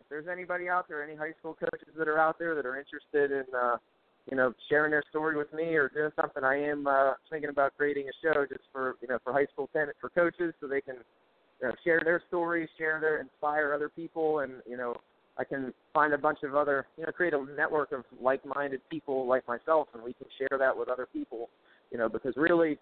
if 0.00 0.08
there's 0.08 0.28
anybody 0.30 0.68
out 0.68 0.88
there, 0.88 1.02
any 1.02 1.16
high 1.16 1.32
school 1.38 1.54
coaches 1.54 1.94
that 1.96 2.08
are 2.08 2.18
out 2.18 2.38
there 2.38 2.54
that 2.54 2.66
are 2.66 2.78
interested 2.78 3.30
in 3.32 3.44
uh, 3.54 3.76
you 4.30 4.36
know 4.36 4.52
sharing 4.68 4.90
their 4.90 5.04
story 5.10 5.36
with 5.36 5.52
me 5.52 5.74
or 5.74 5.88
doing 5.88 6.10
something, 6.16 6.44
I 6.44 6.56
am 6.56 6.86
uh, 6.86 7.12
thinking 7.30 7.50
about 7.50 7.76
creating 7.76 8.06
a 8.08 8.12
show 8.22 8.46
just 8.46 8.64
for 8.72 8.96
you 9.02 9.08
know 9.08 9.18
for 9.24 9.32
high 9.32 9.46
school 9.52 9.68
tennis 9.72 9.94
for 10.00 10.10
coaches 10.10 10.54
so 10.60 10.66
they 10.66 10.80
can 10.80 10.96
you 11.60 11.68
know, 11.68 11.74
share 11.84 12.02
their 12.04 12.22
stories, 12.28 12.68
share 12.76 13.00
their 13.00 13.20
inspire 13.20 13.72
other 13.72 13.88
people, 13.88 14.40
and 14.40 14.54
you 14.68 14.76
know 14.76 14.94
I 15.36 15.44
can 15.44 15.74
find 15.92 16.12
a 16.12 16.18
bunch 16.18 16.38
of 16.44 16.54
other, 16.54 16.86
you 16.96 17.04
know, 17.04 17.12
create 17.12 17.34
a 17.34 17.44
network 17.56 17.92
of 17.92 18.04
like-minded 18.20 18.80
people 18.88 19.26
like 19.26 19.46
myself, 19.48 19.88
and 19.94 20.02
we 20.02 20.12
can 20.12 20.26
share 20.38 20.58
that 20.58 20.76
with 20.76 20.88
other 20.88 21.08
people, 21.12 21.50
you 21.90 21.98
know, 21.98 22.08
because 22.08 22.34
really, 22.36 22.78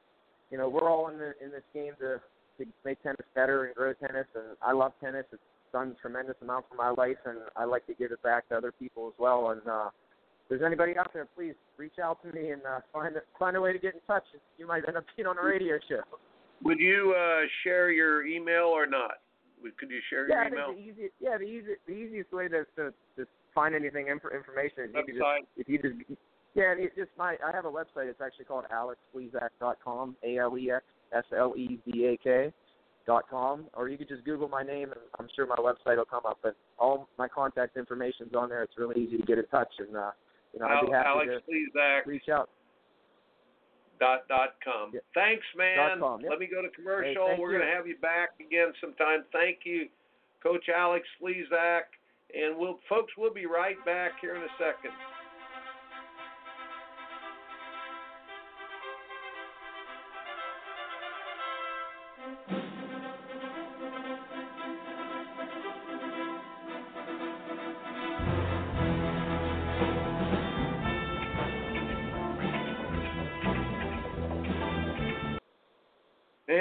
you 0.51 0.59
know, 0.59 0.69
we're 0.69 0.91
all 0.91 1.09
in 1.09 1.19
the 1.19 1.33
in 1.43 1.51
this 1.51 1.62
game 1.73 1.93
to 2.01 2.21
to 2.59 2.71
make 2.85 3.03
tennis 3.03 3.27
better 3.35 3.65
and 3.65 3.75
grow 3.75 3.93
tennis, 3.95 4.27
and 4.35 4.57
I 4.62 4.73
love 4.73 4.93
tennis. 5.03 5.25
It's 5.33 5.43
done 5.73 5.97
tremendous 6.01 6.37
amount 6.43 6.67
for 6.69 6.75
my 6.75 6.91
life, 6.91 7.17
and 7.25 7.38
I 7.57 7.65
like 7.65 7.87
to 7.87 7.95
give 7.95 8.12
it 8.12 8.23
back 8.23 8.49
to 8.51 8.57
other 8.57 8.73
people 8.73 9.09
as 9.09 9.15
well. 9.19 9.51
And 9.51 9.62
uh, 9.67 9.88
if 10.43 10.49
there's 10.51 10.62
anybody 10.62 10.97
out 10.99 11.11
there, 11.15 11.27
please 11.35 11.55
reach 11.79 11.99
out 12.03 12.23
to 12.23 12.33
me 12.33 12.51
and 12.51 12.61
uh, 12.62 12.81
find 12.93 13.17
a, 13.17 13.21
find 13.38 13.57
a 13.57 13.61
way 13.61 13.73
to 13.73 13.79
get 13.79 13.95
in 13.95 14.01
touch. 14.07 14.25
You 14.59 14.67
might 14.67 14.87
end 14.87 14.99
up 14.99 15.05
being 15.17 15.27
on 15.27 15.38
a 15.38 15.43
radio 15.43 15.79
show. 15.88 16.03
Would 16.65 16.79
you 16.79 17.15
uh, 17.19 17.47
share 17.65 17.91
your 17.91 18.27
email 18.27 18.67
or 18.67 18.87
not? 18.87 19.12
Could 19.79 19.90
you 19.90 20.01
share 20.11 20.29
yeah, 20.29 20.48
your 20.48 20.55
email? 20.55 20.72
The 20.75 20.81
easiest, 20.81 21.14
yeah, 21.20 21.38
the 21.38 21.44
easy, 21.44 21.75
the 21.87 21.92
easiest 21.92 22.33
way 22.33 22.48
to 22.48 22.64
to, 22.77 22.92
to 23.16 23.27
find 23.55 23.75
anything 23.75 24.09
inf- 24.09 24.33
information 24.33 24.85
is 24.85 24.90
you 24.94 25.14
just 25.14 25.25
if 25.57 25.68
you 25.68 25.79
just 25.79 26.18
yeah, 26.55 26.75
it's 26.77 26.94
just 26.96 27.11
my 27.16 27.37
I 27.44 27.53
have 27.53 27.64
a 27.64 27.70
website. 27.70 28.09
It's 28.09 28.20
actually 28.20 28.44
called 28.44 28.64
alexslezak.com, 28.72 30.16
A 30.22 30.38
L 30.38 30.59
E 30.59 30.70
X 30.70 30.85
S 31.14 31.25
L 31.37 31.55
E 31.57 31.79
Z 31.85 32.05
A 32.07 32.16
K 32.22 32.53
dot 33.07 33.25
com, 33.29 33.66
or 33.75 33.88
you 33.88 33.98
could 33.98 34.09
just 34.09 34.25
Google 34.25 34.48
my 34.48 34.62
name, 34.62 34.92
and 34.92 35.01
I'm 35.18 35.29
sure 35.35 35.46
my 35.46 35.57
website 35.57 35.96
will 35.96 36.05
come 36.05 36.27
up. 36.27 36.38
But 36.42 36.57
all 36.79 37.09
my 37.18 37.29
contact 37.29 37.77
information's 37.77 38.35
on 38.35 38.48
there. 38.48 38.62
It's 38.62 38.77
really 38.77 39.01
easy 39.01 39.16
to 39.16 39.22
get 39.22 39.38
in 39.38 39.46
touch, 39.46 39.72
and 39.79 39.96
uh, 39.96 40.11
you 40.53 40.61
know 40.61 40.66
I'd 40.66 40.87
be 40.87 40.92
happy 40.92 41.09
Alex 41.09 41.31
to 41.46 41.53
Slezak 41.53 42.07
reach 42.07 42.29
out. 42.31 42.51
Dot 44.03 44.27
dot 44.27 44.59
com. 44.65 44.91
Yep. 44.93 45.05
Thanks, 45.15 45.47
man. 45.55 46.01
Com, 46.03 46.21
yep. 46.21 46.31
Let 46.31 46.38
me 46.43 46.51
go 46.51 46.61
to 46.61 46.69
commercial. 46.75 47.31
Hey, 47.31 47.38
We're 47.38 47.55
going 47.55 47.62
to 47.62 47.71
have 47.73 47.87
you 47.87 47.97
back 48.03 48.35
again 48.43 48.75
sometime. 48.83 49.23
Thank 49.31 49.62
you, 49.62 49.87
Coach 50.43 50.67
Alex 50.67 51.07
Slezak. 51.23 51.95
And 52.35 52.57
we'll, 52.57 52.81
folks, 52.88 53.12
we'll 53.17 53.33
be 53.33 53.47
right 53.47 53.79
back 53.85 54.19
here 54.21 54.35
in 54.35 54.43
a 54.43 54.53
second. 54.59 54.91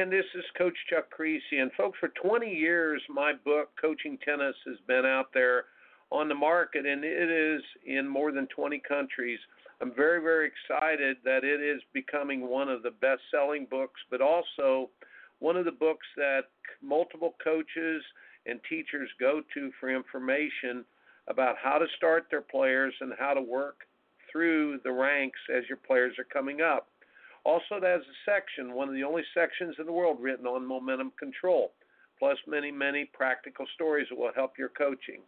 And 0.01 0.11
this 0.11 0.25
is 0.33 0.43
Coach 0.57 0.73
Chuck 0.89 1.05
Kriese. 1.15 1.39
And 1.51 1.71
folks, 1.73 1.99
for 1.99 2.07
20 2.07 2.51
years, 2.51 3.03
my 3.07 3.33
book, 3.45 3.69
Coaching 3.79 4.17
Tennis, 4.25 4.55
has 4.65 4.77
been 4.87 5.05
out 5.05 5.27
there 5.31 5.65
on 6.09 6.27
the 6.27 6.33
market, 6.33 6.87
and 6.87 7.03
it 7.03 7.29
is 7.29 7.61
in 7.85 8.07
more 8.07 8.31
than 8.31 8.47
20 8.47 8.81
countries. 8.89 9.37
I'm 9.79 9.93
very, 9.93 10.19
very 10.19 10.49
excited 10.49 11.17
that 11.23 11.43
it 11.43 11.61
is 11.61 11.83
becoming 11.93 12.49
one 12.49 12.67
of 12.67 12.81
the 12.81 12.89
best 12.89 13.21
selling 13.29 13.67
books, 13.69 14.01
but 14.09 14.21
also 14.21 14.89
one 15.37 15.55
of 15.55 15.65
the 15.65 15.71
books 15.71 16.07
that 16.17 16.45
multiple 16.81 17.35
coaches 17.43 18.01
and 18.47 18.59
teachers 18.67 19.09
go 19.19 19.43
to 19.53 19.71
for 19.79 19.95
information 19.95 20.83
about 21.27 21.57
how 21.61 21.77
to 21.77 21.85
start 21.95 22.25
their 22.31 22.41
players 22.41 22.95
and 23.01 23.13
how 23.19 23.35
to 23.35 23.41
work 23.41 23.81
through 24.31 24.79
the 24.83 24.91
ranks 24.91 25.39
as 25.55 25.61
your 25.69 25.77
players 25.77 26.17
are 26.17 26.25
coming 26.33 26.59
up. 26.59 26.87
Also, 27.43 27.75
it 27.75 27.83
has 27.83 28.01
a 28.01 28.31
section, 28.31 28.73
one 28.73 28.87
of 28.87 28.93
the 28.93 29.03
only 29.03 29.23
sections 29.33 29.75
in 29.79 29.85
the 29.85 29.91
world 29.91 30.17
written 30.19 30.45
on 30.45 30.65
momentum 30.65 31.11
control, 31.17 31.71
plus 32.19 32.37
many, 32.47 32.71
many 32.71 33.05
practical 33.05 33.65
stories 33.73 34.07
that 34.09 34.17
will 34.17 34.33
help 34.35 34.57
your 34.57 34.69
coaching. 34.69 35.21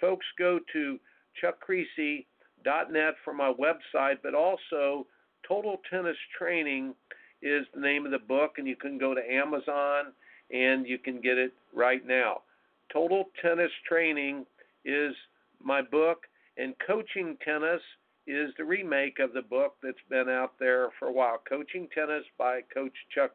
Folks, 0.00 0.26
go 0.38 0.60
to 0.72 0.98
chuckkriese.net 1.42 3.14
for 3.24 3.32
my 3.32 3.52
website, 3.52 4.18
but 4.22 4.34
also 4.34 5.06
Total 5.46 5.80
Tennis 5.90 6.16
Training 6.36 6.94
is 7.42 7.66
the 7.74 7.80
name 7.80 8.04
of 8.04 8.12
the 8.12 8.18
book, 8.18 8.54
and 8.58 8.66
you 8.66 8.76
can 8.76 8.98
go 8.98 9.14
to 9.14 9.32
Amazon 9.32 10.12
and 10.50 10.86
you 10.86 10.98
can 10.98 11.20
get 11.20 11.38
it 11.38 11.52
right 11.74 12.06
now. 12.06 12.42
Total 12.92 13.24
Tennis 13.42 13.70
Training 13.86 14.46
is 14.84 15.14
my 15.62 15.82
book, 15.82 16.26
and 16.56 16.74
Coaching 16.86 17.36
Tennis 17.44 17.82
is 18.28 18.52
the 18.56 18.64
remake 18.64 19.18
of 19.20 19.32
the 19.32 19.42
book 19.42 19.76
that's 19.82 19.96
been 20.10 20.28
out 20.28 20.52
there 20.60 20.90
for 20.98 21.08
a 21.08 21.12
while, 21.12 21.38
Coaching 21.48 21.88
Tennis 21.94 22.24
by 22.36 22.60
Coach 22.72 22.92
Chuck 23.14 23.32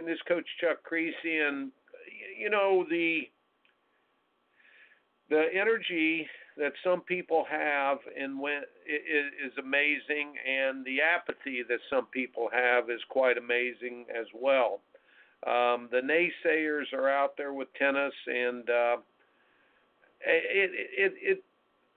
And 0.00 0.08
this 0.08 0.18
coach 0.26 0.46
Chuck 0.58 0.78
Kriese, 0.90 1.12
and 1.26 1.70
you 2.38 2.48
know 2.48 2.86
the 2.88 3.28
the 5.28 5.44
energy 5.54 6.26
that 6.56 6.72
some 6.82 7.02
people 7.02 7.44
have 7.50 7.98
and 8.18 8.40
when 8.40 8.62
is 8.88 9.52
amazing, 9.58 10.32
and 10.48 10.86
the 10.86 11.02
apathy 11.02 11.62
that 11.68 11.80
some 11.90 12.06
people 12.06 12.48
have 12.50 12.88
is 12.88 13.02
quite 13.10 13.36
amazing 13.36 14.06
as 14.08 14.24
well. 14.34 14.80
Um, 15.46 15.90
the 15.92 16.00
naysayers 16.00 16.90
are 16.94 17.10
out 17.10 17.36
there 17.36 17.52
with 17.52 17.68
tennis, 17.74 18.14
and 18.26 18.70
uh, 18.70 18.96
it, 20.22 20.70
it 20.96 21.12
it 21.20 21.44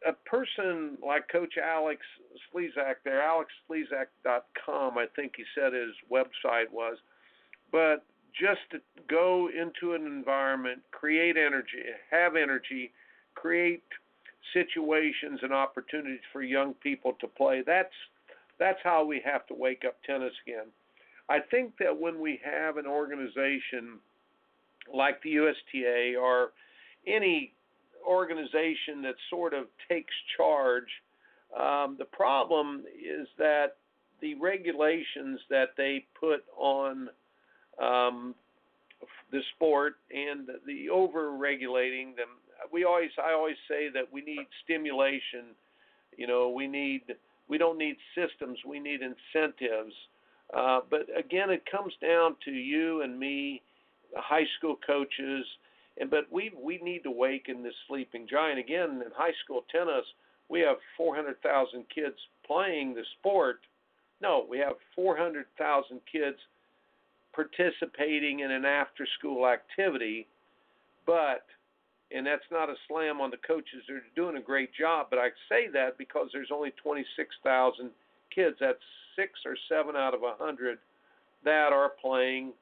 a 0.06 0.12
person 0.30 0.98
like 1.02 1.30
Coach 1.32 1.54
Alex 1.58 2.02
Slezak 2.54 2.96
there, 3.06 3.22
alexslezak.com, 3.22 4.98
I 4.98 5.06
think 5.16 5.36
he 5.38 5.46
said 5.56 5.72
his 5.72 5.94
website 6.12 6.70
was 6.70 6.98
but 7.74 8.06
just 8.40 8.62
to 8.72 8.80
go 9.10 9.50
into 9.50 9.96
an 9.96 10.06
environment, 10.06 10.82
create 10.92 11.36
energy, 11.36 11.84
have 12.10 12.36
energy, 12.36 12.94
create 13.36 13.84
situations 14.54 15.40
and 15.42 15.52
opportunities 15.52 16.22
for 16.32 16.44
young 16.44 16.76
people 16.76 17.14
to 17.20 17.28
play. 17.28 17.64
That's 17.66 17.94
that's 18.60 18.80
how 18.84 19.04
we 19.04 19.22
have 19.26 19.46
to 19.48 19.56
wake 19.56 19.84
up 19.86 19.98
tennis 20.06 20.34
again. 20.48 20.68
I 21.28 21.40
think 21.40 21.74
that 21.80 22.00
when 22.00 22.22
we 22.22 22.40
have 22.46 22.78
an 22.78 22.86
organization 22.86 24.00
like 24.94 25.22
the 25.24 25.32
USTA 25.32 26.16
or 26.20 26.52
any 27.08 27.54
organization 28.06 29.02
that 29.02 29.16
sort 29.30 29.54
of 29.54 29.66
takes 29.90 30.14
charge, 30.38 30.90
um, 31.58 31.96
the 31.98 32.06
problem 32.06 32.84
is 32.94 33.28
that 33.38 33.78
the 34.22 34.36
regulations 34.36 35.40
that 35.50 35.70
they 35.78 36.06
put 36.20 36.44
on 36.58 37.10
um, 37.82 38.36
the 39.32 39.42
sport 39.56 39.96
and 40.12 40.48
the 40.66 40.90
over 40.90 41.32
regulating 41.32 42.16
them. 42.16 42.28
We 42.72 42.86
always, 42.86 43.10
I 43.22 43.34
always 43.34 43.58
say 43.68 43.90
that 43.94 44.12
we 44.12 44.22
need 44.22 44.46
stimulation. 44.64 45.56
You 46.18 46.28
know, 46.28 46.50
we 46.50 46.68
need, 46.68 47.02
we 47.48 47.58
don't 47.58 47.78
need 47.78 47.98
systems. 48.16 48.60
We 48.66 48.80
need 48.80 49.02
incentives. 49.02 49.94
Uh, 50.56 50.82
but 50.90 51.08
again, 51.18 51.50
it 51.50 51.64
comes 51.70 51.94
down 52.02 52.36
to 52.46 52.52
you 52.52 53.02
and 53.02 53.20
me, 53.20 53.62
the 54.14 54.22
high 54.22 54.46
school 54.58 54.78
coaches, 54.86 55.46
and 56.00 56.10
but 56.10 56.32
we 56.32 56.52
we 56.62 56.80
need 56.80 57.04
to 57.04 57.12
waken 57.12 57.64
this 57.64 57.74
sleeping 57.88 58.28
giant 58.30 58.60
again. 58.60 59.02
In 59.04 59.12
high 59.16 59.34
school 59.44 59.64
tennis, 59.72 60.06
we 60.50 60.60
have 60.62 60.78
400,000 60.98 61.86
kids 61.94 62.16
playing 62.46 62.94
the 62.94 63.04
sport. 63.20 63.62
No, 64.22 64.46
we 64.50 64.60
have 64.60 64.74
400,000 64.96 66.00
kids 66.12 66.38
participating 67.34 68.40
in 68.42 68.52
an 68.52 68.66
after 68.66 69.08
school 69.18 69.48
activity, 69.48 70.28
but 71.06 71.46
and 72.12 72.28
that's 72.28 72.46
not 72.52 72.70
a 72.70 72.76
slam 72.88 73.20
on 73.22 73.32
the 73.32 73.38
coaches. 73.38 73.82
They're 73.88 74.04
doing 74.16 74.38
a 74.38 74.42
great 74.42 74.70
job, 74.74 75.08
but 75.10 75.18
I 75.18 75.30
say 75.50 75.68
that 75.74 75.98
because 75.98 76.28
there's 76.32 76.52
only 76.54 76.72
26,000 76.82 77.90
kids. 78.34 78.58
That's 78.60 78.78
six 79.16 79.40
or 79.46 79.56
seven 79.68 79.96
out 79.96 80.14
of 80.14 80.22
a 80.22 80.36
hundred 80.38 80.78
that 81.44 81.74
are 81.74 81.92
playing 82.02 82.54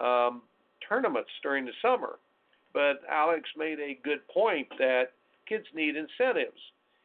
um, 0.00 0.42
tournaments 0.88 1.30
during 1.42 1.64
the 1.64 1.72
summer. 1.82 2.18
But 2.72 3.02
Alex 3.10 3.48
made 3.56 3.78
a 3.80 3.98
good 4.02 4.26
point 4.28 4.68
that 4.78 5.12
kids 5.48 5.66
need 5.74 5.96
incentives, 5.96 6.58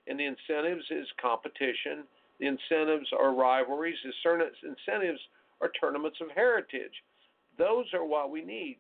and 0.08 0.20
the 0.20 0.26
incentives 0.26 0.86
is 0.90 1.08
competition. 1.22 2.06
The 2.40 2.48
incentives 2.48 3.10
are 3.18 3.34
rivalries. 3.34 3.98
The 4.04 4.50
incentives 4.64 5.20
are 5.62 5.72
tournaments 5.80 6.18
of 6.22 6.28
heritage. 6.36 6.94
Those 7.58 7.86
are 7.94 8.06
what 8.06 8.32
we 8.32 8.44
need. 8.44 8.78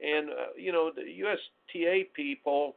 And 0.00 0.30
uh, 0.30 0.52
you 0.56 0.72
know, 0.72 0.90
the 0.94 1.02
USTA 1.02 2.04
people, 2.14 2.76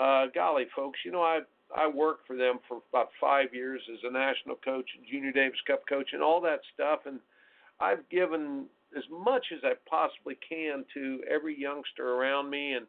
uh, 0.00 0.26
golly, 0.34 0.66
folks, 0.74 0.98
you 1.04 1.12
know, 1.12 1.22
I 1.22 1.40
I 1.74 1.88
worked 1.88 2.26
for 2.26 2.36
them 2.36 2.58
for 2.68 2.82
about 2.92 3.10
five 3.20 3.54
years 3.54 3.80
as 3.92 4.00
a 4.04 4.12
national 4.12 4.56
coach 4.56 4.88
and 4.96 5.06
Junior 5.10 5.32
Davis 5.32 5.58
Cup 5.66 5.82
coach 5.88 6.10
and 6.12 6.22
all 6.22 6.40
that 6.42 6.60
stuff, 6.74 7.00
and 7.06 7.20
I've 7.80 8.08
given 8.10 8.66
as 8.96 9.04
much 9.10 9.46
as 9.54 9.60
I 9.64 9.74
possibly 9.88 10.36
can 10.46 10.84
to 10.94 11.20
every 11.30 11.58
youngster 11.58 12.14
around 12.14 12.50
me 12.50 12.74
and 12.74 12.86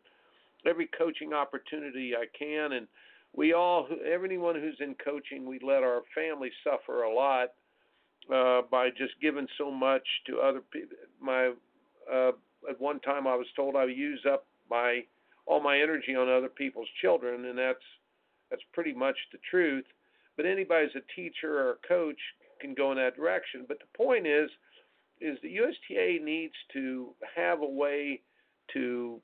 every 0.66 0.90
coaching 0.98 1.34
opportunity 1.34 2.14
I 2.16 2.26
can. 2.38 2.74
And 2.74 2.88
we 3.34 3.54
all, 3.54 3.88
everyone 4.06 4.56
who's 4.56 4.78
in 4.80 4.96
coaching, 5.04 5.46
we 5.46 5.60
let 5.60 5.84
our 5.84 6.02
family 6.14 6.52
suffer 6.64 7.04
a 7.04 7.14
lot 7.14 7.50
uh, 8.34 8.62
by 8.70 8.90
just 8.90 9.14
giving 9.22 9.48
so 9.58 9.72
much 9.72 10.06
to 10.28 10.40
other 10.40 10.62
people. 10.72 10.98
My 11.22 11.54
uh, 12.12 12.32
at 12.70 12.80
one 12.80 13.00
time 13.00 13.28
I 13.28 13.36
was 13.36 13.48
told 13.56 13.76
I 13.76 13.86
would 13.86 13.98
use 13.98 14.26
up 14.32 14.46
my 14.70 15.02
all 15.46 15.62
my 15.62 15.80
energy 15.80 16.16
on 16.16 16.30
other 16.30 16.50
people's 16.50 16.90
children, 17.02 17.46
and 17.46 17.58
that's 17.58 17.84
that's 18.50 18.64
pretty 18.74 18.94
much 18.94 19.16
the 19.32 19.40
truth. 19.50 19.86
But 20.38 20.46
anybody 20.46 20.86
as 20.86 20.96
a 20.96 21.16
teacher 21.16 21.60
or 21.60 21.72
a 21.72 21.88
coach 21.88 22.20
can 22.60 22.74
go 22.74 22.92
in 22.92 22.98
that 22.98 23.16
direction. 23.16 23.66
But 23.68 23.80
the 23.80 23.98
point 23.98 24.28
is, 24.28 24.50
is 25.20 25.38
the 25.42 25.50
USTA 25.50 26.24
needs 26.24 26.54
to 26.74 27.10
have 27.36 27.62
a 27.62 27.66
way 27.66 28.22
to 28.74 29.20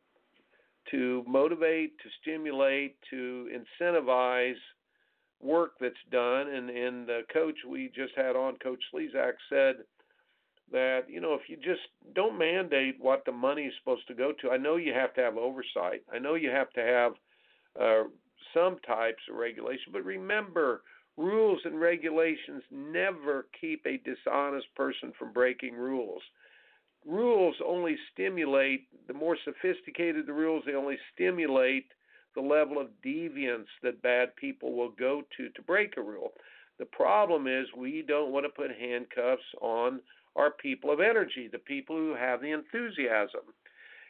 to 0.91 1.23
motivate, 1.27 1.97
to 1.99 2.09
stimulate, 2.21 2.95
to 3.09 3.49
incentivize 3.53 4.55
work 5.41 5.73
that's 5.79 5.95
done. 6.11 6.47
And, 6.47 6.69
and 6.69 7.07
the 7.07 7.21
coach 7.31 7.55
we 7.69 7.91
just 7.95 8.13
had 8.15 8.35
on, 8.35 8.57
Coach 8.57 8.83
Slezak, 8.93 9.33
said 9.49 9.75
that, 10.71 11.01
you 11.07 11.21
know, 11.21 11.33
if 11.33 11.47
you 11.47 11.55
just 11.57 11.87
don't 12.13 12.37
mandate 12.37 12.95
what 12.99 13.23
the 13.25 13.31
money 13.31 13.63
is 13.63 13.73
supposed 13.79 14.07
to 14.07 14.13
go 14.13 14.33
to, 14.41 14.51
I 14.51 14.57
know 14.57 14.75
you 14.75 14.93
have 14.93 15.13
to 15.15 15.21
have 15.21 15.37
oversight. 15.37 16.03
I 16.13 16.19
know 16.19 16.35
you 16.35 16.49
have 16.49 16.71
to 16.73 16.81
have 16.81 17.11
uh, 17.79 18.03
some 18.53 18.77
types 18.85 19.21
of 19.29 19.37
regulation, 19.37 19.93
but 19.93 20.03
remember, 20.03 20.81
rules 21.15 21.59
and 21.65 21.79
regulations 21.79 22.63
never 22.71 23.47
keep 23.59 23.85
a 23.85 23.97
dishonest 23.97 24.67
person 24.75 25.13
from 25.17 25.33
breaking 25.33 25.73
rules. 25.73 26.21
Rules 27.05 27.55
only 27.65 27.95
stimulate, 28.13 28.87
the 29.07 29.13
more 29.13 29.37
sophisticated 29.45 30.25
the 30.25 30.33
rules, 30.33 30.63
they 30.65 30.73
only 30.73 30.97
stimulate 31.13 31.85
the 32.37 32.41
level 32.43 32.79
of 32.79 32.89
deviance 33.03 33.65
that 33.81 34.03
bad 34.03 34.35
people 34.35 34.75
will 34.75 34.91
go 34.91 35.23
to 35.35 35.49
to 35.49 35.61
break 35.63 35.97
a 35.97 36.01
rule. 36.01 36.33
The 36.77 36.85
problem 36.85 37.47
is 37.47 37.65
we 37.75 38.05
don't 38.07 38.31
want 38.31 38.45
to 38.45 38.49
put 38.49 38.69
handcuffs 38.79 39.41
on 39.59 40.01
our 40.35 40.51
people 40.51 40.91
of 40.91 40.99
energy, 40.99 41.49
the 41.51 41.57
people 41.57 41.95
who 41.95 42.13
have 42.13 42.39
the 42.39 42.51
enthusiasm. 42.51 43.41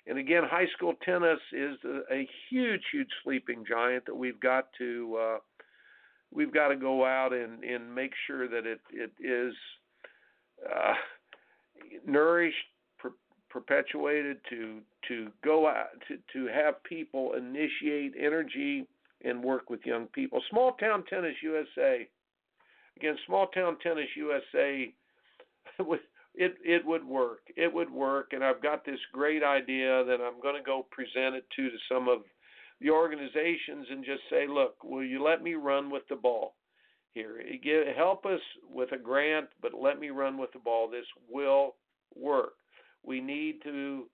And 0.08 0.18
again, 0.18 0.44
high 0.46 0.68
school 0.76 0.96
tennis 1.06 1.40
is 1.54 1.78
a, 1.86 2.02
a 2.14 2.30
huge, 2.50 2.82
huge 2.92 3.08
sleeping 3.24 3.64
giant 3.66 4.06
that 4.08 4.16
we've 4.16 4.40
got 4.42 4.68
to 4.78 5.18
uh, 5.22 5.38
we've 6.34 6.54
got 6.54 6.68
to 6.68 6.76
go 6.76 7.06
out 7.06 7.32
and, 7.32 7.64
and 7.64 7.96
make 7.96 8.12
sure 8.28 8.50
that 8.50 8.66
it 8.66 8.82
it 8.92 9.12
is 9.24 9.54
uh, 10.70 10.96
nourished, 12.06 12.58
perpetuated 13.50 14.38
to 14.50 14.80
to 15.08 15.30
go 15.44 15.68
out 15.68 15.88
to 16.08 16.18
to 16.34 16.52
have 16.52 16.84
people 16.84 17.34
initiate 17.34 18.14
energy 18.20 18.88
and 19.24 19.44
work 19.44 19.70
with 19.70 19.86
young 19.86 20.08
people. 20.08 20.42
Small 20.50 20.74
town 20.74 21.04
tennis 21.10 21.36
USA. 21.42 22.08
Again, 22.98 23.18
small 23.26 23.48
town 23.48 23.78
tennis 23.82 24.10
USA. 24.16 24.94
it 26.36 26.56
it 26.64 26.86
would 26.86 27.06
work. 27.06 27.42
It 27.56 27.74
would 27.74 27.92
work, 27.92 28.34
and 28.34 28.44
I've 28.44 28.62
got 28.62 28.86
this 28.86 29.00
great 29.12 29.44
idea 29.44 30.04
that 30.06 30.20
I'm 30.22 30.42
going 30.42 30.56
to 30.56 30.64
go 30.64 30.86
present 30.92 31.36
it 31.36 31.46
to 31.56 31.70
to 31.70 31.78
some 31.90 32.08
of 32.08 32.20
the 32.80 32.90
organizations 32.92 33.88
and 33.90 34.06
just 34.06 34.22
say, 34.30 34.48
look, 34.48 34.84
will 34.84 35.04
you 35.04 35.24
let 35.24 35.42
me 35.42 35.56
run 35.56 35.90
with 35.90 36.04
the 36.10 36.16
ball? 36.16 36.54
Here, 37.14 37.42
help 37.98 38.28
us 38.28 38.40
with 38.70 38.92
a 38.92 38.98
grant, 38.98 39.48
but 39.60 39.72
let 39.74 40.00
me 40.00 40.10
run 40.10 40.38
with 40.38 40.52
the 40.54 40.60
ball. 40.60 40.88
This 40.88 41.06
will 41.28 41.74
work. 42.16 42.54
We 43.08 43.22
need 43.22 43.62
to 43.64 44.06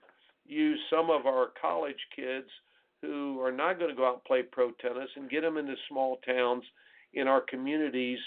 use 0.45 0.79
some 0.89 1.09
of 1.09 1.25
our 1.25 1.51
college 1.59 1.95
kids 2.15 2.47
who 3.01 3.41
are 3.41 3.51
not 3.51 3.79
going 3.79 3.89
to 3.89 3.95
go 3.95 4.07
out 4.07 4.13
and 4.13 4.23
play 4.23 4.43
pro 4.43 4.71
tennis 4.71 5.09
and 5.15 5.29
get 5.29 5.41
them 5.41 5.57
into 5.57 5.75
small 5.89 6.17
towns 6.25 6.63
in 7.13 7.27
our 7.27 7.41
communities 7.41 8.19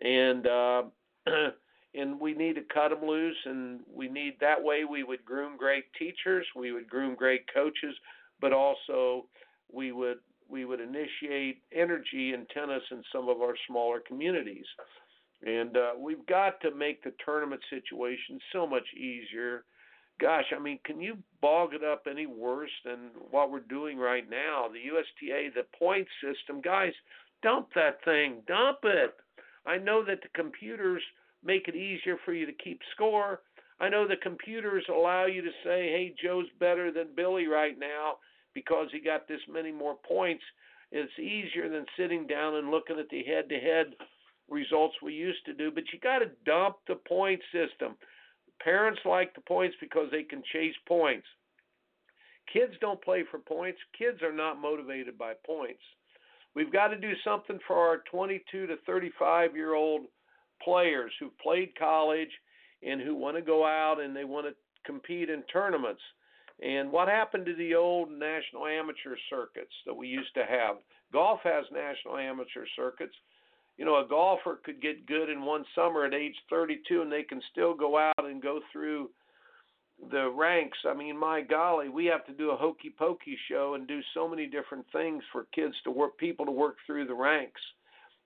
and 0.00 0.46
uh, 0.46 0.82
and 1.94 2.20
we 2.20 2.34
need 2.34 2.54
to 2.54 2.62
cut 2.72 2.90
them 2.90 3.06
loose, 3.08 3.36
and 3.44 3.80
we 3.92 4.08
need 4.08 4.34
that 4.40 4.62
way 4.62 4.84
we 4.84 5.02
would 5.02 5.24
groom 5.24 5.56
great 5.56 5.84
teachers, 5.98 6.46
we 6.54 6.72
would 6.72 6.88
groom 6.88 7.14
great 7.14 7.42
coaches, 7.52 7.94
but 8.40 8.52
also 8.52 9.26
we 9.72 9.92
would 9.92 10.18
we 10.50 10.64
would 10.64 10.80
initiate 10.80 11.62
energy 11.74 12.32
in 12.32 12.46
tennis 12.54 12.82
in 12.90 13.02
some 13.12 13.28
of 13.28 13.42
our 13.42 13.54
smaller 13.68 14.00
communities. 14.06 14.64
And 15.44 15.76
uh, 15.76 15.90
we've 15.98 16.24
got 16.26 16.58
to 16.62 16.74
make 16.74 17.04
the 17.04 17.12
tournament 17.22 17.60
situation 17.68 18.40
so 18.52 18.66
much 18.66 18.86
easier. 18.96 19.64
Gosh, 20.20 20.46
I 20.54 20.58
mean, 20.58 20.80
can 20.84 21.00
you 21.00 21.16
bog 21.40 21.74
it 21.74 21.84
up 21.84 22.06
any 22.10 22.26
worse 22.26 22.70
than 22.84 23.10
what 23.30 23.50
we're 23.50 23.60
doing 23.60 23.98
right 23.98 24.28
now? 24.28 24.66
The 24.68 24.80
USTA, 24.80 25.50
the 25.54 25.66
point 25.78 26.08
system, 26.22 26.60
guys, 26.60 26.92
dump 27.42 27.68
that 27.74 28.02
thing, 28.04 28.42
dump 28.48 28.78
it. 28.82 29.14
I 29.64 29.78
know 29.78 30.04
that 30.04 30.20
the 30.22 30.28
computers 30.34 31.02
make 31.44 31.68
it 31.68 31.76
easier 31.76 32.16
for 32.24 32.32
you 32.32 32.46
to 32.46 32.52
keep 32.52 32.80
score. 32.94 33.40
I 33.80 33.88
know 33.88 34.08
the 34.08 34.16
computers 34.16 34.84
allow 34.88 35.26
you 35.26 35.40
to 35.40 35.50
say, 35.62 35.86
hey, 35.86 36.14
Joe's 36.20 36.46
better 36.58 36.90
than 36.90 37.14
Billy 37.14 37.46
right 37.46 37.78
now 37.78 38.16
because 38.54 38.88
he 38.90 39.00
got 39.00 39.28
this 39.28 39.40
many 39.48 39.70
more 39.70 39.96
points. 40.06 40.42
It's 40.90 41.16
easier 41.18 41.68
than 41.68 41.86
sitting 41.96 42.26
down 42.26 42.56
and 42.56 42.70
looking 42.70 42.98
at 42.98 43.08
the 43.10 43.22
head 43.22 43.48
to 43.50 43.56
head 43.56 43.94
results 44.50 44.96
we 45.02 45.12
used 45.12 45.44
to 45.46 45.52
do, 45.52 45.70
but 45.70 45.84
you 45.92 46.00
got 46.00 46.20
to 46.20 46.30
dump 46.44 46.76
the 46.88 46.96
point 46.96 47.40
system. 47.52 47.94
Parents 48.62 49.00
like 49.04 49.34
the 49.34 49.40
points 49.42 49.76
because 49.80 50.08
they 50.10 50.22
can 50.22 50.42
chase 50.52 50.74
points. 50.86 51.26
Kids 52.52 52.72
don't 52.80 53.02
play 53.02 53.24
for 53.30 53.38
points. 53.38 53.78
Kids 53.96 54.22
are 54.22 54.32
not 54.32 54.60
motivated 54.60 55.18
by 55.18 55.34
points. 55.46 55.82
We've 56.54 56.72
got 56.72 56.88
to 56.88 56.98
do 56.98 57.12
something 57.24 57.58
for 57.66 57.76
our 57.76 58.02
22 58.10 58.66
to 58.66 58.76
35 58.86 59.54
year 59.54 59.74
old 59.74 60.06
players 60.62 61.12
who 61.20 61.30
played 61.42 61.78
college 61.78 62.30
and 62.82 63.00
who 63.00 63.14
want 63.14 63.36
to 63.36 63.42
go 63.42 63.64
out 63.64 64.00
and 64.00 64.14
they 64.14 64.24
want 64.24 64.46
to 64.46 64.54
compete 64.84 65.30
in 65.30 65.42
tournaments. 65.52 66.00
And 66.60 66.90
what 66.90 67.08
happened 67.08 67.46
to 67.46 67.54
the 67.54 67.74
old 67.74 68.10
national 68.10 68.66
amateur 68.66 69.16
circuits 69.30 69.74
that 69.86 69.94
we 69.94 70.08
used 70.08 70.34
to 70.34 70.44
have? 70.44 70.76
Golf 71.12 71.40
has 71.44 71.64
national 71.72 72.16
amateur 72.16 72.64
circuits 72.74 73.14
you 73.78 73.84
know, 73.84 74.04
a 74.04 74.08
golfer 74.08 74.58
could 74.64 74.82
get 74.82 75.06
good 75.06 75.30
in 75.30 75.44
one 75.44 75.64
summer 75.74 76.04
at 76.04 76.12
age 76.12 76.34
32 76.50 77.00
and 77.00 77.10
they 77.10 77.22
can 77.22 77.40
still 77.52 77.74
go 77.74 77.96
out 77.96 78.12
and 78.18 78.42
go 78.42 78.60
through 78.72 79.08
the 80.10 80.30
ranks. 80.30 80.78
I 80.86 80.94
mean, 80.94 81.18
my 81.18 81.40
golly, 81.40 81.88
we 81.88 82.04
have 82.06 82.26
to 82.26 82.32
do 82.32 82.50
a 82.50 82.56
hokey 82.56 82.92
pokey 82.96 83.38
show 83.48 83.74
and 83.74 83.86
do 83.86 84.00
so 84.14 84.28
many 84.28 84.46
different 84.46 84.84
things 84.92 85.22
for 85.32 85.46
kids 85.54 85.74
to 85.84 85.92
work, 85.92 86.18
people 86.18 86.44
to 86.44 86.52
work 86.52 86.76
through 86.86 87.06
the 87.06 87.14
ranks. 87.14 87.60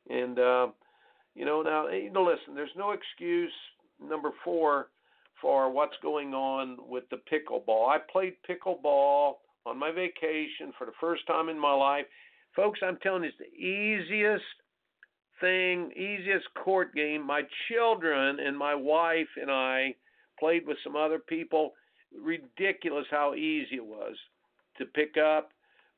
And, 0.09 0.38
uh, 0.38 0.68
you 1.34 1.44
know, 1.44 1.62
now, 1.62 1.88
you 1.88 2.11
know, 2.11 2.24
listen, 2.24 2.55
there's 2.55 2.70
no 2.76 2.92
excuse, 2.92 3.53
number 4.03 4.30
four, 4.44 4.88
for 5.40 5.70
what's 5.70 5.96
going 6.03 6.34
on 6.34 6.78
with 6.88 7.05
the 7.11 7.20
pickleball. 7.30 7.88
I 7.88 7.98
played 8.11 8.34
pickleball 8.48 9.34
on 9.66 9.78
my 9.78 9.90
vacation 9.90 10.72
for 10.78 10.86
the 10.86 10.92
first 11.00 11.26
time 11.26 11.48
in 11.48 11.59
my 11.59 11.72
life. 11.72 12.07
Folks, 12.55 12.80
I'm 12.82 12.98
telling 13.03 13.22
you, 13.22 13.30
it's 13.30 13.38
the 13.38 13.59
easiest 13.59 14.44
thing, 15.43 15.93
easiest 15.93 16.47
court 16.55 16.95
game. 16.95 17.26
My 17.26 17.43
children 17.68 18.38
and 18.40 18.57
my 18.57 18.74
wife 18.74 19.28
and 19.40 19.51
I 19.51 19.95
played 20.40 20.66
with 20.66 20.78
some 20.82 20.97
other 20.97 21.18
people. 21.18 21.72
Ridiculous 22.18 23.07
how 23.11 23.34
easy 23.34 23.76
it 23.76 23.84
was 23.84 24.16
to 24.78 24.86
pick 24.86 25.16
up, 25.18 25.51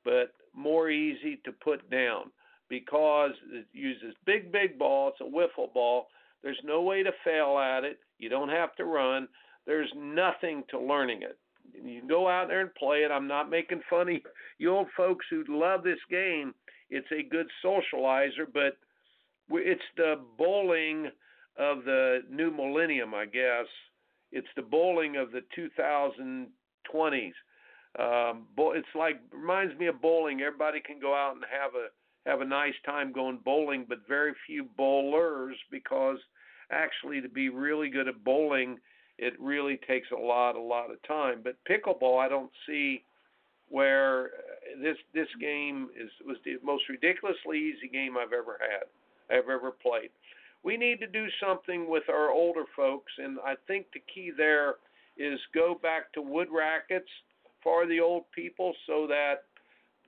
but 0.05 0.33
more 0.53 0.91
easy 0.91 1.41
to 1.45 1.53
put 1.53 1.89
down 1.91 2.31
because 2.69 3.33
it 3.53 3.67
uses 3.73 4.15
big, 4.25 4.51
big 4.51 4.79
ball. 4.79 5.09
It's 5.09 5.21
a 5.21 5.25
wiffle 5.25 5.73
ball. 5.73 6.09
There's 6.43 6.61
no 6.65 6.83
way 6.83 7.03
to 7.03 7.13
fail 7.25 7.59
at 7.59 7.85
it. 7.85 7.99
You 8.19 8.29
don't 8.29 8.49
have 8.49 8.75
to 8.77 8.85
run. 8.85 9.29
There's 9.67 9.91
nothing 9.97 10.65
to 10.71 10.81
learning 10.81 11.23
it. 11.23 11.39
You 11.83 12.03
go 12.07 12.29
out 12.29 12.49
there 12.49 12.61
and 12.61 12.75
play 12.75 12.99
it. 12.99 13.11
I'm 13.11 13.27
not 13.27 13.51
making 13.51 13.81
fun 13.89 14.09
of 14.09 14.17
you 14.59 14.75
old 14.75 14.89
folks 14.97 15.27
who 15.31 15.45
love 15.49 15.83
this 15.83 15.99
game. 16.11 16.55
It's 16.91 17.11
a 17.11 17.29
good 17.29 17.47
socializer, 17.65 18.47
but 18.53 18.77
it's 19.51 19.83
the 19.97 20.17
bowling 20.39 21.11
of 21.59 21.85
the 21.85 22.21
new 22.31 22.51
millennium, 22.51 23.15
I 23.15 23.27
guess. 23.27 23.67
It's 24.33 24.49
the 24.57 24.63
bowling 24.63 25.17
of 25.17 25.31
the 25.31 25.43
2020s. 25.57 27.33
Um, 27.97 28.47
it's 28.59 28.89
like 28.97 29.21
reminds 29.33 29.79
me 29.79 29.87
of 29.87 30.01
bowling. 30.03 30.41
Everybody 30.41 30.81
can 30.81 30.99
go 30.99 31.15
out 31.15 31.35
and 31.35 31.45
have 31.45 31.75
a 31.75 31.89
have 32.29 32.41
a 32.41 32.45
nice 32.45 32.75
time 32.85 33.13
going 33.13 33.39
bowling, 33.45 33.85
but 33.89 33.99
very 34.09 34.33
few 34.47 34.65
bowlers 34.77 35.57
because 35.71 36.19
actually 36.71 37.21
to 37.21 37.29
be 37.29 37.51
really 37.51 37.91
good 37.91 38.09
at 38.09 38.25
bowling, 38.25 38.79
it 39.19 39.35
really 39.39 39.79
takes 39.87 40.09
a 40.11 40.21
lot 40.21 40.57
a 40.57 40.61
lot 40.61 40.91
of 40.91 41.01
time. 41.07 41.43
But 41.45 41.57
pickleball, 41.71 42.19
I 42.19 42.29
don't 42.29 42.51
see 42.67 43.05
where 43.69 44.31
this 44.83 44.97
this 45.13 45.29
game 45.41 45.89
is 45.97 46.11
was 46.27 46.39
the 46.45 46.57
most 46.65 46.89
ridiculously 46.89 47.59
easy 47.59 47.89
game 47.89 48.17
I've 48.17 48.33
ever 48.33 48.59
had. 48.61 48.87
I've 49.31 49.49
ever 49.49 49.71
played. 49.71 50.11
We 50.63 50.77
need 50.77 51.01
to 51.01 51.07
do 51.07 51.27
something 51.47 51.89
with 51.89 52.05
our 52.09 52.31
older 52.31 52.65
folks, 52.75 53.13
and 53.19 53.39
I 53.45 53.55
think 53.67 53.87
the 53.93 54.03
key 54.13 54.33
there 54.35 54.77
is 55.17 55.39
go 55.55 55.79
back 55.81 56.13
to 56.15 56.23
wood 56.23 56.49
rackets 56.51 57.09
for 57.63 57.87
the 57.87 58.01
old 58.01 58.25
people 58.35 58.75
so 58.87 59.07
that 59.07 59.45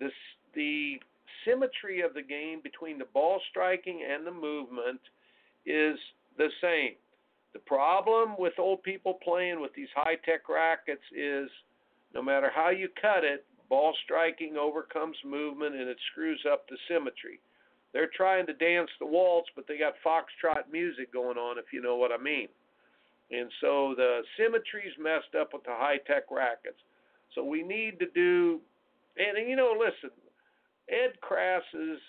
the 0.01 0.11
the 0.55 0.97
symmetry 1.45 2.01
of 2.01 2.15
the 2.15 2.23
game 2.23 2.61
between 2.63 2.99
the 2.99 3.05
ball 3.13 3.41
striking 3.51 4.03
and 4.11 4.27
the 4.27 4.33
movement 4.33 5.01
is 5.67 5.99
the 6.39 6.49
same. 6.61 6.95
The 7.53 7.59
problem 7.61 8.35
with 8.39 8.55
old 8.59 8.83
people 8.83 9.19
playing 9.23 9.61
with 9.61 9.73
these 9.75 9.89
high 9.95 10.17
tech 10.25 10.49
rackets 10.49 11.05
is 11.17 11.49
no 12.15 12.23
matter 12.23 12.51
how 12.55 12.71
you 12.71 12.89
cut 13.01 13.25
it, 13.25 13.45
ball 13.69 13.95
striking 14.05 14.57
overcomes 14.57 15.17
movement 15.25 15.75
and 15.75 15.89
it 15.89 15.99
screws 16.13 16.45
up 16.51 16.69
the 16.69 16.77
symmetry. 16.89 17.41
They're 17.93 18.11
trying 18.15 18.47
to 18.47 18.53
dance 18.53 18.91
the 19.01 19.07
waltz, 19.07 19.49
but 19.57 19.67
they 19.67 19.79
got 19.79 19.95
foxtrot 20.05 20.71
music 20.71 21.13
going 21.13 21.39
on, 21.39 21.59
if 21.59 21.67
you 21.73 21.81
know 21.81 21.97
what 21.97 22.13
I 22.13 22.23
mean. 22.23 22.49
And 23.31 23.51
so 23.61 23.95
the 23.97 24.21
symmetry's 24.39 24.93
messed 24.99 25.35
up 25.39 25.53
with 25.53 25.65
the 25.65 25.73
high 25.73 25.99
tech 26.07 26.25
rackets. 26.31 26.79
So 27.35 27.45
we 27.45 27.63
need 27.63 27.99
to 27.99 28.07
do, 28.15 28.61
and 29.17 29.49
you 29.49 29.57
know, 29.57 29.75
listen, 29.79 30.11
Ed 30.89 31.21
Krass's 31.21 32.01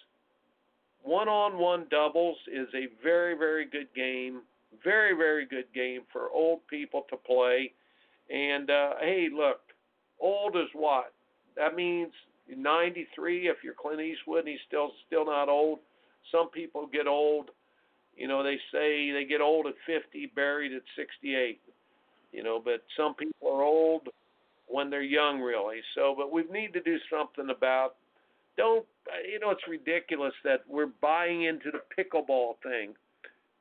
one 1.03 1.27
on 1.27 1.57
one 1.57 1.85
doubles 1.89 2.37
is 2.51 2.67
a 2.75 2.87
very, 3.01 3.37
very 3.37 3.65
good 3.65 3.87
game. 3.95 4.41
Very, 4.83 5.15
very 5.15 5.45
good 5.45 5.65
game 5.73 6.01
for 6.11 6.29
old 6.29 6.59
people 6.67 7.05
to 7.09 7.17
play. 7.17 7.71
And 8.29 8.69
uh, 8.69 8.93
hey, 8.99 9.29
look, 9.33 9.61
old 10.19 10.55
is 10.55 10.69
what? 10.73 11.13
That 11.55 11.75
means 11.75 12.11
93 12.55 13.47
if 13.47 13.57
you're 13.63 13.73
Clint 13.73 14.01
Eastwood 14.01 14.39
and 14.39 14.49
he's 14.49 14.59
still 14.67 14.91
still 15.05 15.25
not 15.25 15.49
old. 15.49 15.79
Some 16.31 16.49
people 16.49 16.87
get 16.91 17.07
old, 17.07 17.51
you 18.15 18.27
know, 18.27 18.43
they 18.43 18.57
say 18.71 19.11
they 19.11 19.25
get 19.27 19.41
old 19.41 19.67
at 19.67 19.75
50, 19.85 20.31
buried 20.35 20.73
at 20.73 20.81
68. 20.95 21.59
You 22.31 22.43
know, 22.43 22.61
but 22.63 22.83
some 22.97 23.13
people 23.15 23.49
are 23.49 23.63
old 23.63 24.09
when 24.67 24.89
they're 24.89 25.01
young 25.01 25.39
really. 25.39 25.79
So, 25.95 26.13
but 26.17 26.31
we 26.31 26.43
need 26.51 26.73
to 26.73 26.81
do 26.81 26.97
something 27.09 27.49
about 27.49 27.95
don't 28.57 28.85
you 29.31 29.39
know 29.39 29.51
it's 29.51 29.61
ridiculous 29.67 30.33
that 30.43 30.61
we're 30.67 30.89
buying 31.01 31.43
into 31.43 31.71
the 31.71 31.81
pickleball 31.97 32.55
thing. 32.63 32.93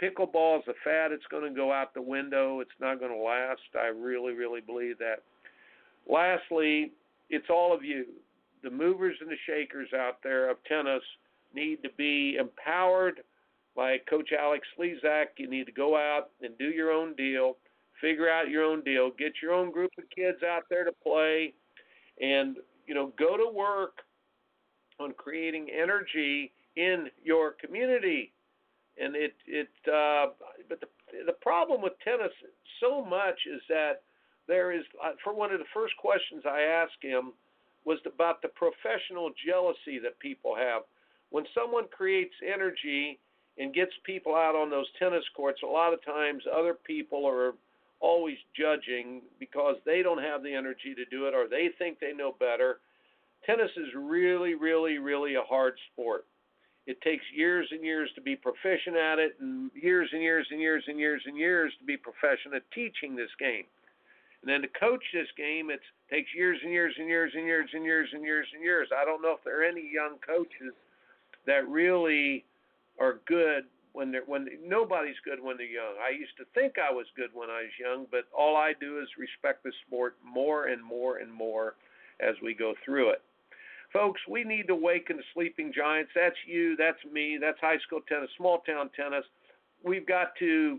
Pickleball 0.02 0.58
is 0.58 0.64
a 0.68 0.74
fad. 0.84 1.12
It's 1.12 1.24
going 1.30 1.48
to 1.48 1.56
go 1.56 1.72
out 1.72 1.94
the 1.94 2.02
window. 2.02 2.60
It's 2.60 2.70
not 2.80 2.98
going 2.98 3.12
to 3.12 3.18
last. 3.18 3.60
I 3.74 3.86
really, 3.86 4.34
really 4.34 4.60
believe 4.60 4.98
that. 4.98 5.22
Lastly, 6.06 6.92
it's 7.30 7.46
all 7.48 7.74
of 7.74 7.82
you 7.82 8.04
the 8.66 8.70
movers 8.76 9.16
and 9.20 9.30
the 9.30 9.36
shakers 9.46 9.88
out 9.94 10.18
there 10.24 10.50
of 10.50 10.56
tennis 10.64 11.02
need 11.54 11.84
to 11.84 11.88
be 11.96 12.36
empowered 12.38 13.20
by 13.76 13.98
Coach 14.10 14.30
Alex 14.36 14.66
Slezak. 14.76 15.26
You 15.38 15.48
need 15.48 15.66
to 15.66 15.72
go 15.72 15.96
out 15.96 16.30
and 16.42 16.58
do 16.58 16.70
your 16.70 16.90
own 16.90 17.14
deal, 17.14 17.58
figure 18.00 18.28
out 18.28 18.50
your 18.50 18.64
own 18.64 18.82
deal, 18.82 19.12
get 19.16 19.34
your 19.40 19.54
own 19.54 19.70
group 19.70 19.92
of 19.98 20.04
kids 20.14 20.38
out 20.42 20.64
there 20.68 20.84
to 20.84 20.90
play, 21.00 21.54
and 22.20 22.56
you 22.88 22.94
know 22.94 23.12
go 23.16 23.36
to 23.36 23.48
work 23.48 23.98
on 24.98 25.12
creating 25.12 25.68
energy 25.70 26.52
in 26.74 27.06
your 27.22 27.54
community. 27.64 28.32
And 29.00 29.14
it 29.14 29.34
it 29.46 29.68
uh, 29.86 30.32
but 30.68 30.80
the 30.80 30.88
the 31.24 31.34
problem 31.40 31.82
with 31.82 31.92
tennis 32.02 32.32
so 32.80 33.04
much 33.04 33.38
is 33.46 33.62
that 33.68 34.02
there 34.48 34.72
is 34.72 34.82
uh, 35.04 35.12
for 35.22 35.32
one 35.32 35.52
of 35.52 35.60
the 35.60 35.66
first 35.72 35.96
questions 35.98 36.42
I 36.44 36.62
asked 36.62 37.00
him 37.00 37.32
was 37.86 37.98
about 38.04 38.42
the 38.42 38.48
professional 38.48 39.30
jealousy 39.46 39.98
that 40.02 40.18
people 40.18 40.54
have. 40.56 40.82
When 41.30 41.44
someone 41.54 41.84
creates 41.96 42.34
energy 42.42 43.18
and 43.58 43.72
gets 43.72 43.92
people 44.04 44.34
out 44.34 44.56
on 44.56 44.68
those 44.68 44.86
tennis 44.98 45.24
courts, 45.34 45.60
a 45.62 45.66
lot 45.66 45.94
of 45.94 46.04
times 46.04 46.42
other 46.52 46.74
people 46.74 47.24
are 47.24 47.54
always 48.00 48.36
judging 48.58 49.22
because 49.38 49.76
they 49.86 50.02
don't 50.02 50.22
have 50.22 50.42
the 50.42 50.52
energy 50.52 50.94
to 50.94 51.04
do 51.06 51.26
it 51.26 51.34
or 51.34 51.48
they 51.48 51.70
think 51.78 51.98
they 51.98 52.12
know 52.12 52.34
better. 52.38 52.78
Tennis 53.46 53.70
is 53.76 53.88
really, 53.94 54.54
really, 54.54 54.98
really 54.98 55.36
a 55.36 55.42
hard 55.42 55.74
sport. 55.92 56.26
It 56.86 57.00
takes 57.00 57.24
years 57.34 57.66
and 57.70 57.82
years 57.82 58.10
to 58.14 58.20
be 58.20 58.36
proficient 58.36 58.96
at 58.96 59.18
it, 59.18 59.34
and 59.40 59.70
years 59.74 60.08
and 60.12 60.22
years 60.22 60.46
and 60.50 60.60
years 60.60 60.84
and 60.86 60.98
years 60.98 61.22
and 61.26 61.36
years 61.36 61.72
to 61.78 61.84
be 61.84 61.96
proficient 61.96 62.54
at 62.54 62.62
teaching 62.72 63.16
this 63.16 63.30
game. 63.40 63.64
And 64.42 64.50
then 64.50 64.62
to 64.62 64.78
coach 64.78 65.02
this 65.12 65.26
game, 65.36 65.70
it 65.70 65.80
takes 66.10 66.34
years 66.34 66.58
and 66.62 66.72
years 66.72 66.94
and 66.98 67.08
years 67.08 67.32
and 67.34 67.46
years 67.46 67.70
and 67.74 67.84
years 67.84 68.08
and 68.12 68.22
years 68.22 68.46
and 68.54 68.62
years. 68.62 68.88
I 68.96 69.04
don't 69.04 69.22
know 69.22 69.32
if 69.32 69.44
there 69.44 69.60
are 69.60 69.64
any 69.64 69.88
young 69.92 70.16
coaches 70.24 70.74
that 71.46 71.68
really 71.68 72.44
are 72.98 73.20
good 73.26 73.64
when 73.92 74.12
they're 74.12 74.24
when 74.26 74.46
nobody's 74.64 75.16
good 75.24 75.42
when 75.42 75.56
they're 75.56 75.66
young. 75.66 75.94
I 76.04 76.10
used 76.10 76.36
to 76.38 76.44
think 76.54 76.74
I 76.78 76.92
was 76.92 77.06
good 77.16 77.30
when 77.32 77.50
I 77.50 77.62
was 77.62 77.72
young, 77.80 78.06
but 78.10 78.24
all 78.36 78.56
I 78.56 78.74
do 78.78 79.00
is 79.00 79.08
respect 79.18 79.64
the 79.64 79.72
sport 79.86 80.16
more 80.24 80.66
and 80.66 80.82
more 80.82 81.18
and 81.18 81.32
more 81.32 81.74
as 82.20 82.34
we 82.42 82.54
go 82.54 82.74
through 82.84 83.10
it. 83.10 83.22
Folks, 83.92 84.20
we 84.28 84.44
need 84.44 84.66
to 84.66 84.74
awaken 84.74 85.16
the 85.16 85.22
sleeping 85.32 85.72
giants. 85.74 86.10
That's 86.14 86.36
you, 86.46 86.76
that's 86.76 86.98
me, 87.10 87.38
that's 87.40 87.58
high 87.60 87.78
school 87.86 88.00
tennis, 88.08 88.28
small 88.36 88.58
town 88.60 88.90
tennis. 88.94 89.24
We've 89.82 90.06
got 90.06 90.36
to 90.40 90.78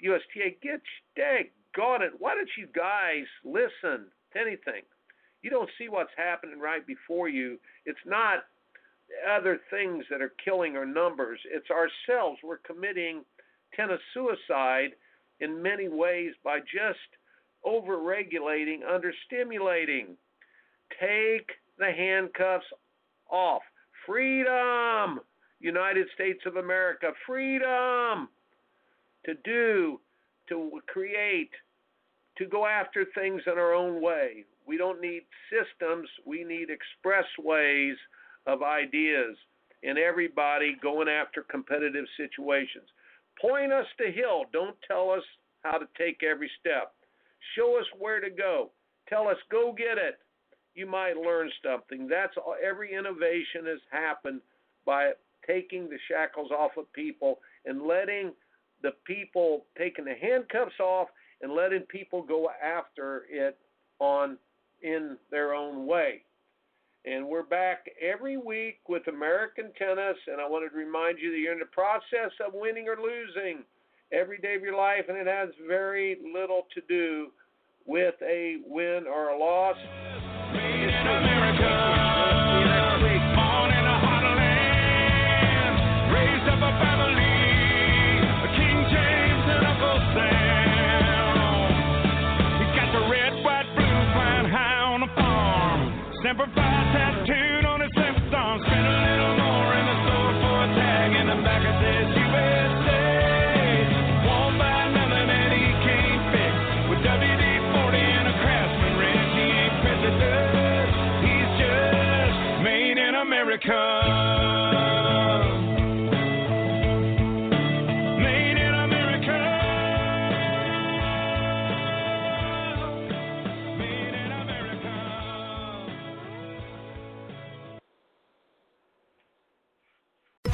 USTA 0.00 0.56
get 0.62 0.80
daggone 1.16 2.00
it. 2.00 2.12
Why 2.18 2.34
don't 2.34 2.50
you 2.58 2.66
guys 2.74 3.26
listen 3.44 4.06
anything? 4.36 4.82
You 5.42 5.50
don't 5.50 5.70
see 5.78 5.88
what's 5.88 6.10
happening 6.16 6.58
right 6.58 6.86
before 6.86 7.28
you. 7.28 7.58
It's 7.84 7.98
not 8.06 8.44
other 9.30 9.60
things 9.70 10.04
that 10.10 10.20
are 10.20 10.32
killing 10.44 10.76
our 10.76 10.86
numbers. 10.86 11.38
It's 11.50 11.70
ourselves. 11.70 12.40
We're 12.42 12.58
committing 12.58 13.24
tennis 13.74 14.00
suicide 14.12 14.90
in 15.40 15.62
many 15.62 15.88
ways 15.88 16.32
by 16.42 16.60
just 16.60 16.98
overregulating, 17.64 18.80
understimulating. 18.82 20.16
Take 21.00 21.50
the 21.78 21.92
handcuffs 21.96 22.66
off. 23.30 23.62
Freedom, 24.06 25.20
United 25.60 26.06
States 26.14 26.40
of 26.46 26.56
America. 26.56 27.08
Freedom 27.26 28.28
to 29.24 29.34
do, 29.44 30.00
to 30.48 30.80
create, 30.86 31.50
to 32.38 32.46
go 32.46 32.66
after 32.66 33.06
things 33.14 33.42
in 33.46 33.54
our 33.54 33.74
own 33.74 34.02
way. 34.02 34.44
We 34.66 34.76
don't 34.76 35.00
need 35.00 35.22
systems, 35.50 36.08
we 36.24 36.44
need 36.44 36.68
expressways 36.68 37.94
of 38.46 38.62
ideas 38.62 39.36
and 39.82 39.98
everybody 39.98 40.76
going 40.82 41.08
after 41.08 41.42
competitive 41.42 42.06
situations. 42.16 42.88
Point 43.40 43.72
us 43.72 43.86
to 43.98 44.10
hill. 44.10 44.44
Don't 44.52 44.76
tell 44.86 45.10
us 45.10 45.22
how 45.62 45.78
to 45.78 45.86
take 45.96 46.22
every 46.22 46.50
step. 46.60 46.94
Show 47.56 47.78
us 47.78 47.86
where 47.98 48.20
to 48.20 48.30
go. 48.30 48.70
Tell 49.08 49.28
us, 49.28 49.36
go 49.50 49.72
get 49.76 49.98
it. 49.98 50.18
You 50.74 50.86
might 50.86 51.16
learn 51.16 51.50
something. 51.64 52.08
That's 52.08 52.34
all, 52.36 52.56
every 52.62 52.94
innovation 52.94 53.66
has 53.66 53.80
happened 53.90 54.40
by 54.84 55.12
taking 55.46 55.88
the 55.88 55.98
shackles 56.08 56.50
off 56.50 56.72
of 56.76 56.92
people 56.92 57.38
and 57.64 57.82
letting 57.82 58.32
the 58.82 58.92
people 59.06 59.64
taking 59.78 60.04
the 60.04 60.14
handcuffs 60.20 60.78
off 60.80 61.08
and 61.42 61.52
letting 61.52 61.82
people 61.82 62.22
go 62.22 62.48
after 62.62 63.24
it 63.30 63.58
on 63.98 64.36
in 64.82 65.16
their 65.30 65.54
own 65.54 65.86
way. 65.86 66.22
And 67.04 67.28
we're 67.28 67.44
back 67.44 67.86
every 68.00 68.36
week 68.36 68.78
with 68.88 69.06
American 69.06 69.70
tennis. 69.78 70.16
And 70.26 70.40
I 70.40 70.48
wanted 70.48 70.70
to 70.70 70.76
remind 70.76 71.18
you 71.20 71.30
that 71.30 71.38
you're 71.38 71.52
in 71.52 71.60
the 71.60 71.66
process 71.66 72.32
of 72.44 72.52
winning 72.52 72.88
or 72.88 72.96
losing 72.96 73.62
every 74.12 74.38
day 74.38 74.54
of 74.54 74.62
your 74.62 74.76
life, 74.76 75.04
and 75.08 75.16
it 75.16 75.26
has 75.26 75.48
very 75.66 76.16
little 76.32 76.66
to 76.74 76.80
do 76.88 77.28
with 77.86 78.14
a 78.22 78.56
win 78.66 79.04
or 79.06 79.30
a 79.30 79.38
loss. 79.38 79.76